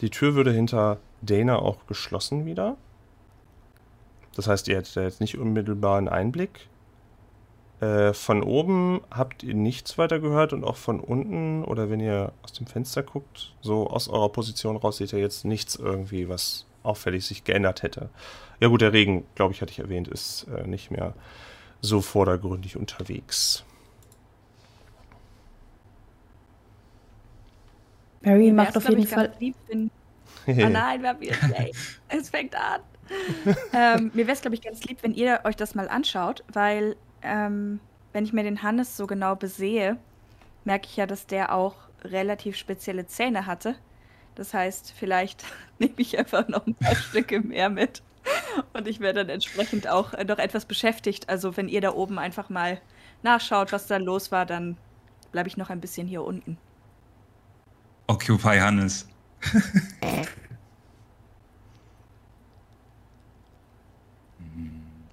die 0.00 0.08
Tür 0.08 0.34
würde 0.34 0.50
hinter 0.50 0.96
Dana 1.20 1.58
auch 1.58 1.86
geschlossen 1.86 2.46
wieder. 2.46 2.76
Das 4.34 4.48
heißt, 4.48 4.66
ihr 4.68 4.76
hättet 4.76 4.96
da 4.96 5.02
jetzt 5.02 5.20
nicht 5.20 5.36
unmittelbar 5.36 5.98
einen 5.98 6.08
Einblick. 6.08 6.68
Äh, 7.80 8.14
von 8.14 8.42
oben 8.42 9.02
habt 9.10 9.42
ihr 9.42 9.54
nichts 9.54 9.98
weiter 9.98 10.20
gehört 10.20 10.54
und 10.54 10.64
auch 10.64 10.76
von 10.76 11.00
unten 11.00 11.64
oder 11.64 11.90
wenn 11.90 12.00
ihr 12.00 12.32
aus 12.42 12.54
dem 12.54 12.66
Fenster 12.66 13.02
guckt, 13.02 13.54
so 13.60 13.90
aus 13.90 14.08
eurer 14.08 14.30
Position 14.30 14.76
raus, 14.76 14.96
seht 14.96 15.12
ihr 15.12 15.18
jetzt 15.18 15.44
nichts 15.44 15.76
irgendwie, 15.76 16.30
was 16.30 16.64
auffällig 16.82 17.26
sich 17.26 17.44
geändert 17.44 17.82
hätte. 17.82 18.08
Ja 18.60 18.68
gut, 18.68 18.80
der 18.80 18.92
Regen, 18.92 19.24
glaube 19.34 19.52
ich, 19.52 19.60
hatte 19.60 19.72
ich 19.72 19.78
erwähnt, 19.78 20.08
ist 20.08 20.46
äh, 20.56 20.66
nicht 20.66 20.90
mehr 20.90 21.14
so 21.80 22.00
vordergründig 22.00 22.76
unterwegs. 22.76 23.64
Mary 28.20 28.52
macht 28.52 28.76
auf 28.76 28.88
jeden 28.88 29.06
Fall. 29.06 29.32
Lieb, 29.40 29.56
oh 29.72 29.88
nein, 30.46 31.02
wir 31.02 31.08
haben 31.08 31.20
wieder 31.20 31.36
Play. 31.36 31.72
es 32.08 32.30
fängt 32.30 32.54
an. 32.54 32.80
ähm, 33.72 34.10
mir 34.14 34.26
wäre 34.26 34.32
es, 34.32 34.40
glaube 34.40 34.54
ich, 34.54 34.62
ganz 34.62 34.84
lieb, 34.84 34.98
wenn 35.02 35.12
ihr 35.12 35.40
euch 35.44 35.56
das 35.56 35.74
mal 35.74 35.88
anschaut, 35.88 36.44
weil 36.52 36.96
ähm, 37.22 37.80
wenn 38.12 38.24
ich 38.24 38.32
mir 38.32 38.44
den 38.44 38.62
Hannes 38.62 38.96
so 38.96 39.06
genau 39.06 39.34
besehe, 39.34 39.96
merke 40.64 40.86
ich 40.86 40.96
ja, 40.96 41.06
dass 41.06 41.26
der 41.26 41.52
auch 41.52 41.74
relativ 42.04 42.56
spezielle 42.56 43.06
Zähne 43.06 43.46
hatte. 43.46 43.74
Das 44.34 44.54
heißt, 44.54 44.94
vielleicht 44.96 45.44
nehme 45.78 45.94
ich 45.96 46.18
einfach 46.18 46.48
noch 46.48 46.66
ein 46.66 46.74
paar 46.74 46.96
Stücke 46.96 47.40
mehr 47.40 47.70
mit. 47.70 48.02
Und 48.72 48.86
ich 48.86 49.00
wäre 49.00 49.14
dann 49.14 49.28
entsprechend 49.28 49.88
auch 49.88 50.14
äh, 50.14 50.24
noch 50.24 50.38
etwas 50.38 50.64
beschäftigt. 50.64 51.28
Also 51.28 51.56
wenn 51.56 51.68
ihr 51.68 51.80
da 51.80 51.92
oben 51.92 52.18
einfach 52.18 52.48
mal 52.48 52.80
nachschaut, 53.22 53.72
was 53.72 53.86
da 53.86 53.96
los 53.96 54.30
war, 54.30 54.46
dann 54.46 54.76
bleibe 55.32 55.48
ich 55.48 55.56
noch 55.56 55.70
ein 55.70 55.80
bisschen 55.80 56.06
hier 56.06 56.22
unten. 56.22 56.58
Occupy 58.06 58.58
Hannes. 58.58 59.08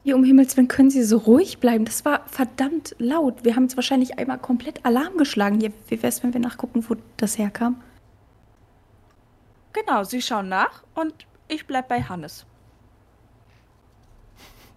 Hier 0.04 0.16
um 0.16 0.24
Himmels 0.24 0.58
Willen 0.58 0.68
können 0.68 0.90
Sie 0.90 1.04
so 1.04 1.18
ruhig 1.18 1.60
bleiben. 1.60 1.86
Das 1.86 2.04
war 2.04 2.24
verdammt 2.26 2.96
laut. 2.98 3.44
Wir 3.44 3.56
haben 3.56 3.66
jetzt 3.66 3.76
wahrscheinlich 3.76 4.18
einmal 4.18 4.40
komplett 4.40 4.84
Alarm 4.84 5.18
geschlagen. 5.18 5.60
Hier, 5.60 5.72
wie 5.88 5.98
wäre 5.98 6.08
es, 6.08 6.24
wenn 6.24 6.34
wir 6.34 6.40
nachgucken, 6.42 6.84
wo 6.88 6.96
das 7.18 7.38
herkam? 7.38 7.80
Genau, 9.74 10.04
Sie 10.04 10.22
schauen 10.22 10.50
nach 10.50 10.84
und 10.96 11.14
ich 11.48 11.68
bleib 11.68 11.88
bei 11.88 12.02
Hannes. 12.02 12.46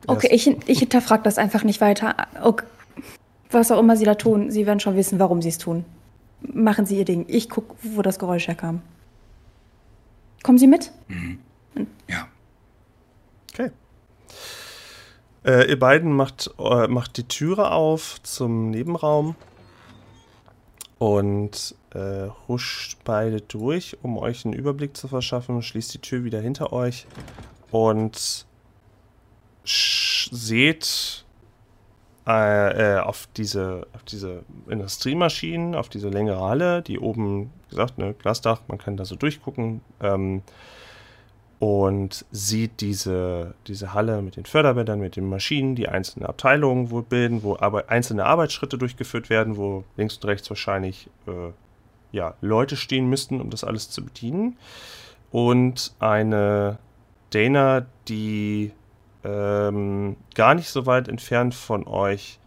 Okay, 0.07 0.29
ich, 0.33 0.47
ich 0.69 0.81
hinterfrage 0.81 1.23
das 1.23 1.39
einfach 1.39 1.65
nicht 1.65 1.81
weiter. 1.81 2.17
Okay. 2.43 2.65
Was 3.51 3.71
auch 3.71 3.79
immer 3.79 3.97
Sie 3.97 4.05
da 4.05 4.15
tun, 4.15 4.51
Sie 4.51 4.67
werden 4.67 4.81
schon 4.81 4.97
wissen, 4.97 5.19
warum 5.19 5.43
Sie 5.43 5.51
es 5.51 5.59
tun. 5.59 5.85
Machen 6.41 6.87
Sie 6.87 6.99
Ihr 6.99 7.05
Ding. 7.05 7.27
Ich 7.29 7.49
gucke, 7.49 7.75
wo 7.83 8.03
das 8.03 8.19
Geräusch 8.19 8.49
herkam. 8.49 8.83
Kommen 10.43 10.59
Sie 10.59 10.67
mit? 10.67 10.91
Mhm. 11.09 11.39
Ja. 12.09 12.27
Okay. 13.53 13.71
Äh, 15.45 15.69
ihr 15.69 15.79
beiden 15.79 16.13
macht, 16.13 16.51
äh, 16.59 16.89
macht 16.89 17.17
die 17.17 17.29
Türe 17.29 17.71
auf 17.71 18.23
zum 18.23 18.71
Nebenraum 18.71 19.37
und 21.03 21.75
äh, 21.95 22.29
huscht 22.47 22.97
beide 23.03 23.41
durch, 23.41 23.97
um 24.03 24.19
euch 24.19 24.45
einen 24.45 24.55
Überblick 24.55 24.97
zu 24.97 25.09
verschaffen, 25.09 25.61
schließt 25.61 25.93
die 25.95 25.99
Tür 25.99 26.23
wieder 26.23 26.41
hinter 26.41 26.73
euch 26.73 27.09
und 27.73 28.47
seht 29.65 31.25
äh, 32.25 32.99
äh, 32.99 33.01
auf, 33.01 33.29
diese, 33.37 33.89
auf 33.95 34.05
diese 34.05 34.45
Industriemaschinen, 34.69 35.75
auf 35.75 35.89
diese 35.89 36.09
längere 36.09 36.41
Halle, 36.41 36.83
die 36.83 37.01
oben, 37.01 37.51
wie 37.65 37.71
gesagt, 37.71 37.99
ne, 37.99 38.15
Glasdach, 38.15 38.61
man 38.69 38.79
kann 38.79 38.97
da 38.97 39.05
so 39.05 39.17
durchgucken. 39.17 39.81
Ähm, 40.01 40.43
und 41.63 42.25
sieht 42.33 42.81
diese, 42.81 43.55
diese 43.69 43.95
Halle 43.95 44.21
mit 44.21 44.35
den 44.35 44.47
Förderbändern, 44.47 44.99
mit 44.99 45.15
den 45.15 45.29
Maschinen, 45.29 45.77
die 45.77 45.89
einzelne 45.89 46.29
Abteilungen 46.29 46.91
wohl 46.91 47.05
bilden, 47.05 47.45
wo 47.45 47.57
aber 47.57 47.89
einzelne 47.89 48.27
Arbeitsschritte 48.27 48.77
durchgeführt 48.79 49.31
werden, 49.31 49.57
wo 49.57 49.85
links 49.97 50.17
und 50.17 50.25
rechts 50.25 50.51
wahrscheinlich 50.51 51.09
äh, 51.29 51.53
ja, 52.11 52.35
Leute 52.41 52.75
stehen 52.75 53.09
müssten, 53.09 53.41
um 53.41 53.49
das 53.49 53.63
alles 53.63 53.91
zu 53.91 54.05
bedienen. 54.05 54.57
Und 55.31 55.95
eine 56.01 56.79
Dana, 57.31 57.87
die 58.09 58.73
ähm, 59.23 60.17
gar 60.35 60.57
nicht 60.57 60.69
so 60.69 60.85
weit 60.87 61.07
entfernt 61.07 61.55
von 61.55 61.87
euch 61.87 62.41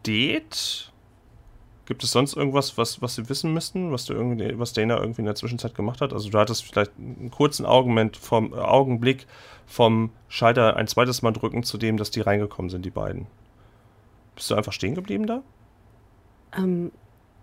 steht 0.00 0.91
Gibt 1.86 2.04
es 2.04 2.12
sonst 2.12 2.36
irgendwas, 2.36 2.78
was, 2.78 3.02
was 3.02 3.16
sie 3.16 3.28
wissen 3.28 3.52
müssten, 3.52 3.90
was 3.90 4.04
du 4.04 4.14
irgendwie, 4.14 4.58
was 4.58 4.72
Dana 4.72 4.98
irgendwie 4.98 5.22
in 5.22 5.26
der 5.26 5.34
Zwischenzeit 5.34 5.74
gemacht 5.74 6.00
hat? 6.00 6.12
Also 6.12 6.30
du 6.30 6.38
hattest 6.38 6.64
vielleicht 6.64 6.92
einen 6.96 7.30
kurzen 7.30 7.66
Augenblick 7.66 8.16
vom, 8.16 8.52
äh, 8.52 8.56
Augenblick 8.56 9.26
vom 9.66 10.10
Schalter 10.28 10.76
ein 10.76 10.86
zweites 10.86 11.22
Mal 11.22 11.32
drücken 11.32 11.64
zu 11.64 11.78
dem, 11.78 11.96
dass 11.96 12.10
die 12.10 12.20
reingekommen 12.20 12.70
sind, 12.70 12.84
die 12.84 12.90
beiden. 12.90 13.26
Bist 14.36 14.50
du 14.50 14.54
einfach 14.54 14.72
stehen 14.72 14.94
geblieben 14.94 15.26
da? 15.26 15.42
Ähm, 16.56 16.92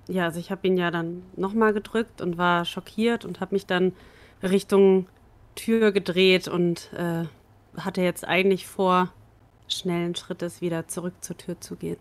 ja, 0.08 0.26
also 0.26 0.40
ich 0.40 0.52
habe 0.52 0.66
ihn 0.68 0.78
ja 0.78 0.90
dann 0.90 1.24
nochmal 1.36 1.74
gedrückt 1.74 2.22
und 2.22 2.38
war 2.38 2.64
schockiert 2.66 3.26
und 3.26 3.42
habe 3.42 3.56
mich 3.56 3.66
dann 3.66 3.94
Richtung 4.42 5.08
Tür 5.56 5.92
gedreht 5.92 6.48
und 6.48 6.92
äh, 6.94 7.26
hatte 7.78 8.02
jetzt 8.02 8.26
eigentlich 8.26 8.68
vor, 8.68 9.12
schnellen 9.68 10.16
Schrittes 10.16 10.62
wieder 10.62 10.88
zurück 10.88 11.14
zur 11.22 11.38
Tür 11.38 11.60
zu 11.60 11.76
gehen. 11.76 11.98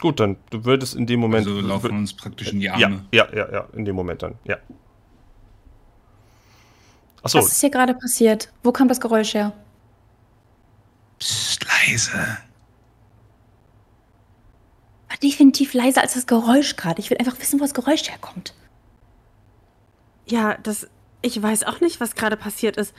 Gut, 0.00 0.20
dann 0.20 0.36
du 0.50 0.64
würdest 0.64 0.94
in 0.94 1.06
dem 1.06 1.20
Moment. 1.20 1.46
Also 1.46 1.60
laufen 1.60 1.96
uns 1.96 2.12
praktisch 2.12 2.52
in 2.52 2.60
die 2.60 2.68
Arme. 2.68 3.04
Ja, 3.12 3.26
ja, 3.32 3.36
ja, 3.36 3.52
ja, 3.52 3.68
in 3.72 3.84
dem 3.84 3.96
Moment 3.96 4.22
dann, 4.22 4.34
ja. 4.44 4.58
Achso. 7.22 7.38
Was 7.38 7.52
ist 7.52 7.60
hier 7.60 7.70
gerade 7.70 7.94
passiert? 7.94 8.52
Wo 8.62 8.72
kam 8.72 8.88
das 8.88 9.00
Geräusch 9.00 9.34
her? 9.34 9.52
Psst, 11.18 11.64
leise. 11.64 12.18
War 15.08 15.16
definitiv 15.22 15.74
leiser 15.74 16.02
als 16.02 16.14
das 16.14 16.26
Geräusch 16.26 16.76
gerade. 16.76 17.00
Ich 17.00 17.10
will 17.10 17.18
einfach 17.18 17.38
wissen, 17.40 17.58
wo 17.58 17.64
das 17.64 17.74
Geräusch 17.74 18.08
herkommt. 18.08 18.54
Ja, 20.26 20.56
das. 20.62 20.88
Ich 21.22 21.42
weiß 21.42 21.64
auch 21.64 21.80
nicht, 21.80 22.00
was 22.00 22.14
gerade 22.14 22.36
passiert 22.36 22.76
ist. 22.76 22.94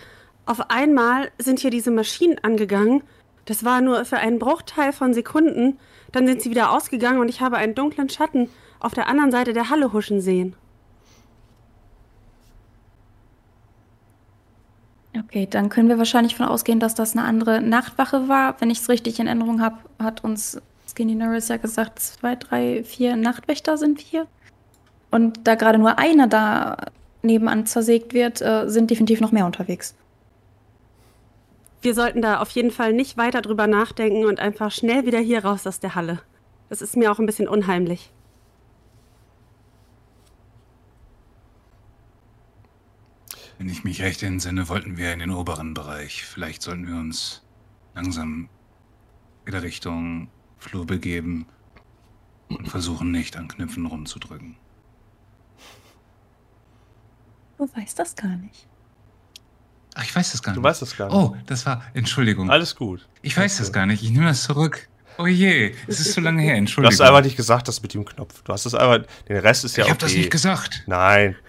Auf 0.46 0.70
einmal 0.70 1.32
sind 1.38 1.60
hier 1.60 1.70
diese 1.70 1.92
Maschinen 1.92 2.40
angegangen. 2.40 3.04
Das 3.48 3.64
war 3.64 3.82
nur 3.82 4.04
für 4.04 4.18
einen 4.18 4.40
Bruchteil 4.40 4.92
von 4.92 5.14
Sekunden. 5.14 5.80
Dann 6.12 6.28
sind 6.28 6.42
sie 6.42 6.52
wieder 6.52 6.72
ausgegangen 6.72 7.20
und 7.20 7.30
ich 7.30 7.42
habe 7.42 7.58
einen 7.58 7.76
dunklen 7.76 8.10
Schatten 8.10 8.50
auf 8.80 8.94
der 8.94 9.08
anderen 9.08 9.32
Seite 9.32 9.54
der 9.54 9.70
Halle 9.70 9.94
huschen 9.94 10.22
sehen. 10.22 10.56
Okay, 15.18 15.48
dann 15.50 15.70
können 15.70 15.88
wir 15.88 15.98
wahrscheinlich 15.98 16.36
von 16.36 16.46
ausgehen, 16.46 16.80
dass 16.80 16.94
das 16.94 17.16
eine 17.16 17.26
andere 17.26 17.62
Nachtwache 17.62 18.28
war. 18.28 18.60
Wenn 18.60 18.70
ich 18.70 18.80
es 18.80 18.90
richtig 18.90 19.20
in 19.20 19.28
Erinnerung 19.28 19.62
habe, 19.62 19.78
hat 19.98 20.24
uns 20.24 20.62
Skinny 20.86 21.16
Norris 21.16 21.48
ja 21.48 21.58
gesagt, 21.58 22.00
zwei, 22.00 22.36
drei, 22.36 22.84
vier 22.84 23.16
Nachtwächter 23.16 23.78
sind 23.78 24.12
wir. 24.12 24.28
Und 25.10 25.48
da 25.48 25.56
gerade 25.56 25.78
nur 25.78 25.98
einer 25.98 26.28
da 26.28 26.78
nebenan 27.24 27.66
zersägt 27.66 28.14
wird, 28.14 28.42
äh, 28.42 28.68
sind 28.68 28.92
definitiv 28.92 29.22
noch 29.22 29.32
mehr 29.32 29.46
unterwegs 29.46 29.96
wir 31.88 31.94
sollten 31.94 32.22
da 32.22 32.42
auf 32.42 32.50
jeden 32.50 32.72
Fall 32.72 32.92
nicht 32.92 33.16
weiter 33.16 33.42
drüber 33.42 33.66
nachdenken 33.66 34.26
und 34.26 34.42
einfach 34.42 34.72
schnell 34.72 35.06
wieder 35.06 35.20
hier 35.20 35.46
raus 35.46 35.66
aus 35.66 35.80
der 35.80 35.96
Halle. 35.96 36.22
Das 36.68 36.82
ist 36.82 36.98
mir 36.98 37.10
auch 37.10 37.18
ein 37.18 37.26
bisschen 37.26 37.48
unheimlich. 37.48 38.12
Wenn 43.58 43.70
ich 43.70 43.86
mich 43.86 44.02
recht 44.02 44.22
entsinne, 44.22 44.68
wollten 44.68 44.98
wir 44.98 45.14
in 45.14 45.20
den 45.20 45.32
oberen 45.32 45.74
Bereich. 45.74 46.26
Vielleicht 46.26 46.62
sollten 46.62 46.88
wir 46.88 46.96
uns 46.96 47.42
langsam 47.96 48.50
wieder 49.46 49.64
Richtung 49.64 50.28
Flur 50.58 50.86
begeben 50.86 51.46
und 52.50 52.68
versuchen 52.68 53.12
nicht 53.12 53.38
an 53.38 53.48
Knöpfen 53.48 53.86
rumzudrücken. 53.86 54.58
Du 57.58 57.70
weißt 57.74 57.98
das 57.98 58.14
gar 58.14 58.36
nicht. 58.36 58.68
Ach, 60.00 60.04
ich 60.04 60.16
weiß 60.16 60.32
das 60.32 60.44
gar 60.44 60.52
nicht. 60.52 60.60
Du 60.60 60.64
weißt 60.64 60.82
das 60.82 60.96
gar 60.96 61.08
nicht. 61.08 61.16
Oh, 61.16 61.36
das 61.48 61.66
war. 61.66 61.82
Entschuldigung. 61.96 62.52
Alles 62.52 62.76
gut. 62.76 63.08
Ich 63.24 63.36
weiß 63.36 63.42
Alles 63.44 63.58
das 63.58 63.74
gar 63.74 63.86
nicht. 63.88 64.04
Ich 64.04 64.12
nehme 64.12 64.26
das 64.26 64.44
zurück. 64.44 64.88
Oh 65.18 65.26
je, 65.26 65.74
es 65.88 66.00
ist 66.00 66.14
zu 66.14 66.22
lange 66.22 66.44
her. 66.44 66.54
Du 66.54 66.60
Entschuldigung. 66.60 66.92
hast 66.94 67.02
einfach 67.02 67.24
nicht 67.24 67.36
gesagt, 67.36 67.68
das 67.68 67.82
mit 67.82 67.96
dem 67.96 68.06
Knopf. 68.06 68.44
Du 68.44 68.54
hast 68.54 68.68
das 68.68 68.76
einfach. 68.76 69.08
Den 69.28 69.38
Rest 69.38 69.66
ist 69.66 69.76
ja 69.76 69.84
ich 69.84 69.86
okay. 69.86 69.92
habe 69.92 70.00
das 70.02 70.14
nicht 70.14 70.30
gesagt. 70.32 70.84
Nein. 70.86 71.36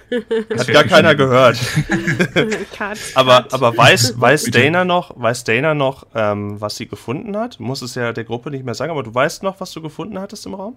Das 0.48 0.60
Hat 0.60 0.68
gar 0.72 0.84
ich 0.86 0.90
keiner 0.90 1.14
gehört. 1.14 1.58
Cut, 2.78 2.96
Aber, 3.14 3.42
cut. 3.42 3.52
aber 3.52 3.76
weiß, 3.76 4.18
weiß 4.18 4.44
Bitte. 4.44 4.62
Dana 4.62 4.86
noch, 4.86 5.12
weiß 5.20 5.44
Dana 5.44 5.74
noch, 5.74 6.06
ähm, 6.14 6.58
was 6.58 6.76
sie 6.76 6.88
gefunden 6.88 7.36
hat? 7.36 7.60
Muss 7.60 7.82
es 7.82 7.94
ja 7.94 8.14
der 8.14 8.24
Gruppe 8.24 8.50
nicht 8.50 8.64
mehr 8.64 8.72
sagen, 8.72 8.90
aber 8.90 9.02
du 9.02 9.14
weißt 9.14 9.42
noch, 9.42 9.60
was 9.60 9.70
du 9.72 9.82
gefunden 9.82 10.18
hattest 10.18 10.46
im 10.46 10.54
Raum? 10.54 10.76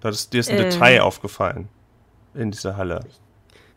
Da 0.00 0.08
ist 0.08 0.32
dir 0.32 0.40
ist 0.40 0.50
ein 0.50 0.58
Ähm. 0.58 0.64
Detail 0.70 1.02
aufgefallen 1.02 1.68
in 2.34 2.50
dieser 2.50 2.76
Halle. 2.76 3.06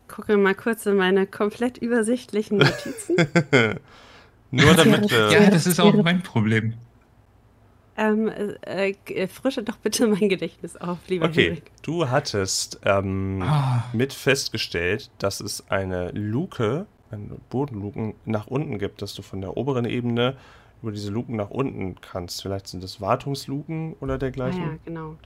Gucke 0.08 0.36
mal 0.36 0.54
kurz 0.54 0.86
in 0.86 0.96
meine 0.96 1.26
komplett 1.26 1.78
übersichtlichen 1.78 2.58
Notizen. 2.58 3.16
Nur 4.50 4.74
damit 4.74 5.10
wir. 5.10 5.30
Ja, 5.30 5.50
das 5.50 5.66
ist 5.66 5.78
auch 5.80 5.94
mein 6.02 6.22
Problem. 6.22 6.74
ähm, 7.96 8.28
äh, 8.28 8.90
äh, 9.06 9.26
frische 9.26 9.62
doch 9.62 9.76
bitte 9.76 10.06
mein 10.06 10.28
Gedächtnis 10.28 10.76
auf, 10.76 10.98
lieber 11.08 11.26
Okay, 11.26 11.48
Henrik. 11.48 11.70
du 11.82 12.08
hattest 12.08 12.80
ähm, 12.84 13.42
Ah. 13.42 13.84
mit 13.92 14.12
festgestellt, 14.12 15.10
dass 15.18 15.40
es 15.40 15.68
eine 15.68 16.10
Luke, 16.12 16.86
eine 17.10 17.36
Bodenluken 17.50 18.14
nach 18.24 18.46
unten 18.46 18.78
gibt, 18.78 19.02
dass 19.02 19.14
du 19.14 19.22
von 19.22 19.40
der 19.40 19.56
oberen 19.56 19.84
Ebene 19.84 20.36
über 20.80 20.92
diese 20.92 21.10
Luken 21.10 21.34
nach 21.36 21.50
unten 21.50 21.96
kannst. 22.00 22.40
Vielleicht 22.42 22.68
sind 22.68 22.84
es 22.84 23.00
Wartungsluken 23.00 23.94
oder 24.00 24.14
Ah 24.14 24.18
dergleichen. 24.18 24.62
ja, 24.62 24.78
genau. 24.84 25.16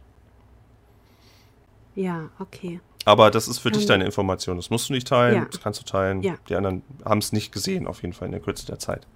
Ja, 1.94 2.30
okay. 2.38 2.80
Aber 3.04 3.30
das 3.30 3.48
ist 3.48 3.58
für 3.58 3.70
dich 3.70 3.82
Ähm, 3.82 3.88
deine 3.88 4.04
Information. 4.04 4.56
Das 4.56 4.70
musst 4.70 4.88
du 4.88 4.92
nicht 4.92 5.08
teilen, 5.08 5.34
ja. 5.34 5.44
das 5.44 5.60
kannst 5.60 5.80
du 5.80 5.84
teilen. 5.84 6.22
Ja. 6.22 6.36
Die 6.48 6.54
anderen 6.54 6.82
haben 7.04 7.18
es 7.18 7.32
nicht 7.32 7.52
gesehen, 7.52 7.86
auf 7.86 8.02
jeden 8.02 8.14
Fall 8.14 8.26
in 8.26 8.32
der 8.32 8.40
Kürze 8.40 8.66
der 8.66 8.78
Zeit. 8.78 9.06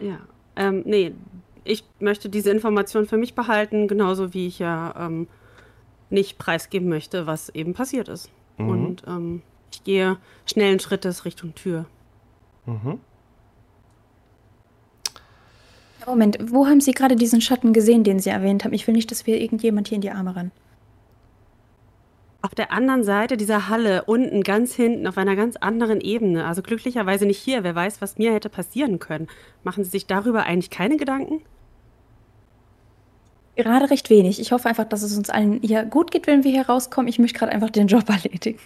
Ja. 0.00 0.18
Ähm, 0.56 0.82
nee, 0.84 1.12
ich 1.64 1.84
möchte 1.98 2.28
diese 2.28 2.50
Information 2.50 3.06
für 3.06 3.16
mich 3.16 3.34
behalten, 3.34 3.88
genauso 3.88 4.34
wie 4.34 4.46
ich 4.46 4.58
ja 4.58 4.94
ähm, 4.98 5.26
nicht 6.10 6.38
preisgeben 6.38 6.88
möchte, 6.88 7.26
was 7.26 7.48
eben 7.48 7.74
passiert 7.74 8.08
ist. 8.08 8.30
Mhm. 8.58 8.68
Und 8.68 9.02
ähm, 9.06 9.42
ich 9.72 9.82
gehe 9.82 10.18
schnellen 10.46 10.78
Schrittes 10.78 11.24
Richtung 11.24 11.54
Tür. 11.54 11.86
Mhm. 12.66 13.00
Moment, 16.06 16.38
wo 16.52 16.66
haben 16.66 16.82
Sie 16.82 16.92
gerade 16.92 17.16
diesen 17.16 17.40
Schatten 17.40 17.72
gesehen, 17.72 18.04
den 18.04 18.20
Sie 18.20 18.28
erwähnt 18.28 18.64
haben? 18.64 18.74
Ich 18.74 18.86
will 18.86 18.94
nicht, 18.94 19.10
dass 19.10 19.26
wir 19.26 19.40
irgendjemand 19.40 19.88
hier 19.88 19.96
in 19.96 20.02
die 20.02 20.10
Arme 20.10 20.36
rennen. 20.36 20.52
Auf 22.44 22.54
der 22.54 22.72
anderen 22.72 23.04
Seite 23.04 23.38
dieser 23.38 23.70
Halle, 23.70 24.04
unten 24.04 24.42
ganz 24.42 24.74
hinten, 24.74 25.06
auf 25.06 25.16
einer 25.16 25.34
ganz 25.34 25.56
anderen 25.56 26.02
Ebene. 26.02 26.44
Also 26.44 26.60
glücklicherweise 26.60 27.24
nicht 27.24 27.38
hier. 27.38 27.64
Wer 27.64 27.74
weiß, 27.74 28.02
was 28.02 28.18
mir 28.18 28.34
hätte 28.34 28.50
passieren 28.50 28.98
können. 28.98 29.28
Machen 29.62 29.82
Sie 29.82 29.88
sich 29.88 30.06
darüber 30.06 30.44
eigentlich 30.44 30.68
keine 30.68 30.98
Gedanken? 30.98 31.40
Gerade 33.56 33.88
recht 33.88 34.10
wenig. 34.10 34.40
Ich 34.40 34.52
hoffe 34.52 34.68
einfach, 34.68 34.84
dass 34.84 35.02
es 35.02 35.16
uns 35.16 35.30
allen 35.30 35.62
hier 35.62 35.86
gut 35.86 36.10
geht, 36.10 36.26
wenn 36.26 36.44
wir 36.44 36.50
hier 36.50 36.66
rauskommen. 36.66 37.08
Ich 37.08 37.18
möchte 37.18 37.38
gerade 37.38 37.50
einfach 37.50 37.70
den 37.70 37.86
Job 37.86 38.06
erledigen. 38.10 38.58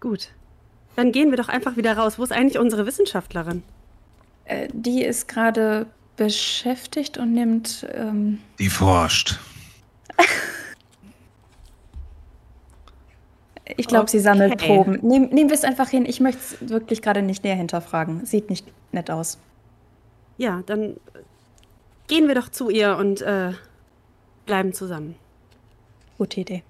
Gut. 0.00 0.30
Dann 0.96 1.12
gehen 1.12 1.28
wir 1.28 1.36
doch 1.36 1.50
einfach 1.50 1.76
wieder 1.76 1.98
raus. 1.98 2.18
Wo 2.18 2.22
ist 2.22 2.32
eigentlich 2.32 2.58
unsere 2.58 2.86
Wissenschaftlerin? 2.86 3.62
Äh, 4.46 4.68
die 4.72 5.04
ist 5.04 5.28
gerade 5.28 5.84
beschäftigt 6.16 7.18
und 7.18 7.34
nimmt. 7.34 7.86
Ähm 7.92 8.38
Die 8.58 8.70
forscht. 8.70 9.38
ich 13.64 13.88
glaube, 13.88 14.10
sie 14.10 14.20
sammelt 14.20 14.58
Proben. 14.58 14.98
Nehm, 15.02 15.28
nehmen 15.30 15.48
wir 15.48 15.54
es 15.54 15.64
einfach 15.64 15.88
hin. 15.88 16.04
Ich 16.06 16.20
möchte 16.20 16.40
es 16.40 16.68
wirklich 16.68 17.00
gerade 17.00 17.22
nicht 17.22 17.44
näher 17.44 17.56
hinterfragen. 17.56 18.26
Sieht 18.26 18.50
nicht 18.50 18.66
nett 18.92 19.10
aus. 19.10 19.38
Ja, 20.36 20.62
dann 20.66 20.96
gehen 22.06 22.28
wir 22.28 22.34
doch 22.34 22.50
zu 22.50 22.68
ihr 22.68 22.96
und 22.96 23.22
äh, 23.22 23.52
bleiben 24.44 24.74
zusammen. 24.74 25.14
Gute 26.18 26.40
Idee. 26.40 26.62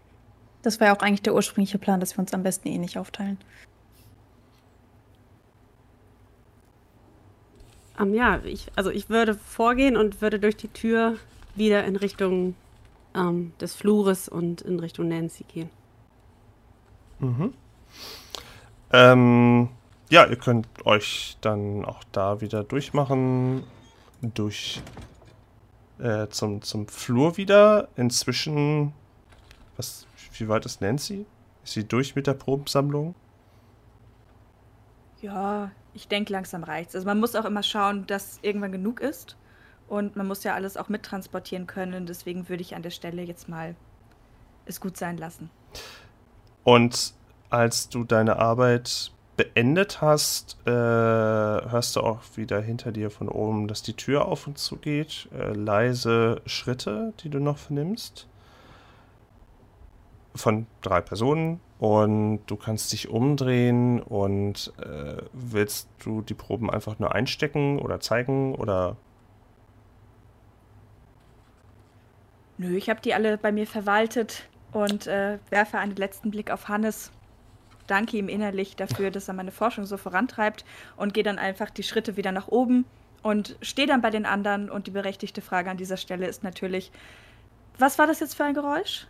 Das 0.62 0.80
war 0.80 0.88
ja 0.88 0.96
auch 0.96 1.00
eigentlich 1.00 1.22
der 1.22 1.34
ursprüngliche 1.34 1.78
Plan, 1.78 2.00
dass 2.00 2.16
wir 2.16 2.20
uns 2.20 2.32
am 2.32 2.42
besten 2.42 2.68
eh 2.68 2.78
nicht 2.78 2.96
aufteilen. 2.96 3.38
Um, 7.98 8.14
ja, 8.14 8.40
ich, 8.44 8.68
also 8.74 8.90
ich 8.90 9.08
würde 9.08 9.34
vorgehen 9.34 9.96
und 9.96 10.20
würde 10.20 10.38
durch 10.38 10.56
die 10.56 10.68
Tür 10.68 11.16
wieder 11.54 11.84
in 11.84 11.96
Richtung 11.96 12.54
ähm, 13.14 13.52
des 13.60 13.74
Flures 13.74 14.28
und 14.28 14.62
in 14.62 14.80
Richtung 14.80 15.08
Nancy 15.08 15.44
gehen. 15.44 15.70
Mhm. 17.18 17.54
Ähm, 18.92 19.68
ja, 20.10 20.26
ihr 20.26 20.36
könnt 20.36 20.68
euch 20.84 21.36
dann 21.40 21.84
auch 21.84 22.04
da 22.12 22.40
wieder 22.40 22.64
durchmachen. 22.64 23.64
Durch 24.22 24.80
äh, 25.98 26.28
zum, 26.28 26.62
zum 26.62 26.88
Flur 26.88 27.36
wieder. 27.36 27.88
Inzwischen. 27.96 28.92
Was, 29.76 30.06
wie 30.38 30.48
weit 30.48 30.66
ist 30.66 30.80
Nancy? 30.80 31.26
Ist 31.64 31.72
sie 31.72 31.86
durch 31.86 32.14
mit 32.14 32.26
der 32.26 32.34
Probensammlung? 32.34 33.14
Ja, 35.20 35.72
ich 35.94 36.06
denke, 36.08 36.32
langsam 36.32 36.62
reicht's. 36.64 36.94
Also 36.94 37.06
man 37.06 37.18
muss 37.18 37.34
auch 37.34 37.44
immer 37.44 37.62
schauen, 37.62 38.06
dass 38.06 38.38
irgendwann 38.42 38.72
genug 38.72 39.00
ist. 39.00 39.36
Und 39.88 40.16
man 40.16 40.26
muss 40.26 40.44
ja 40.44 40.54
alles 40.54 40.76
auch 40.76 40.88
mittransportieren 40.88 41.66
können. 41.66 42.06
Deswegen 42.06 42.48
würde 42.48 42.62
ich 42.62 42.74
an 42.74 42.82
der 42.82 42.90
Stelle 42.90 43.22
jetzt 43.22 43.48
mal 43.48 43.74
es 44.66 44.80
gut 44.80 44.96
sein 44.96 45.16
lassen. 45.16 45.50
Und 46.64 47.14
als 47.50 47.88
du 47.90 48.04
deine 48.04 48.38
Arbeit 48.38 49.12
beendet 49.36 50.00
hast, 50.00 50.56
äh, 50.66 50.70
hörst 50.70 51.96
du 51.96 52.00
auch 52.00 52.20
wieder 52.36 52.60
hinter 52.60 52.92
dir 52.92 53.10
von 53.10 53.28
oben, 53.28 53.68
dass 53.68 53.82
die 53.82 53.94
Tür 53.94 54.26
auf 54.26 54.46
und 54.46 54.58
zu 54.58 54.76
geht. 54.76 55.28
Äh, 55.38 55.52
leise 55.52 56.40
Schritte, 56.46 57.12
die 57.20 57.30
du 57.30 57.38
noch 57.38 57.58
vernimmst. 57.58 58.28
Von 60.34 60.66
drei 60.82 61.00
Personen. 61.00 61.60
Und 61.78 62.40
du 62.46 62.56
kannst 62.56 62.92
dich 62.92 63.08
umdrehen 63.08 64.00
und 64.00 64.72
äh, 64.80 65.22
willst 65.32 65.88
du 66.02 66.22
die 66.22 66.34
Proben 66.34 66.70
einfach 66.70 66.98
nur 66.98 67.14
einstecken 67.14 67.78
oder 67.78 68.00
zeigen 68.00 68.54
oder. 68.54 68.96
Nö, 72.56 72.76
ich 72.76 72.88
habe 72.88 73.00
die 73.00 73.12
alle 73.12 73.36
bei 73.36 73.52
mir 73.52 73.66
verwaltet 73.66 74.48
und 74.74 75.06
äh, 75.06 75.38
werfe 75.48 75.78
einen 75.78 75.96
letzten 75.96 76.30
Blick 76.30 76.50
auf 76.50 76.68
Hannes 76.68 77.10
danke 77.86 78.16
ihm 78.16 78.28
innerlich 78.28 78.76
dafür, 78.76 79.10
dass 79.10 79.28
er 79.28 79.34
meine 79.34 79.50
Forschung 79.50 79.86
so 79.86 79.96
vorantreibt 79.96 80.64
und 80.96 81.14
gehe 81.14 81.24
dann 81.24 81.38
einfach 81.38 81.70
die 81.70 81.82
Schritte 81.82 82.16
wieder 82.16 82.32
nach 82.32 82.48
oben 82.48 82.84
und 83.22 83.56
stehe 83.62 83.88
dann 83.88 84.00
bei 84.00 84.10
den 84.10 84.26
anderen. 84.26 84.70
Und 84.70 84.86
die 84.86 84.90
berechtigte 84.90 85.40
Frage 85.40 85.70
an 85.70 85.76
dieser 85.76 85.96
Stelle 85.96 86.26
ist 86.26 86.42
natürlich, 86.42 86.90
was 87.78 87.98
war 87.98 88.06
das 88.06 88.20
jetzt 88.20 88.34
für 88.34 88.44
ein 88.44 88.54
Geräusch? 88.54 89.06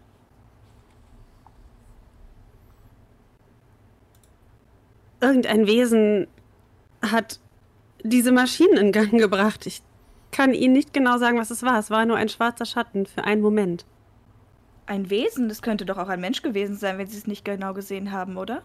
Irgendein 5.20 5.66
Wesen 5.66 6.26
hat 7.02 7.40
diese 8.02 8.32
Maschinen 8.32 8.76
in 8.76 8.92
Gang 8.92 9.12
gebracht. 9.12 9.66
Ich 9.66 9.82
kann 10.32 10.52
Ihnen 10.52 10.74
nicht 10.74 10.92
genau 10.92 11.16
sagen, 11.18 11.38
was 11.38 11.50
es 11.50 11.62
war. 11.62 11.78
Es 11.78 11.90
war 11.90 12.04
nur 12.04 12.16
ein 12.16 12.28
schwarzer 12.28 12.66
Schatten 12.66 13.06
für 13.06 13.24
einen 13.24 13.40
Moment. 13.40 13.86
Ein 14.86 15.10
Wesen? 15.10 15.48
Das 15.48 15.62
könnte 15.62 15.86
doch 15.86 15.98
auch 15.98 16.08
ein 16.08 16.20
Mensch 16.20 16.42
gewesen 16.42 16.76
sein, 16.76 16.98
wenn 16.98 17.06
Sie 17.06 17.16
es 17.16 17.26
nicht 17.26 17.44
genau 17.44 17.72
gesehen 17.72 18.12
haben, 18.12 18.36
oder? 18.36 18.62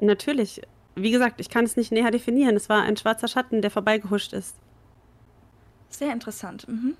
Natürlich. 0.00 0.62
Wie 0.94 1.10
gesagt, 1.10 1.40
ich 1.40 1.50
kann 1.50 1.64
es 1.64 1.76
nicht 1.76 1.92
näher 1.92 2.10
definieren. 2.10 2.56
Es 2.56 2.68
war 2.68 2.82
ein 2.82 2.96
schwarzer 2.96 3.28
Schatten, 3.28 3.62
der 3.62 3.70
vorbeigehuscht 3.70 4.32
ist. 4.32 4.56
Sehr 5.88 6.12
interessant. 6.12 6.68
Mhm. 6.68 6.96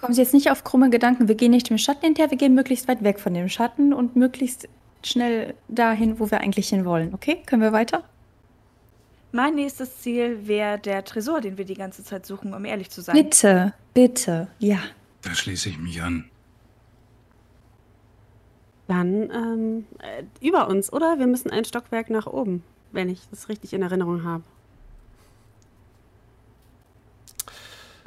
Kommen 0.00 0.14
Sie 0.14 0.20
jetzt 0.20 0.34
nicht 0.34 0.50
auf 0.50 0.64
krumme 0.64 0.90
Gedanken. 0.90 1.28
Wir 1.28 1.34
gehen 1.34 1.50
nicht 1.50 1.70
dem 1.70 1.78
Schatten 1.78 2.04
hinterher, 2.04 2.30
wir 2.30 2.38
gehen 2.38 2.54
möglichst 2.54 2.86
weit 2.86 3.02
weg 3.02 3.18
von 3.18 3.34
dem 3.34 3.48
Schatten 3.48 3.92
und 3.92 4.14
möglichst 4.14 4.68
schnell 5.04 5.54
dahin, 5.68 6.20
wo 6.20 6.30
wir 6.30 6.40
eigentlich 6.40 6.68
hin 6.68 6.84
wollen. 6.84 7.14
Okay? 7.14 7.42
Können 7.46 7.62
wir 7.62 7.72
weiter? 7.72 8.04
Mein 9.32 9.56
nächstes 9.56 10.00
Ziel 10.00 10.46
wäre 10.46 10.78
der 10.78 11.04
Tresor, 11.04 11.40
den 11.40 11.58
wir 11.58 11.64
die 11.64 11.74
ganze 11.74 12.02
Zeit 12.02 12.24
suchen, 12.24 12.54
um 12.54 12.64
ehrlich 12.64 12.90
zu 12.90 13.02
sein. 13.02 13.14
Bitte, 13.14 13.74
bitte, 13.92 14.48
ja. 14.58 14.78
Da 15.28 15.34
schließe 15.34 15.68
ich 15.68 15.78
mich 15.78 16.00
an. 16.00 16.30
Dann 18.86 19.30
ähm, 19.30 19.86
äh, 19.98 20.24
über 20.40 20.68
uns, 20.68 20.90
oder? 20.90 21.18
Wir 21.18 21.26
müssen 21.26 21.50
ein 21.50 21.66
Stockwerk 21.66 22.08
nach 22.08 22.26
oben, 22.26 22.64
wenn 22.92 23.10
ich 23.10 23.28
das 23.28 23.50
richtig 23.50 23.74
in 23.74 23.82
Erinnerung 23.82 24.24
habe. 24.24 24.42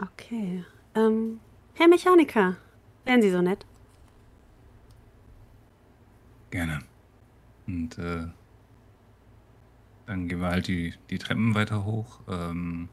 Okay. 0.01 0.65
Ähm, 0.95 1.39
Herr 1.75 1.87
Mechaniker, 1.87 2.57
wären 3.05 3.21
Sie 3.21 3.29
so 3.29 3.43
nett? 3.43 3.67
Gerne. 6.49 6.79
Und 7.67 7.99
äh, 7.99 8.29
dann 10.07 10.27
gehen 10.27 10.41
wir 10.41 10.47
halt 10.47 10.67
die, 10.67 10.95
die 11.11 11.19
Treppen 11.19 11.53
weiter 11.53 11.85
hoch. 11.85 12.21
Ähm, 12.27 12.89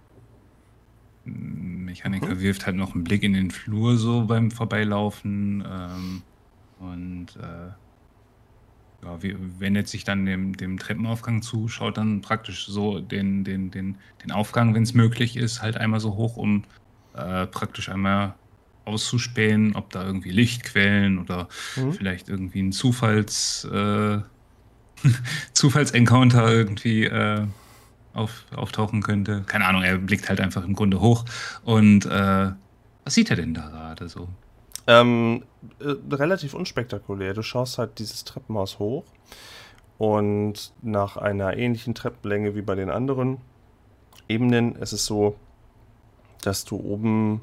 Mechaniker 1.28 2.34
mhm. 2.34 2.40
wirft 2.40 2.66
halt 2.66 2.76
noch 2.76 2.94
einen 2.94 3.04
Blick 3.04 3.22
in 3.22 3.32
den 3.32 3.50
Flur 3.50 3.96
so 3.96 4.24
beim 4.24 4.50
Vorbeilaufen 4.50 5.64
ähm, 5.66 6.22
und 6.80 7.36
äh, 7.36 7.70
ja, 9.02 9.18
wendet 9.58 9.88
sich 9.88 10.04
dann 10.04 10.26
dem, 10.26 10.56
dem 10.56 10.78
Treppenaufgang 10.78 11.42
zu, 11.42 11.68
schaut 11.68 11.96
dann 11.96 12.20
praktisch 12.20 12.66
so 12.66 13.00
den, 13.00 13.44
den, 13.44 13.70
den, 13.70 13.96
den 14.24 14.32
Aufgang, 14.32 14.74
wenn 14.74 14.82
es 14.82 14.94
möglich 14.94 15.36
ist, 15.36 15.62
halt 15.62 15.76
einmal 15.76 16.00
so 16.00 16.16
hoch, 16.16 16.36
um 16.36 16.64
äh, 17.14 17.46
praktisch 17.46 17.88
einmal 17.88 18.34
auszuspähen, 18.84 19.76
ob 19.76 19.90
da 19.90 20.04
irgendwie 20.04 20.30
Lichtquellen 20.30 21.18
oder 21.18 21.48
mhm. 21.76 21.92
vielleicht 21.92 22.28
irgendwie 22.28 22.60
ein 22.60 22.72
Zufalls, 22.72 23.64
äh, 23.70 24.18
Zufallsencounter 25.52 26.50
irgendwie 26.50 27.04
äh, 27.04 27.46
auf, 28.12 28.44
auftauchen 28.54 29.02
könnte. 29.02 29.42
Keine 29.46 29.66
Ahnung, 29.66 29.82
er 29.82 29.98
blickt 29.98 30.28
halt 30.28 30.40
einfach 30.40 30.64
im 30.64 30.74
Grunde 30.74 31.00
hoch. 31.00 31.24
Und 31.64 32.06
äh, 32.06 32.50
was 33.04 33.14
sieht 33.14 33.30
er 33.30 33.36
denn 33.36 33.54
da 33.54 33.68
gerade 33.68 34.08
so? 34.08 34.28
Ähm, 34.86 35.44
äh, 35.80 35.94
relativ 36.14 36.54
unspektakulär. 36.54 37.34
Du 37.34 37.42
schaust 37.42 37.78
halt 37.78 37.98
dieses 37.98 38.24
Treppenhaus 38.24 38.78
hoch 38.78 39.04
und 39.98 40.72
nach 40.80 41.16
einer 41.16 41.56
ähnlichen 41.56 41.94
Treppenlänge 41.94 42.54
wie 42.54 42.62
bei 42.62 42.74
den 42.74 42.90
anderen 42.90 43.38
Ebenen 44.28 44.76
ist 44.76 44.92
es 44.92 45.04
so, 45.04 45.36
dass 46.42 46.64
du 46.64 46.76
oben, 46.76 47.42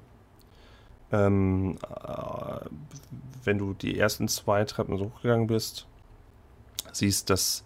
ähm, 1.12 1.78
äh, 1.84 2.60
wenn 3.44 3.58
du 3.58 3.74
die 3.74 3.98
ersten 4.00 4.28
zwei 4.28 4.64
Treppen 4.64 4.98
so 4.98 5.06
hochgegangen 5.06 5.48
bist, 5.48 5.88
siehst, 6.92 7.30
dass 7.30 7.64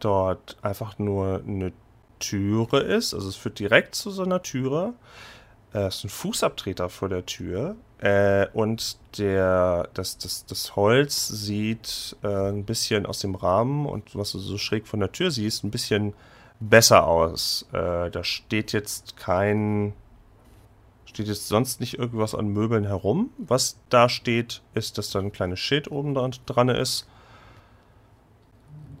dort 0.00 0.56
einfach 0.62 0.98
nur 0.98 1.42
eine 1.46 1.72
Türe 2.18 2.80
ist. 2.80 3.14
Also 3.14 3.28
es 3.28 3.36
führt 3.36 3.58
direkt 3.58 3.94
zu 3.94 4.10
so 4.10 4.22
einer 4.22 4.42
Türe. 4.42 4.94
Äh, 5.72 5.86
es 5.86 5.96
ist 5.96 6.04
ein 6.04 6.10
Fußabtreter 6.10 6.88
vor 6.88 7.08
der 7.08 7.26
Tür. 7.26 7.76
Äh, 7.98 8.46
und 8.52 8.96
der, 9.18 9.88
das, 9.94 10.18
das, 10.18 10.46
das 10.46 10.76
Holz 10.76 11.28
sieht 11.28 12.16
äh, 12.22 12.50
ein 12.50 12.64
bisschen 12.64 13.06
aus 13.06 13.18
dem 13.18 13.34
Rahmen 13.34 13.86
und 13.86 14.14
was 14.14 14.32
du 14.32 14.38
so 14.38 14.56
schräg 14.56 14.86
von 14.86 15.00
der 15.00 15.10
Tür 15.10 15.30
siehst, 15.30 15.64
ein 15.64 15.70
bisschen 15.70 16.14
besser 16.60 17.06
aus. 17.06 17.66
Äh, 17.72 18.10
da 18.10 18.24
steht 18.24 18.72
jetzt 18.72 19.16
kein. 19.16 19.94
Steht 21.06 21.26
jetzt 21.26 21.48
sonst 21.48 21.80
nicht 21.80 21.98
irgendwas 21.98 22.34
an 22.34 22.48
Möbeln 22.48 22.84
herum. 22.84 23.30
Was 23.38 23.78
da 23.88 24.08
steht, 24.08 24.62
ist, 24.74 24.98
dass 24.98 25.10
da 25.10 25.18
ein 25.18 25.32
kleines 25.32 25.58
Schild 25.58 25.90
oben 25.90 26.14
dran, 26.14 26.34
dran 26.46 26.68
ist. 26.68 27.08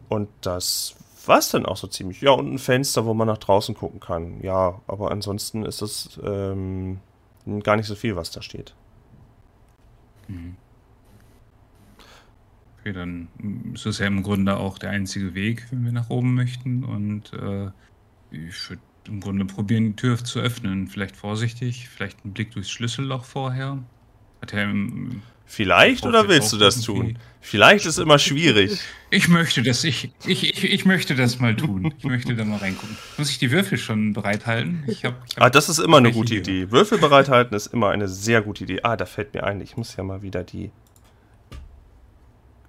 Und 0.08 0.28
das 0.40 0.96
war 1.28 1.38
es 1.38 1.50
dann 1.50 1.66
auch 1.66 1.76
so 1.76 1.86
ziemlich. 1.86 2.20
Ja, 2.20 2.32
und 2.32 2.52
ein 2.52 2.58
Fenster, 2.58 3.04
wo 3.04 3.14
man 3.14 3.28
nach 3.28 3.38
draußen 3.38 3.74
gucken 3.74 4.00
kann. 4.00 4.42
Ja, 4.42 4.80
aber 4.86 5.10
ansonsten 5.10 5.64
ist 5.64 5.82
es 5.82 6.18
ähm, 6.24 7.00
gar 7.62 7.76
nicht 7.76 7.86
so 7.86 7.94
viel, 7.94 8.16
was 8.16 8.30
da 8.30 8.42
steht. 8.42 8.74
Mhm. 10.28 10.56
Okay, 12.80 12.92
dann 12.92 13.28
ist 13.74 13.86
das 13.86 13.98
ja 13.98 14.06
im 14.06 14.22
Grunde 14.22 14.56
auch 14.56 14.78
der 14.78 14.90
einzige 14.90 15.34
Weg, 15.34 15.66
wenn 15.70 15.84
wir 15.84 15.92
nach 15.92 16.10
oben 16.10 16.34
möchten. 16.34 16.84
Und 16.84 17.32
äh, 17.32 17.70
ich 18.30 18.70
würde 18.70 18.82
im 19.06 19.20
Grunde 19.20 19.44
probieren, 19.44 19.84
die 19.84 19.96
Tür 19.96 20.18
zu 20.18 20.40
öffnen. 20.40 20.86
Vielleicht 20.86 21.16
vorsichtig, 21.16 21.88
vielleicht 21.88 22.24
einen 22.24 22.34
Blick 22.34 22.52
durchs 22.52 22.70
Schlüsselloch 22.70 23.24
vorher. 23.24 23.78
Hat 24.40 24.52
er 24.52 24.64
im 24.64 25.22
Vielleicht 25.50 26.04
oder 26.04 26.28
willst 26.28 26.52
du 26.52 26.58
das 26.58 26.82
tun? 26.82 27.18
Vielleicht 27.40 27.86
ist 27.86 27.98
immer 27.98 28.18
schwierig. 28.18 28.78
Ich 29.10 29.28
möchte 29.28 29.62
das, 29.62 29.82
ich, 29.82 30.10
ich, 30.26 30.44
ich, 30.44 30.62
ich 30.64 30.84
möchte 30.84 31.14
das 31.16 31.38
mal 31.38 31.56
tun. 31.56 31.94
Ich 31.96 32.04
möchte 32.04 32.36
da 32.36 32.44
mal 32.44 32.58
reingucken. 32.58 32.96
Muss 33.16 33.30
ich 33.30 33.38
die 33.38 33.50
Würfel 33.50 33.78
schon 33.78 34.12
bereithalten? 34.12 34.84
Ich 34.86 35.04
hab, 35.06 35.14
ich 35.26 35.36
hab 35.36 35.44
Ah, 35.44 35.50
das 35.50 35.70
ist 35.70 35.78
immer 35.78 35.96
eine 35.96 36.12
gute 36.12 36.34
hier. 36.34 36.42
Idee. 36.42 36.70
Würfel 36.70 36.98
bereithalten 36.98 37.56
ist 37.56 37.68
immer 37.68 37.88
eine 37.88 38.06
sehr 38.08 38.42
gute 38.42 38.64
Idee. 38.64 38.80
Ah, 38.82 38.96
da 38.96 39.06
fällt 39.06 39.32
mir 39.32 39.44
ein, 39.44 39.60
ich 39.62 39.76
muss 39.78 39.96
ja 39.96 40.02
mal 40.04 40.20
wieder 40.20 40.44
die 40.44 40.70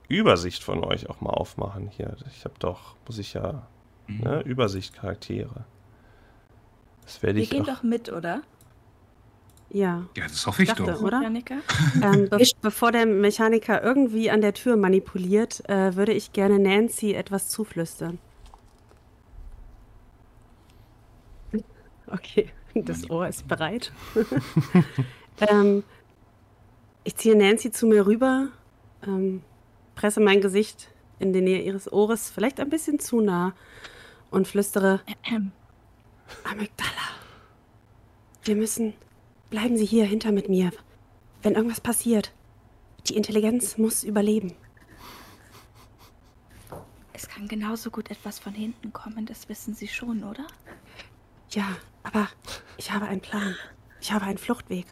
Übersicht 0.08 0.64
von 0.64 0.84
euch 0.84 1.10
auch 1.10 1.22
mal 1.22 1.32
aufmachen 1.32 1.90
hier. 1.96 2.16
Ich 2.36 2.46
habe 2.46 2.56
doch, 2.60 2.96
muss 3.08 3.18
ich 3.18 3.34
ja, 3.34 3.68
Mhm. 4.08 4.20
ne, 4.24 4.42
Übersicht 4.42 4.96
Charaktere. 4.96 5.66
Das 7.04 7.22
werde 7.22 7.36
Wir 7.36 7.44
ich 7.44 7.50
gehen 7.52 7.62
auch. 7.64 7.68
doch 7.76 7.84
mit, 7.84 8.10
oder? 8.12 8.42
Ja. 9.72 10.08
Ja, 10.16 10.24
das 10.24 10.48
hoffe 10.48 10.64
ich 10.64 10.70
Dachte, 10.70 10.84
doch. 10.84 11.02
oder? 11.02 11.22
Ähm, 12.02 12.30
be 12.30 12.44
bevor 12.62 12.92
der 12.92 13.06
Mechaniker 13.06 13.84
irgendwie 13.84 14.32
an 14.32 14.42
der 14.42 14.54
Tür 14.54 14.76
manipuliert, 14.78 15.68
äh, 15.70 15.96
würde 15.96 16.14
ich 16.14 16.32
gerne 16.34 16.60
Nancy 16.60 17.14
etwas 17.14 17.50
zuflüstern. 17.50 18.20
Okay, 22.08 22.50
das 22.74 23.10
Ohr 23.10 23.28
ist 23.28 23.48
bereit. 23.48 23.92
ähm, 25.42 25.84
ich 27.04 27.16
ziehe 27.16 27.36
Nancy 27.36 27.72
zu 27.72 27.88
mir 27.88 28.08
rüber, 28.08 28.50
ähm, 29.06 29.44
presse 29.96 30.20
mein 30.20 30.42
Gesicht 30.42 30.90
in 31.20 31.34
die 31.34 31.42
Nähe 31.42 31.62
ihres 31.62 31.92
Ohres, 31.92 32.30
vielleicht 32.30 32.60
ein 32.60 32.70
bisschen 32.70 33.00
zu 33.00 33.22
nah, 33.22 33.54
und 34.32 34.48
flüstere: 34.48 35.02
Amygdala, 36.44 36.90
wir 38.44 38.56
müssen. 38.56 38.94
Bleiben 39.50 39.78
Sie 39.78 39.86
hier 39.86 40.06
hinter 40.06 40.32
mit 40.32 40.48
mir. 40.48 40.72
Wenn 41.42 41.56
irgendwas 41.56 41.82
passiert, 41.82 42.32
die 43.08 43.16
Intelligenz 43.16 43.78
muss 43.78 44.04
überleben. 44.04 44.56
Es 47.14 47.28
kann 47.28 47.48
genauso 47.48 47.90
gut 47.90 48.12
etwas 48.12 48.38
von 48.38 48.54
hinten 48.54 48.94
kommen, 48.94 49.26
das 49.26 49.50
wissen 49.50 49.74
Sie 49.74 49.88
schon, 49.88 50.24
oder? 50.24 50.46
Ja, 51.50 51.66
aber 52.04 52.28
ich 52.78 52.92
habe 52.92 53.06
einen 53.06 53.22
Plan. 53.22 53.56
Ich 54.00 54.12
habe 54.12 54.26
einen 54.26 54.38
Fluchtweg. 54.38 54.86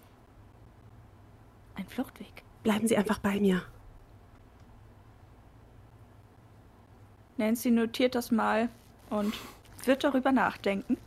Ein 1.75 1.87
Fluchtweg. 1.87 2.43
Bleiben 2.63 2.87
Sie 2.87 2.97
einfach 2.97 3.19
bei 3.19 3.39
mir. 3.39 3.61
Nancy 7.37 7.69
notiert 7.69 8.15
das 8.15 8.31
mal 8.31 8.69
und 9.11 9.35
wird 9.85 10.03
darüber 10.03 10.31
nachdenken. 10.31 10.97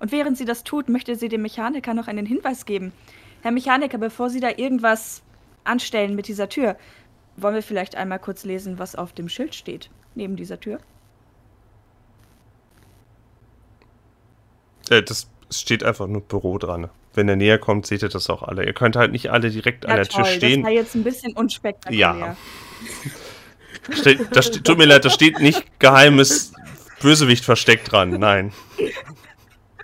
Und 0.00 0.12
während 0.12 0.36
sie 0.36 0.44
das 0.44 0.64
tut, 0.64 0.88
möchte 0.88 1.14
sie 1.14 1.28
dem 1.28 1.42
Mechaniker 1.42 1.94
noch 1.94 2.08
einen 2.08 2.26
Hinweis 2.26 2.64
geben. 2.64 2.92
Herr 3.42 3.52
Mechaniker, 3.52 3.98
bevor 3.98 4.28
Sie 4.30 4.40
da 4.40 4.50
irgendwas 4.56 5.22
anstellen 5.64 6.14
mit 6.14 6.26
dieser 6.26 6.48
Tür, 6.48 6.76
wollen 7.36 7.54
wir 7.54 7.62
vielleicht 7.62 7.96
einmal 7.96 8.18
kurz 8.18 8.44
lesen, 8.44 8.78
was 8.78 8.96
auf 8.96 9.12
dem 9.12 9.28
Schild 9.28 9.54
steht, 9.54 9.90
neben 10.14 10.36
dieser 10.36 10.58
Tür? 10.58 10.78
Äh, 14.90 15.02
das 15.02 15.30
es 15.50 15.60
steht 15.60 15.82
einfach 15.82 16.06
nur 16.06 16.20
Büro 16.20 16.58
dran. 16.58 16.88
Wenn 17.12 17.28
er 17.28 17.34
näher 17.34 17.58
kommt, 17.58 17.84
seht 17.84 18.02
ihr 18.02 18.08
das 18.08 18.30
auch 18.30 18.44
alle. 18.44 18.64
Ihr 18.64 18.72
könnt 18.72 18.94
halt 18.94 19.10
nicht 19.10 19.32
alle 19.32 19.50
direkt 19.50 19.84
an 19.84 19.96
der 19.96 20.06
Tür 20.06 20.24
stehen. 20.24 20.62
das 20.62 20.70
war 20.70 20.72
jetzt 20.72 20.94
ein 20.94 21.02
bisschen 21.02 21.32
unspektakulär. 21.32 22.36
Ja. 23.94 24.16
Tut 24.62 24.78
mir 24.78 24.84
leid, 24.84 25.04
da 25.04 25.10
steht 25.10 25.40
nicht 25.40 25.80
geheimes 25.80 26.52
Bösewicht 27.00 27.44
versteckt 27.44 27.90
dran. 27.90 28.10
Nein. 28.10 28.52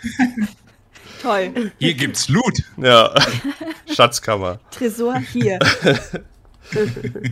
Toll. 1.22 1.72
Hier 1.78 1.94
gibt's 1.94 2.28
Loot. 2.28 2.62
Ja. 2.76 3.14
Schatzkammer. 3.94 4.61
Tresor 4.70 5.18
hier. 5.18 5.59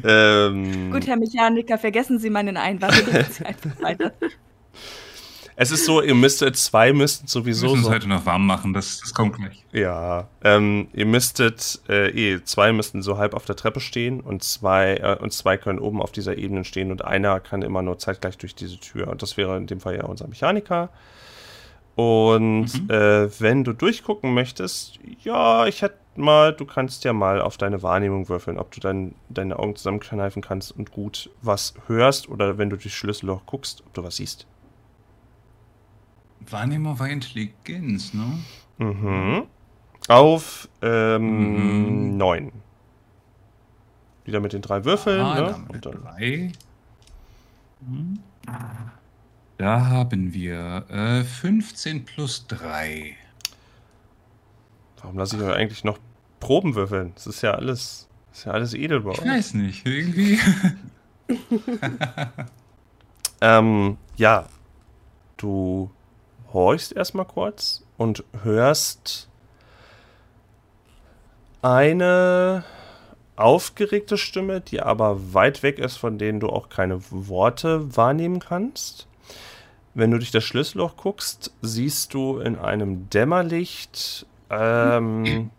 Ähm, 0.04 0.92
Gut, 0.92 1.08
Herr 1.08 1.16
Mechaniker, 1.16 1.76
vergessen 1.76 2.20
Sie 2.20 2.30
meinen 2.30 2.56
Einwand. 2.56 2.94
Reden 3.04 3.26
Sie 3.32 3.44
einfach 3.44 3.82
weiter. 3.82 4.12
es 5.56 5.72
ist 5.72 5.84
so, 5.84 6.00
ihr 6.00 6.14
müsstet, 6.14 6.56
zwei 6.56 6.92
müssten 6.92 7.26
Wir 7.26 7.30
sowieso 7.30 7.66
müssen 7.66 7.78
uns 7.78 7.86
so. 7.86 7.90
heute 7.90 8.08
noch 8.08 8.26
warm 8.26 8.46
machen, 8.46 8.72
das, 8.74 9.00
das 9.00 9.12
kommt 9.12 9.36
gleich. 9.36 9.64
Ja, 9.72 10.28
ähm, 10.44 10.86
ihr 10.92 11.06
müsstet, 11.06 11.80
äh, 11.88 12.10
eh, 12.10 12.44
zwei 12.44 12.72
müssten 12.72 13.02
so 13.02 13.18
halb 13.18 13.34
auf 13.34 13.44
der 13.44 13.56
Treppe 13.56 13.80
stehen 13.80 14.20
und 14.20 14.44
zwei, 14.44 14.98
äh, 14.98 15.16
und 15.20 15.32
zwei 15.32 15.56
können 15.56 15.80
oben 15.80 16.00
auf 16.00 16.12
dieser 16.12 16.38
Ebene 16.38 16.64
stehen 16.64 16.92
und 16.92 17.04
einer 17.04 17.40
kann 17.40 17.62
immer 17.62 17.82
nur 17.82 17.98
zeitgleich 17.98 18.38
durch 18.38 18.54
diese 18.54 18.78
Tür. 18.78 19.08
Und 19.08 19.22
das 19.22 19.36
wäre 19.36 19.56
in 19.56 19.66
dem 19.66 19.80
Fall 19.80 19.96
ja 19.96 20.04
unser 20.04 20.28
Mechaniker. 20.28 20.90
Und 21.97 22.82
Mhm. 22.82 22.90
äh, 22.90 23.40
wenn 23.40 23.62
du 23.64 23.72
durchgucken 23.72 24.34
möchtest, 24.34 24.99
ja, 25.22 25.66
ich 25.66 25.82
hätte 25.82 25.99
mal, 26.16 26.53
du 26.53 26.64
kannst 26.64 27.05
ja 27.05 27.12
mal 27.12 27.40
auf 27.40 27.57
deine 27.57 27.82
Wahrnehmung 27.82 28.28
würfeln, 28.28 28.59
ob 28.59 28.72
du 28.72 28.80
dann 28.80 29.14
deine 29.28 29.59
Augen 29.59 29.76
zusammenkneifen 29.76 30.42
kannst 30.42 30.72
und 30.72 30.90
gut 30.92 31.30
was 31.42 31.74
hörst 31.86 32.28
oder 32.28 32.59
wenn 32.59 32.70
du 32.70 32.76
durch 32.76 32.95
Schlüsselloch 32.95 33.47
guckst, 33.47 33.82
ob 33.86 33.95
du 33.95 34.03
was 34.03 34.16
siehst. 34.16 34.47
Wahrnehmer 36.51 36.99
war 36.99 37.09
Intelligenz, 37.09 38.12
ne? 38.12 38.38
Mhm. 38.78 39.45
Auf 40.09 40.68
ähm, 40.82 42.11
Mhm. 42.11 42.16
neun. 42.16 42.53
Wieder 44.24 44.40
mit 44.40 44.53
den 44.53 44.62
drei 44.62 44.84
Würfeln. 44.84 45.20
Ah, 45.20 45.34
ne? 45.34 45.57
dann, 45.80 45.80
drei. 45.80 46.53
Hm. 47.86 48.18
Da 49.57 49.86
haben 49.86 50.34
wir 50.34 50.84
äh, 50.88 51.22
15 51.24 52.05
plus 52.05 52.46
3. 52.48 53.16
warum 55.00 55.18
lasse 55.18 55.36
ich 55.36 55.42
euch 55.42 55.55
eigentlich 55.55 55.84
noch 55.84 55.98
Proben 56.40 56.74
würfeln? 56.74 57.12
Das 57.14 57.26
ist 57.26 57.42
ja 57.42 57.52
alles, 57.52 58.09
ist 58.32 58.44
ja 58.46 58.52
alles 58.52 58.74
edel 58.74 59.00
bei 59.00 59.12
Ich 59.12 59.20
euch. 59.20 59.28
weiß 59.28 59.55
nicht, 59.55 59.86
irgendwie. 59.86 60.38
Ähm, 63.40 63.98
ja, 64.16 64.46
du 65.36 65.90
horchst 66.55 66.92
erstmal 66.92 67.26
kurz 67.26 67.84
und 67.98 68.24
hörst 68.42 69.28
eine 71.61 72.64
aufgeregte 73.36 74.16
Stimme, 74.16 74.62
die 74.62 74.80
aber 74.80 75.34
weit 75.34 75.62
weg 75.62 75.78
ist, 75.78 75.96
von 75.98 76.16
denen 76.16 76.40
du 76.40 76.48
auch 76.48 76.70
keine 76.70 77.00
Worte 77.11 77.94
wahrnehmen 77.96 78.38
kannst. 78.38 79.09
Wenn 79.95 80.11
du 80.11 80.18
durch 80.18 80.32
das 80.32 80.45
Schlüsselloch 80.45 80.97
guckst, 80.97 81.55
siehst 81.62 82.14
du 82.14 82.38
in 82.38 82.59
einem 82.59 83.09
Dämmerlicht, 83.11 84.26
ähm, 84.51 85.51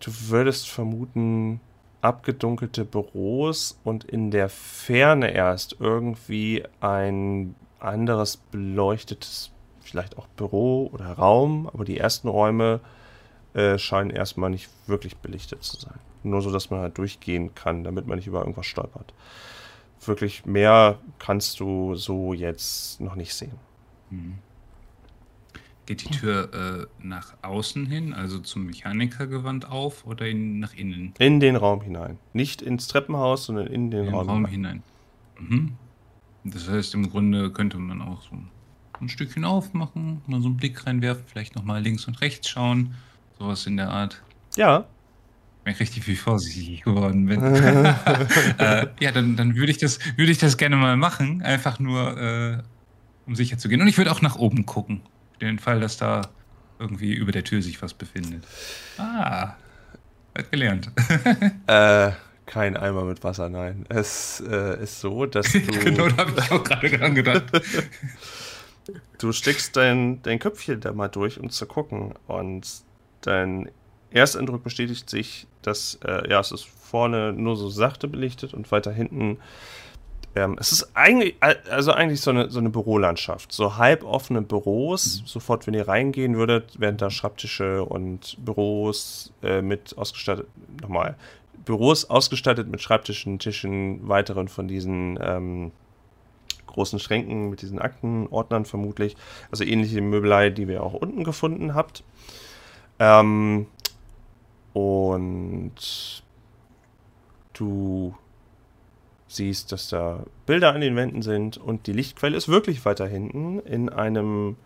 du 0.00 0.10
würdest 0.28 0.68
vermuten, 0.68 1.60
abgedunkelte 2.00 2.84
Büros 2.84 3.78
und 3.84 4.04
in 4.04 4.30
der 4.30 4.48
Ferne 4.48 5.32
erst 5.32 5.76
irgendwie 5.80 6.64
ein 6.80 7.54
anderes 7.80 8.36
beleuchtetes, 8.36 9.50
vielleicht 9.80 10.18
auch 10.18 10.26
Büro 10.28 10.90
oder 10.92 11.12
Raum, 11.12 11.68
aber 11.72 11.84
die 11.84 11.98
ersten 11.98 12.28
Räume 12.28 12.80
äh, 13.54 13.78
scheinen 13.78 14.10
erstmal 14.10 14.50
nicht 14.50 14.68
wirklich 14.86 15.16
belichtet 15.16 15.62
zu 15.62 15.80
sein. 15.80 15.98
Nur 16.22 16.42
so, 16.42 16.50
dass 16.52 16.70
man 16.70 16.80
halt 16.80 16.98
durchgehen 16.98 17.54
kann, 17.54 17.84
damit 17.84 18.06
man 18.06 18.16
nicht 18.16 18.26
über 18.26 18.40
irgendwas 18.40 18.66
stolpert. 18.66 19.14
Wirklich 20.04 20.46
mehr 20.46 20.98
kannst 21.18 21.60
du 21.60 21.94
so 21.94 22.32
jetzt 22.32 23.00
noch 23.00 23.14
nicht 23.16 23.34
sehen. 23.34 23.52
Hm. 24.10 24.38
Geht 25.86 26.02
die 26.04 26.10
Tür 26.14 26.52
äh, 26.52 27.06
nach 27.06 27.34
außen 27.40 27.86
hin, 27.86 28.12
also 28.12 28.38
zum 28.40 28.66
Mechanikergewand 28.66 29.70
auf 29.70 30.06
oder 30.06 30.26
in, 30.26 30.58
nach 30.60 30.74
innen? 30.74 31.14
In 31.18 31.40
den 31.40 31.56
Raum 31.56 31.80
hinein. 31.80 32.18
Nicht 32.34 32.60
ins 32.60 32.88
Treppenhaus, 32.88 33.46
sondern 33.46 33.68
in 33.68 33.90
den 33.90 34.00
In 34.00 34.06
den 34.06 34.14
Raum, 34.14 34.28
Raum 34.28 34.46
hinein. 34.46 34.82
hinein. 35.38 35.50
Mhm. 35.50 35.76
Das 36.44 36.68
heißt, 36.68 36.94
im 36.94 37.08
Grunde 37.08 37.50
könnte 37.50 37.78
man 37.78 38.02
auch 38.02 38.22
so 38.22 38.36
ein 39.00 39.08
Stückchen 39.08 39.44
aufmachen, 39.44 40.20
mal 40.26 40.40
so 40.42 40.48
einen 40.48 40.56
Blick 40.56 40.86
reinwerfen, 40.86 41.24
vielleicht 41.26 41.56
nochmal 41.56 41.82
links 41.82 42.06
und 42.06 42.20
rechts 42.20 42.48
schauen. 42.48 42.94
Sowas 43.38 43.66
in 43.66 43.76
der 43.76 43.90
Art. 43.90 44.22
Ja, 44.56 44.86
Ich 45.68 45.80
richtig 45.80 46.04
viel 46.04 46.16
vorsichtig 46.16 46.82
geworden 46.82 47.26
bin. 47.26 47.42
äh, 48.58 48.86
ja, 49.00 49.12
dann, 49.12 49.36
dann 49.36 49.56
würde 49.56 49.70
ich, 49.70 49.78
das, 49.78 49.98
würde 50.16 50.32
ich 50.32 50.38
das 50.38 50.56
gerne 50.56 50.76
mal 50.76 50.96
machen. 50.96 51.42
Einfach 51.42 51.78
nur, 51.78 52.16
äh, 52.18 52.58
um 53.26 53.34
sicher 53.34 53.58
zu 53.58 53.68
gehen. 53.68 53.80
Und 53.80 53.88
ich 53.88 53.98
würde 53.98 54.12
auch 54.12 54.22
nach 54.22 54.36
oben 54.36 54.66
gucken. 54.66 55.02
Für 55.38 55.46
den 55.46 55.58
Fall, 55.58 55.80
dass 55.80 55.96
da 55.96 56.22
irgendwie 56.78 57.14
über 57.14 57.32
der 57.32 57.44
Tür 57.44 57.62
sich 57.62 57.80
was 57.82 57.94
befindet. 57.94 58.44
Ah, 58.98 59.54
hat 60.36 60.50
gelernt. 60.50 60.90
Äh, 61.66 62.12
kein 62.46 62.78
Eimer 62.78 63.04
mit 63.04 63.22
Wasser, 63.24 63.50
nein. 63.50 63.84
Es 63.90 64.40
äh, 64.40 64.82
ist 64.82 65.00
so, 65.00 65.26
dass 65.26 65.52
du, 65.52 65.60
genau, 65.60 66.08
da 66.08 66.16
habe 66.16 66.32
ich 66.38 66.50
auch 66.50 66.64
gerade 66.64 66.90
dran 66.90 67.14
gedacht. 67.14 67.44
du 69.18 69.32
steckst 69.32 69.76
dein, 69.76 70.22
dein 70.22 70.38
Köpfchen 70.38 70.80
da 70.80 70.92
mal 70.92 71.08
durch, 71.08 71.38
um 71.38 71.50
zu 71.50 71.66
gucken. 71.66 72.14
Und 72.26 72.66
dein 73.20 73.70
Ersteindruck 74.10 74.64
bestätigt 74.64 75.10
sich, 75.10 75.46
dass, 75.68 75.98
äh, 76.04 76.28
ja, 76.30 76.40
es 76.40 76.52
ist 76.52 76.66
vorne 76.66 77.32
nur 77.32 77.56
so 77.56 77.68
sachte 77.68 78.08
belichtet 78.08 78.54
und 78.54 78.70
weiter 78.72 78.92
hinten. 78.92 79.38
Ähm, 80.34 80.56
es 80.58 80.72
ist 80.72 80.90
eigentlich, 80.94 81.36
also 81.40 81.92
eigentlich 81.92 82.20
so 82.20 82.30
eine, 82.30 82.50
so 82.50 82.58
eine 82.58 82.70
Bürolandschaft. 82.70 83.52
So 83.52 83.76
halboffene 83.76 84.42
Büros. 84.42 85.20
Mhm. 85.20 85.26
Sofort, 85.26 85.66
wenn 85.66 85.74
ihr 85.74 85.88
reingehen 85.88 86.36
würdet, 86.36 86.80
wären 86.80 86.96
da 86.96 87.10
Schreibtische 87.10 87.84
und 87.84 88.36
Büros 88.44 89.32
äh, 89.42 89.62
mit 89.62 89.96
ausgestattet. 89.96 90.46
Nochmal. 90.80 91.16
Büros 91.64 92.08
ausgestattet 92.08 92.68
mit 92.68 92.80
Schreibtischen, 92.80 93.38
Tischen, 93.38 94.08
weiteren 94.08 94.48
von 94.48 94.68
diesen 94.68 95.18
ähm, 95.20 95.72
großen 96.66 96.98
Schränken 96.98 97.50
mit 97.50 97.60
diesen 97.60 97.78
Aktenordnern 97.78 98.64
vermutlich. 98.64 99.16
Also 99.50 99.64
ähnliche 99.64 100.00
Möbelei, 100.00 100.50
die 100.50 100.68
wir 100.68 100.82
auch 100.82 100.94
unten 100.94 101.24
gefunden 101.24 101.74
habt. 101.74 102.04
Ähm, 103.00 103.66
und 104.78 106.22
du 107.52 108.14
siehst, 109.26 109.72
dass 109.72 109.88
da 109.88 110.24
Bilder 110.46 110.72
an 110.72 110.80
den 110.80 110.96
Wänden 110.96 111.22
sind 111.22 111.58
und 111.58 111.86
die 111.86 111.92
Lichtquelle 111.92 112.36
ist 112.36 112.48
wirklich 112.48 112.84
weiter 112.84 113.06
hinten 113.06 113.58
in 113.60 113.88
einem 113.88 114.56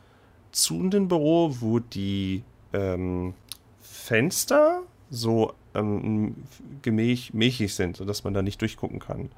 zuhenden 0.52 1.08
Büro, 1.08 1.56
wo 1.60 1.78
die 1.78 2.42
ähm, 2.72 3.34
Fenster 3.80 4.82
so 5.10 5.54
ähm, 5.74 6.36
gemäch, 6.82 7.32
milchig 7.32 7.74
sind, 7.74 7.96
sodass 7.96 8.24
man 8.24 8.34
da 8.34 8.42
nicht 8.42 8.60
durchgucken 8.60 8.98
kann. 8.98 9.30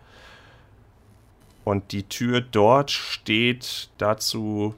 Und 1.65 1.93
die 1.93 2.03
Tür 2.03 2.41
dort 2.41 2.91
steht 2.91 3.91
dazu 3.99 4.75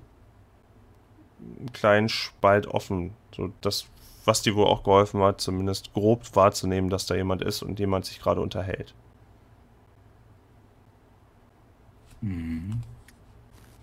einen 1.58 1.72
kleinen 1.72 2.08
Spalt 2.08 2.66
offen. 2.66 3.12
So 3.34 3.52
das, 3.60 3.86
was 4.26 4.42
dir 4.42 4.54
wohl 4.54 4.66
auch 4.66 4.82
geholfen 4.82 5.20
hat, 5.22 5.40
zumindest 5.40 5.92
grob 5.92 6.34
wahrzunehmen, 6.34 6.90
dass 6.90 7.06
da 7.06 7.14
jemand 7.14 7.42
ist 7.42 7.62
und 7.62 7.78
jemand 7.78 8.04
sich 8.04 8.20
gerade 8.20 8.40
unterhält. 8.40 8.94
Mhm. 12.20 12.80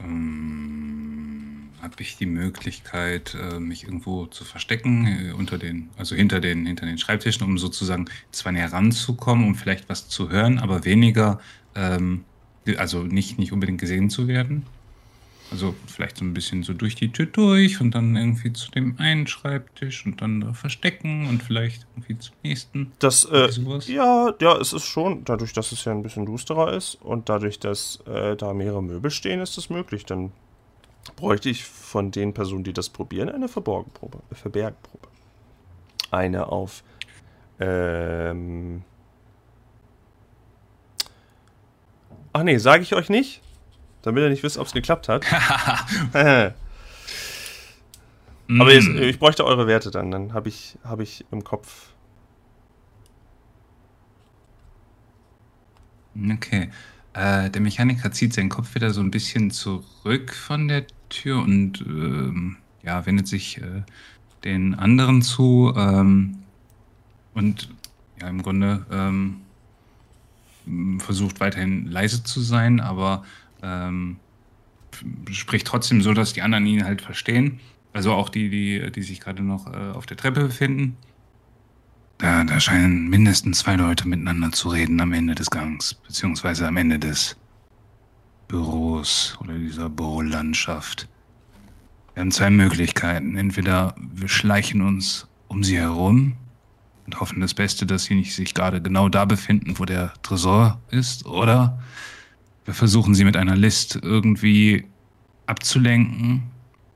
Ähm, 0.02 1.70
Habe 1.82 1.96
ich 2.00 2.18
die 2.18 2.26
Möglichkeit, 2.26 3.36
äh, 3.36 3.60
mich 3.60 3.86
irgendwo 3.86 4.26
zu 4.26 4.44
verstecken, 4.44 5.08
äh, 5.08 5.32
unter 5.32 5.58
den, 5.58 5.90
also 5.98 6.16
hinter 6.16 6.42
den, 6.42 6.66
hinter 6.66 6.86
den 6.86 6.98
Schreibtischen, 6.98 7.46
um 7.46 7.58
sozusagen 7.58 8.10
zwar 8.32 8.52
näher 8.52 8.74
ranzukommen, 8.74 9.48
um 9.48 9.56
vielleicht 9.56 9.90
was 9.90 10.10
zu 10.10 10.30
hören, 10.30 10.60
aber 10.60 10.86
weniger 10.86 11.40
ähm, 11.76 12.26
also 12.78 13.04
nicht, 13.04 13.40
nicht 13.40 13.52
unbedingt 13.52 13.80
gesehen 13.80 14.10
zu 14.10 14.28
werden. 14.28 14.66
Also 15.52 15.76
vielleicht 15.86 16.18
so 16.18 16.26
ein 16.26 16.34
bisschen 16.34 16.64
so 16.64 16.74
durch 16.74 16.96
die 16.96 17.12
Tür 17.12 17.28
durch 17.28 17.80
und 17.80 17.92
dann 17.92 18.16
irgendwie 18.16 18.54
zu 18.54 18.72
dem 18.72 18.98
einen 18.98 19.28
Schreibtisch 19.28 20.06
und 20.06 20.22
dann 20.22 20.42
da 20.42 20.54
verstecken 20.54 21.28
und 21.28 21.44
vielleicht 21.44 21.86
irgendwie 21.94 22.18
zum 22.18 22.36
nächsten. 22.44 22.92
Das, 23.00 23.26
äh, 23.26 23.50
ja, 23.86 24.34
ja, 24.40 24.58
es 24.58 24.74
ist 24.74 24.86
schon, 24.86 25.26
dadurch, 25.26 25.54
dass 25.54 25.72
es 25.72 25.86
ja 25.86 25.92
ein 25.92 26.02
bisschen 26.02 26.26
dusterer 26.26 26.74
ist 26.74 26.96
und 26.96 27.30
dadurch, 27.30 27.60
dass 27.60 28.02
äh, 28.08 28.36
da 28.36 28.54
mehrere 28.54 28.82
Möbel 28.82 29.12
stehen, 29.12 29.42
ist 29.42 29.58
es 29.58 29.70
möglich. 29.70 30.06
Dann 30.06 30.32
bräuchte 31.16 31.50
ich 31.50 31.64
von 31.64 32.10
den 32.10 32.34
Personen, 32.34 32.64
die 32.64 32.74
das 32.74 32.90
probieren, 32.90 33.30
eine 33.30 33.48
Verborgenprobe, 33.48 34.20
Verbergprobe. 34.32 35.08
Eine 36.10 36.48
auf 36.48 36.84
ähm, 37.60 38.84
Ach 42.36 42.42
nee, 42.42 42.58
sage 42.58 42.82
ich 42.82 42.96
euch 42.96 43.10
nicht, 43.10 43.42
damit 44.04 44.24
ihr 44.24 44.30
nicht 44.30 44.44
wisst, 44.44 44.58
ob 44.58 44.68
es 44.68 44.74
geklappt 44.74 45.10
hat. 45.10 45.26
Aber 48.50 48.74
jetzt, 48.74 48.90
mm. 48.90 48.98
ich 48.98 49.18
bräuchte 49.20 49.46
eure 49.46 49.68
Werte 49.68 49.90
dann, 49.90 50.12
dann 50.12 50.34
habe 50.34 50.50
ich, 50.50 50.78
hab 50.84 51.00
ich 51.00 51.26
im 51.32 51.44
Kopf. 51.44 51.94
Okay. 56.16 56.70
Äh, 57.14 57.50
der 57.50 57.62
Mechaniker 57.62 58.12
zieht 58.12 58.34
seinen 58.34 58.50
Kopf 58.50 58.76
wieder 58.76 58.92
so 58.92 59.02
ein 59.02 59.12
bisschen 59.12 59.52
zurück 59.52 60.34
von 60.34 60.68
der 60.68 60.86
Tür 61.10 61.40
und 61.42 61.82
ähm, 61.82 62.58
ja, 62.84 63.06
wendet 63.06 63.28
sich 63.28 63.60
äh, 63.60 63.84
den 64.44 64.76
anderen 64.76 65.22
zu 65.22 65.74
ähm, 65.76 66.40
und 67.34 67.70
ja, 68.20 68.28
im 68.28 68.42
Grunde 68.42 68.86
ähm, 68.92 69.42
versucht 71.00 71.40
weiterhin 71.40 71.86
leise 71.88 72.24
zu 72.24 72.42
sein, 72.42 72.80
aber 72.80 73.24
ähm, 73.64 74.18
spricht 75.32 75.68
trotzdem 75.68 76.02
so, 76.02 76.14
dass 76.14 76.34
die 76.34 76.42
anderen 76.42 76.66
ihn 76.66 76.86
halt 76.86 77.02
verstehen. 77.02 77.60
Also 77.94 78.14
auch 78.14 78.30
die, 78.30 78.50
die, 78.50 78.92
die 78.92 79.02
sich 79.02 79.20
gerade 79.20 79.44
noch 79.44 79.72
äh, 79.72 79.92
auf 79.92 80.06
der 80.06 80.18
Treppe 80.18 80.42
befinden. 80.42 80.98
Da, 82.18 82.44
da 82.44 82.60
scheinen 82.60 83.10
mindestens 83.10 83.60
zwei 83.60 83.76
Leute 83.76 84.08
miteinander 84.08 84.52
zu 84.52 84.70
reden 84.70 85.02
am 85.02 85.14
Ende 85.14 85.36
des 85.36 85.50
Gangs, 85.50 85.96
beziehungsweise 85.96 86.68
am 86.68 86.78
Ende 86.78 87.00
des 87.00 87.38
Büros 88.48 89.38
oder 89.42 89.58
dieser 89.58 89.90
Bürolandschaft. 89.90 91.08
Wir 92.14 92.22
haben 92.22 92.32
zwei 92.32 92.50
Möglichkeiten. 92.50 93.36
Entweder 93.36 93.96
wir 93.98 94.28
schleichen 94.28 94.82
uns 94.82 95.28
um 95.48 95.64
sie 95.64 95.78
herum 95.78 96.34
und 97.06 97.20
hoffen 97.20 97.42
das 97.42 97.54
Beste, 97.54 97.86
dass 97.86 98.06
sie 98.06 98.16
nicht 98.16 98.34
sich 98.34 98.54
gerade 98.54 98.82
genau 98.82 99.10
da 99.10 99.26
befinden, 99.26 99.78
wo 99.80 99.86
der 99.86 100.14
Tresor 100.22 100.80
ist, 100.90 101.26
oder 101.26 101.82
versuchen 102.72 103.14
sie 103.14 103.26
mit 103.26 103.36
einer 103.36 103.56
List 103.56 104.00
irgendwie 104.02 104.86
abzulenken, 105.46 106.44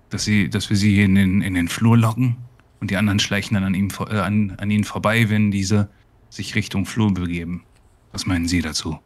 dass, 0.09 0.24
sie, 0.24 0.49
dass 0.49 0.70
wir 0.70 0.78
sie 0.78 1.01
in 1.01 1.15
den, 1.15 1.41
in 1.41 1.53
den 1.53 1.68
Flur 1.68 1.97
locken 1.97 2.38
und 2.80 2.91
die 2.91 2.97
anderen 2.97 3.20
schleichen 3.20 3.55
dann 3.55 3.63
an, 3.63 3.74
ihm, 3.74 3.89
äh, 4.09 4.20
an, 4.20 4.55
an 4.57 4.72
ihnen 4.72 4.84
vorbei, 4.84 5.30
wenn 5.30 5.51
diese 5.51 5.89
sich 6.30 6.55
Richtung 6.55 6.86
Flur 6.86 7.13
begeben. 7.13 7.63
Was 8.11 8.26
meinen 8.26 8.47
Sie 8.47 8.61
dazu? 8.61 8.99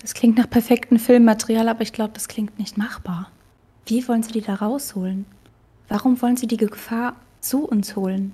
Das 0.00 0.14
klingt 0.14 0.38
nach 0.38 0.48
perfektem 0.48 0.98
Filmmaterial, 0.98 1.68
aber 1.68 1.82
ich 1.82 1.92
glaube, 1.92 2.12
das 2.14 2.26
klingt 2.26 2.58
nicht 2.58 2.78
machbar. 2.78 3.30
Wie 3.86 4.06
wollen 4.08 4.22
Sie 4.22 4.32
die 4.32 4.40
da 4.40 4.54
rausholen? 4.54 5.26
Warum 5.88 6.20
wollen 6.22 6.36
Sie 6.36 6.46
die 6.46 6.56
Gefahr 6.56 7.16
zu 7.40 7.64
uns 7.64 7.96
holen? 7.96 8.32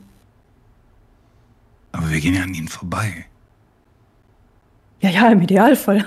Aber 1.93 2.11
wir 2.11 2.21
gehen 2.21 2.35
ja 2.35 2.43
an 2.43 2.55
ihnen 2.55 2.69
vorbei. 2.69 3.27
Ja, 5.01 5.11
ja, 5.11 5.29
im 5.31 5.43
Idealfall. 5.43 6.05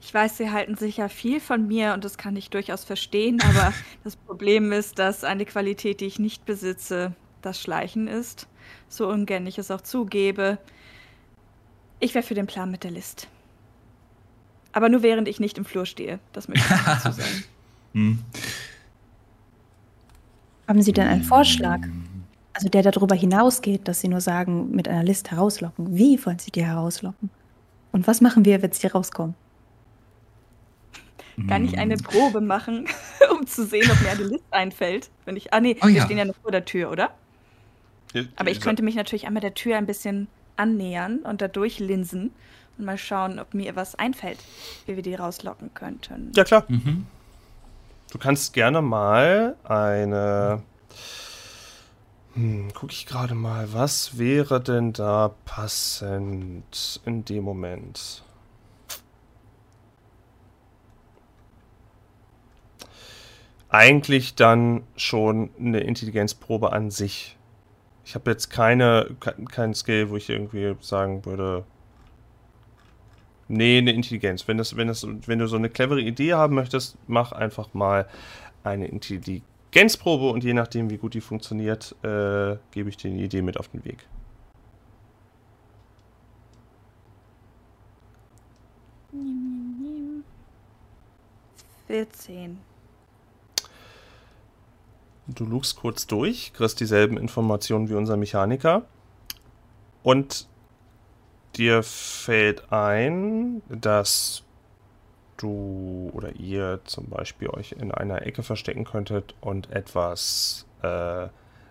Ich 0.00 0.14
weiß, 0.14 0.38
sie 0.38 0.50
halten 0.50 0.76
sicher 0.76 1.08
viel 1.08 1.38
von 1.40 1.68
mir 1.68 1.94
und 1.94 2.04
das 2.04 2.18
kann 2.18 2.34
ich 2.34 2.50
durchaus 2.50 2.84
verstehen, 2.84 3.40
aber 3.42 3.72
das 4.04 4.16
Problem 4.16 4.72
ist, 4.72 4.98
dass 4.98 5.22
eine 5.22 5.44
Qualität, 5.44 6.00
die 6.00 6.06
ich 6.06 6.18
nicht 6.18 6.44
besitze, 6.44 7.12
das 7.42 7.60
Schleichen 7.60 8.08
ist. 8.08 8.48
So 8.88 9.08
ungern 9.08 9.46
ich 9.46 9.58
es 9.58 9.70
auch 9.70 9.80
zugebe. 9.80 10.58
Ich 12.00 12.14
wäre 12.14 12.24
für 12.24 12.34
den 12.34 12.46
Plan 12.46 12.70
mit 12.70 12.82
der 12.82 12.90
List. 12.90 13.28
Aber 14.72 14.88
nur 14.88 15.02
während 15.02 15.28
ich 15.28 15.38
nicht 15.38 15.58
im 15.58 15.64
Flur 15.64 15.86
stehe. 15.86 16.18
Das 16.32 16.48
möchte 16.48 16.74
ich 16.74 16.80
dazu 16.84 17.12
sagen. 17.12 17.44
hm. 17.92 18.18
Haben 20.66 20.82
Sie 20.82 20.92
denn 20.92 21.08
einen 21.08 21.22
Vorschlag? 21.22 21.80
Also 22.52 22.68
der 22.68 22.82
darüber 22.82 23.14
hinausgeht, 23.14 23.86
dass 23.86 24.00
Sie 24.00 24.08
nur 24.08 24.20
sagen, 24.20 24.70
mit 24.70 24.88
einer 24.88 25.04
List 25.04 25.30
herauslocken. 25.30 25.96
Wie 25.96 26.24
wollen 26.24 26.38
Sie 26.38 26.50
die 26.50 26.64
herauslocken? 26.64 27.30
Und 27.92 28.06
was 28.06 28.20
machen 28.20 28.44
wir, 28.44 28.62
wenn 28.62 28.72
Sie 28.72 28.86
rauskommen? 28.86 29.34
Kann 31.48 31.64
ich 31.64 31.78
eine 31.78 31.96
Probe 31.96 32.40
machen, 32.40 32.86
um 33.32 33.46
zu 33.46 33.64
sehen, 33.64 33.90
ob 33.90 34.00
mir 34.02 34.10
eine 34.10 34.24
List 34.24 34.44
einfällt? 34.50 35.10
Wenn 35.24 35.36
ich, 35.36 35.52
ah 35.52 35.60
nee, 35.60 35.76
oh, 35.80 35.86
wir 35.86 35.94
ja. 35.94 36.04
stehen 36.04 36.18
ja 36.18 36.24
noch 36.24 36.36
vor 36.42 36.50
der 36.50 36.64
Tür, 36.64 36.90
oder? 36.90 37.10
Aber 38.36 38.50
ich 38.50 38.60
könnte 38.60 38.82
mich 38.82 38.96
natürlich 38.96 39.26
einmal 39.26 39.40
der 39.40 39.54
Tür 39.54 39.76
ein 39.76 39.86
bisschen 39.86 40.26
annähern 40.56 41.20
und 41.20 41.40
da 41.40 41.48
durchlinsen 41.48 42.32
und 42.76 42.84
mal 42.84 42.98
schauen, 42.98 43.38
ob 43.38 43.54
mir 43.54 43.76
was 43.76 43.94
einfällt, 43.94 44.38
wie 44.86 44.96
wir 44.96 45.02
die 45.02 45.14
rauslocken 45.14 45.72
könnten. 45.74 46.32
Ja, 46.34 46.44
klar. 46.44 46.64
Mhm. 46.68 47.06
Du 48.10 48.18
kannst 48.18 48.52
gerne 48.52 48.82
mal 48.82 49.56
eine. 49.64 50.62
Hm, 52.40 52.68
guck 52.72 52.90
ich 52.90 53.04
gerade 53.04 53.34
mal, 53.34 53.70
was 53.74 54.16
wäre 54.16 54.62
denn 54.62 54.94
da 54.94 55.34
passend 55.44 57.02
in 57.04 57.22
dem 57.26 57.44
Moment? 57.44 58.24
Eigentlich 63.68 64.36
dann 64.36 64.84
schon 64.96 65.50
eine 65.58 65.80
Intelligenzprobe 65.80 66.72
an 66.72 66.90
sich. 66.90 67.36
Ich 68.06 68.14
habe 68.14 68.30
jetzt 68.30 68.48
keine, 68.48 69.14
kein 69.50 69.74
Skill, 69.74 70.08
wo 70.08 70.16
ich 70.16 70.30
irgendwie 70.30 70.74
sagen 70.80 71.26
würde, 71.26 71.64
Nee, 73.48 73.78
eine 73.78 73.92
Intelligenz. 73.92 74.46
Wenn, 74.48 74.56
das, 74.58 74.76
wenn, 74.76 74.88
das, 74.88 75.06
wenn 75.26 75.40
du 75.40 75.48
so 75.48 75.56
eine 75.56 75.68
clevere 75.68 76.00
Idee 76.00 76.34
haben 76.34 76.54
möchtest, 76.54 76.96
mach 77.08 77.32
einfach 77.32 77.74
mal 77.74 78.08
eine 78.62 78.86
Intelligenzprobe 79.70 80.30
und 80.30 80.42
je 80.42 80.52
nachdem, 80.52 80.90
wie 80.90 80.96
gut 80.96 81.14
die 81.14 81.20
funktioniert, 81.20 81.94
äh, 82.02 82.56
gebe 82.72 82.88
ich 82.88 82.96
dir 82.96 83.10
eine 83.10 83.20
Idee 83.20 83.40
mit 83.40 83.56
auf 83.56 83.68
den 83.68 83.84
Weg. 83.84 84.06
Vierzehn. 91.86 92.58
du 95.26 95.44
lugst 95.44 95.76
kurz 95.76 96.06
durch, 96.06 96.52
kriegst 96.52 96.80
dieselben 96.80 97.16
Informationen 97.16 97.88
wie 97.88 97.94
unser 97.94 98.16
Mechaniker. 98.16 98.82
Und 100.02 100.48
dir 101.56 101.82
fällt 101.82 102.72
ein, 102.72 103.62
dass 103.68 104.42
du 105.40 106.10
oder 106.12 106.36
ihr 106.36 106.80
zum 106.84 107.08
Beispiel 107.08 107.48
euch 107.48 107.72
in 107.72 107.92
einer 107.92 108.26
Ecke 108.26 108.42
verstecken 108.42 108.84
könntet 108.84 109.34
und 109.40 109.70
etwas 109.70 110.66
äh, 110.82 111.28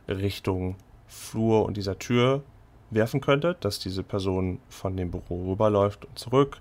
Richtung 0.08 0.76
Flur 1.08 1.66
und 1.66 1.78
dieser 1.78 1.98
Tür 2.00 2.44
werfen 2.92 3.22
könntet, 3.22 3.64
dass 3.66 3.80
diese 3.80 4.04
Person 4.04 4.60
von 4.70 4.98
dem 4.98 5.12
Büro 5.12 5.52
rüberläuft 5.52 6.06
und 6.06 6.18
zurück. 6.18 6.60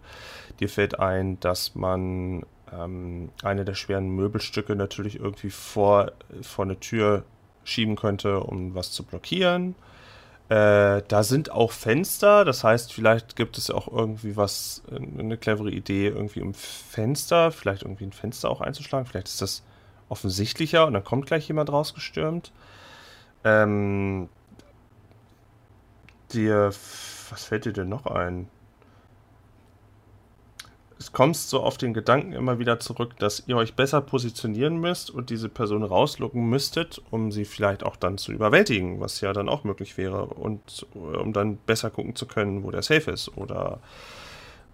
Dir 0.61 0.69
fällt 0.69 0.99
ein, 0.99 1.41
dass 1.41 1.75
man 1.75 2.45
ähm, 2.73 3.31
eine 3.43 3.65
der 3.65 3.75
schweren 3.75 4.11
Möbelstücke 4.11 4.77
natürlich 4.77 5.21
irgendwie 5.21 5.51
vor, 5.51 6.13
vor 6.43 6.65
eine 6.65 6.79
Tür 6.81 7.25
schieben 7.65 7.97
könnte, 7.97 8.41
um 8.41 8.75
was 8.75 8.93
zu 8.93 9.05
blockieren. 9.05 9.75
Äh, 10.49 11.03
da 11.07 11.23
sind 11.23 11.51
auch 11.51 11.73
Fenster, 11.73 12.45
das 12.47 12.65
heißt, 12.65 12.93
vielleicht 12.95 13.37
gibt 13.37 13.59
es 13.59 13.71
auch 13.71 13.87
irgendwie 13.87 14.37
was, 14.37 14.83
eine 14.91 15.37
clevere 15.37 15.71
Idee, 15.71 16.09
irgendwie 16.09 16.41
im 16.41 16.55
Fenster, 16.55 17.53
vielleicht 17.53 17.83
irgendwie 17.83 18.05
ein 18.05 18.13
Fenster 18.13 18.51
auch 18.51 18.63
einzuschlagen. 18.63 19.07
Vielleicht 19.07 19.29
ist 19.29 19.43
das 19.43 19.63
offensichtlicher 20.09 20.87
und 20.87 20.95
dann 20.95 21.05
kommt 21.05 21.27
gleich 21.27 21.49
jemand 21.49 21.71
rausgestürmt. 21.71 22.51
Ähm, 23.45 24.31
dir, 26.33 26.73
was 27.31 27.45
fällt 27.45 27.67
dir 27.67 27.73
denn 27.75 27.91
noch 27.91 28.07
ein? 28.07 28.49
Es 30.99 31.13
kommt 31.13 31.37
so 31.37 31.63
auf 31.63 31.79
den 31.79 31.95
Gedanken 31.95 32.33
immer 32.33 32.59
wieder 32.59 32.81
zurück, 32.81 33.17
dass 33.19 33.45
ihr 33.47 33.57
euch 33.57 33.75
besser 33.75 34.01
positionieren 34.01 34.79
müsst 34.79 35.11
und 35.11 35.31
diese 35.31 35.49
Person 35.49 35.85
rauslocken 35.85 36.49
müsstet, 36.49 37.01
um 37.11 37.31
sie 37.31 37.45
vielleicht 37.45 37.85
auch 37.85 37.97
dann 37.97 38.19
zu 38.19 38.33
überwältigen, 38.33 39.01
was 39.01 39.21
ja 39.21 39.33
dann 39.33 39.49
auch 39.49 39.65
möglich 39.65 39.97
wäre 39.97 40.27
und 40.27 40.87
äh, 40.95 40.99
um 40.99 41.33
dann 41.33 41.57
besser 41.59 41.91
gucken 41.91 42.17
zu 42.17 42.27
können, 42.27 42.65
wo 42.65 42.71
der 42.71 42.83
Safe 42.83 43.11
ist 43.11 43.37
oder 43.37 43.79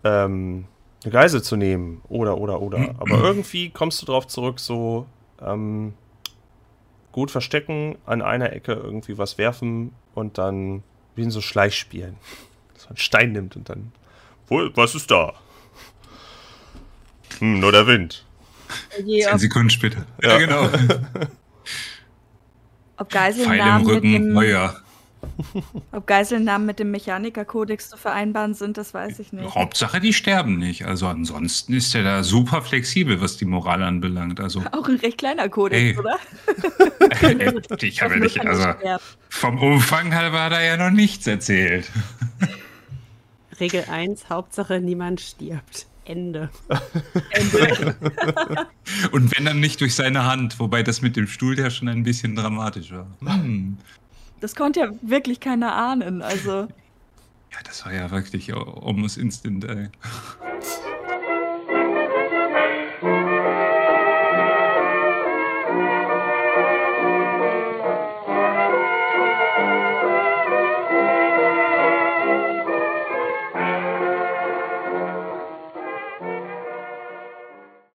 ähm, 0.03 0.65
eine 1.05 1.13
Geise 1.13 1.43
zu 1.43 1.57
nehmen 1.57 2.01
oder 2.09 2.39
oder 2.39 2.63
oder. 2.63 2.95
Aber 2.99 3.23
irgendwie 3.23 3.69
kommst 3.71 4.01
du 4.01 4.07
darauf 4.07 4.27
zurück, 4.27 4.61
so 4.61 5.07
ähm, 5.43 5.93
gut 7.13 7.31
verstecken, 7.31 7.99
an 8.07 8.23
einer 8.23 8.53
Ecke 8.53 8.73
irgendwie 8.73 9.19
was 9.19 9.37
werfen 9.37 9.93
und 10.15 10.39
dann 10.39 10.83
wie 11.15 11.23
in 11.23 11.31
so 11.31 11.41
Schleichspielen. 11.41 12.17
So 12.77 12.89
einen 12.89 12.97
Stein 12.99 13.33
nimmt 13.33 13.57
und 13.57 13.71
dann. 13.71 13.93
Wo, 14.47 14.69
was 14.75 14.95
ist 14.95 15.11
da? 15.11 15.33
Hm, 17.39 17.61
nur 17.61 17.73
der 17.73 17.87
Wind. 17.87 18.25
Je, 19.05 19.23
Zehn 19.23 19.39
Sekunden 19.39 19.71
später. 19.71 20.05
Ja, 20.23 20.31
ja 20.31 20.39
genau. 20.39 20.69
Ob 22.97 23.11
Geiselnamen 23.11 23.87
mit 23.87 24.05
dem, 24.05 24.35
Feuer. 24.35 24.81
Ob 25.93 26.07
Geiselnamen 26.07 26.67
mit 26.67 26.79
dem 26.79 26.91
Mechanikerkodex 26.91 27.91
zu 27.91 27.97
vereinbaren 27.97 28.55
sind, 28.55 28.79
das 28.79 28.95
weiß 28.95 29.19
ich 29.19 29.33
nicht. 29.33 29.55
Hauptsache, 29.55 30.01
die 30.01 30.13
sterben 30.13 30.59
nicht. 30.59 30.87
Also 30.87 31.09
ansonsten 31.09 31.75
ist 31.75 31.95
er 31.95 32.05
da 32.05 32.23
super 32.23 32.63
flexibel, 32.63 33.21
was 33.21 33.37
die 33.37 33.45
Moral 33.45 33.83
anbelangt. 33.83 34.41
Also 34.41 34.63
auch 34.73 34.89
ein 34.89 34.97
recht 34.97 35.19
kleiner 35.19 35.49
Kodex, 35.49 35.83
hey. 35.83 35.99
oder? 35.99 36.19
ich 37.81 38.03
habe 38.03 38.15
ja 38.15 38.21
nicht, 38.21 38.41
also 38.41 38.75
vom 39.29 39.59
Umfang 39.59 40.15
halber 40.15 40.45
hat 40.45 40.53
er 40.53 40.63
ja 40.63 40.77
noch 40.77 40.91
nichts 40.91 41.27
erzählt. 41.27 41.91
Regel 43.59 43.85
1, 43.91 44.29
Hauptsache 44.31 44.81
niemand 44.81 45.21
stirbt. 45.21 45.87
Ende. 46.05 46.51
Ende. 47.31 47.97
Und 49.13 49.37
wenn 49.37 49.45
dann 49.45 49.61
nicht 49.61 49.81
durch 49.81 49.95
seine 49.95 50.25
Hand, 50.25 50.59
wobei 50.59 50.83
das 50.83 51.03
mit 51.03 51.17
dem 51.17 51.27
Stuhl 51.27 51.59
ja 51.59 51.71
schon 51.71 51.89
ein 51.89 52.03
bisschen 52.03 52.37
dramatisch 52.37 52.93
war. 52.93 53.07
Hm. 53.21 53.79
Das 54.41 54.55
konnte 54.55 54.81
ja 54.81 54.91
wirklich 55.01 55.41
keiner 55.41 55.75
ahnen, 55.75 56.21
also. 56.21 56.69
Ja, 57.53 57.59
das 57.65 57.85
war 57.87 57.93
ja 57.93 58.11
wirklich 58.11 58.53
almost 58.55 59.17
instant, 59.17 59.65
ey. 59.65 59.89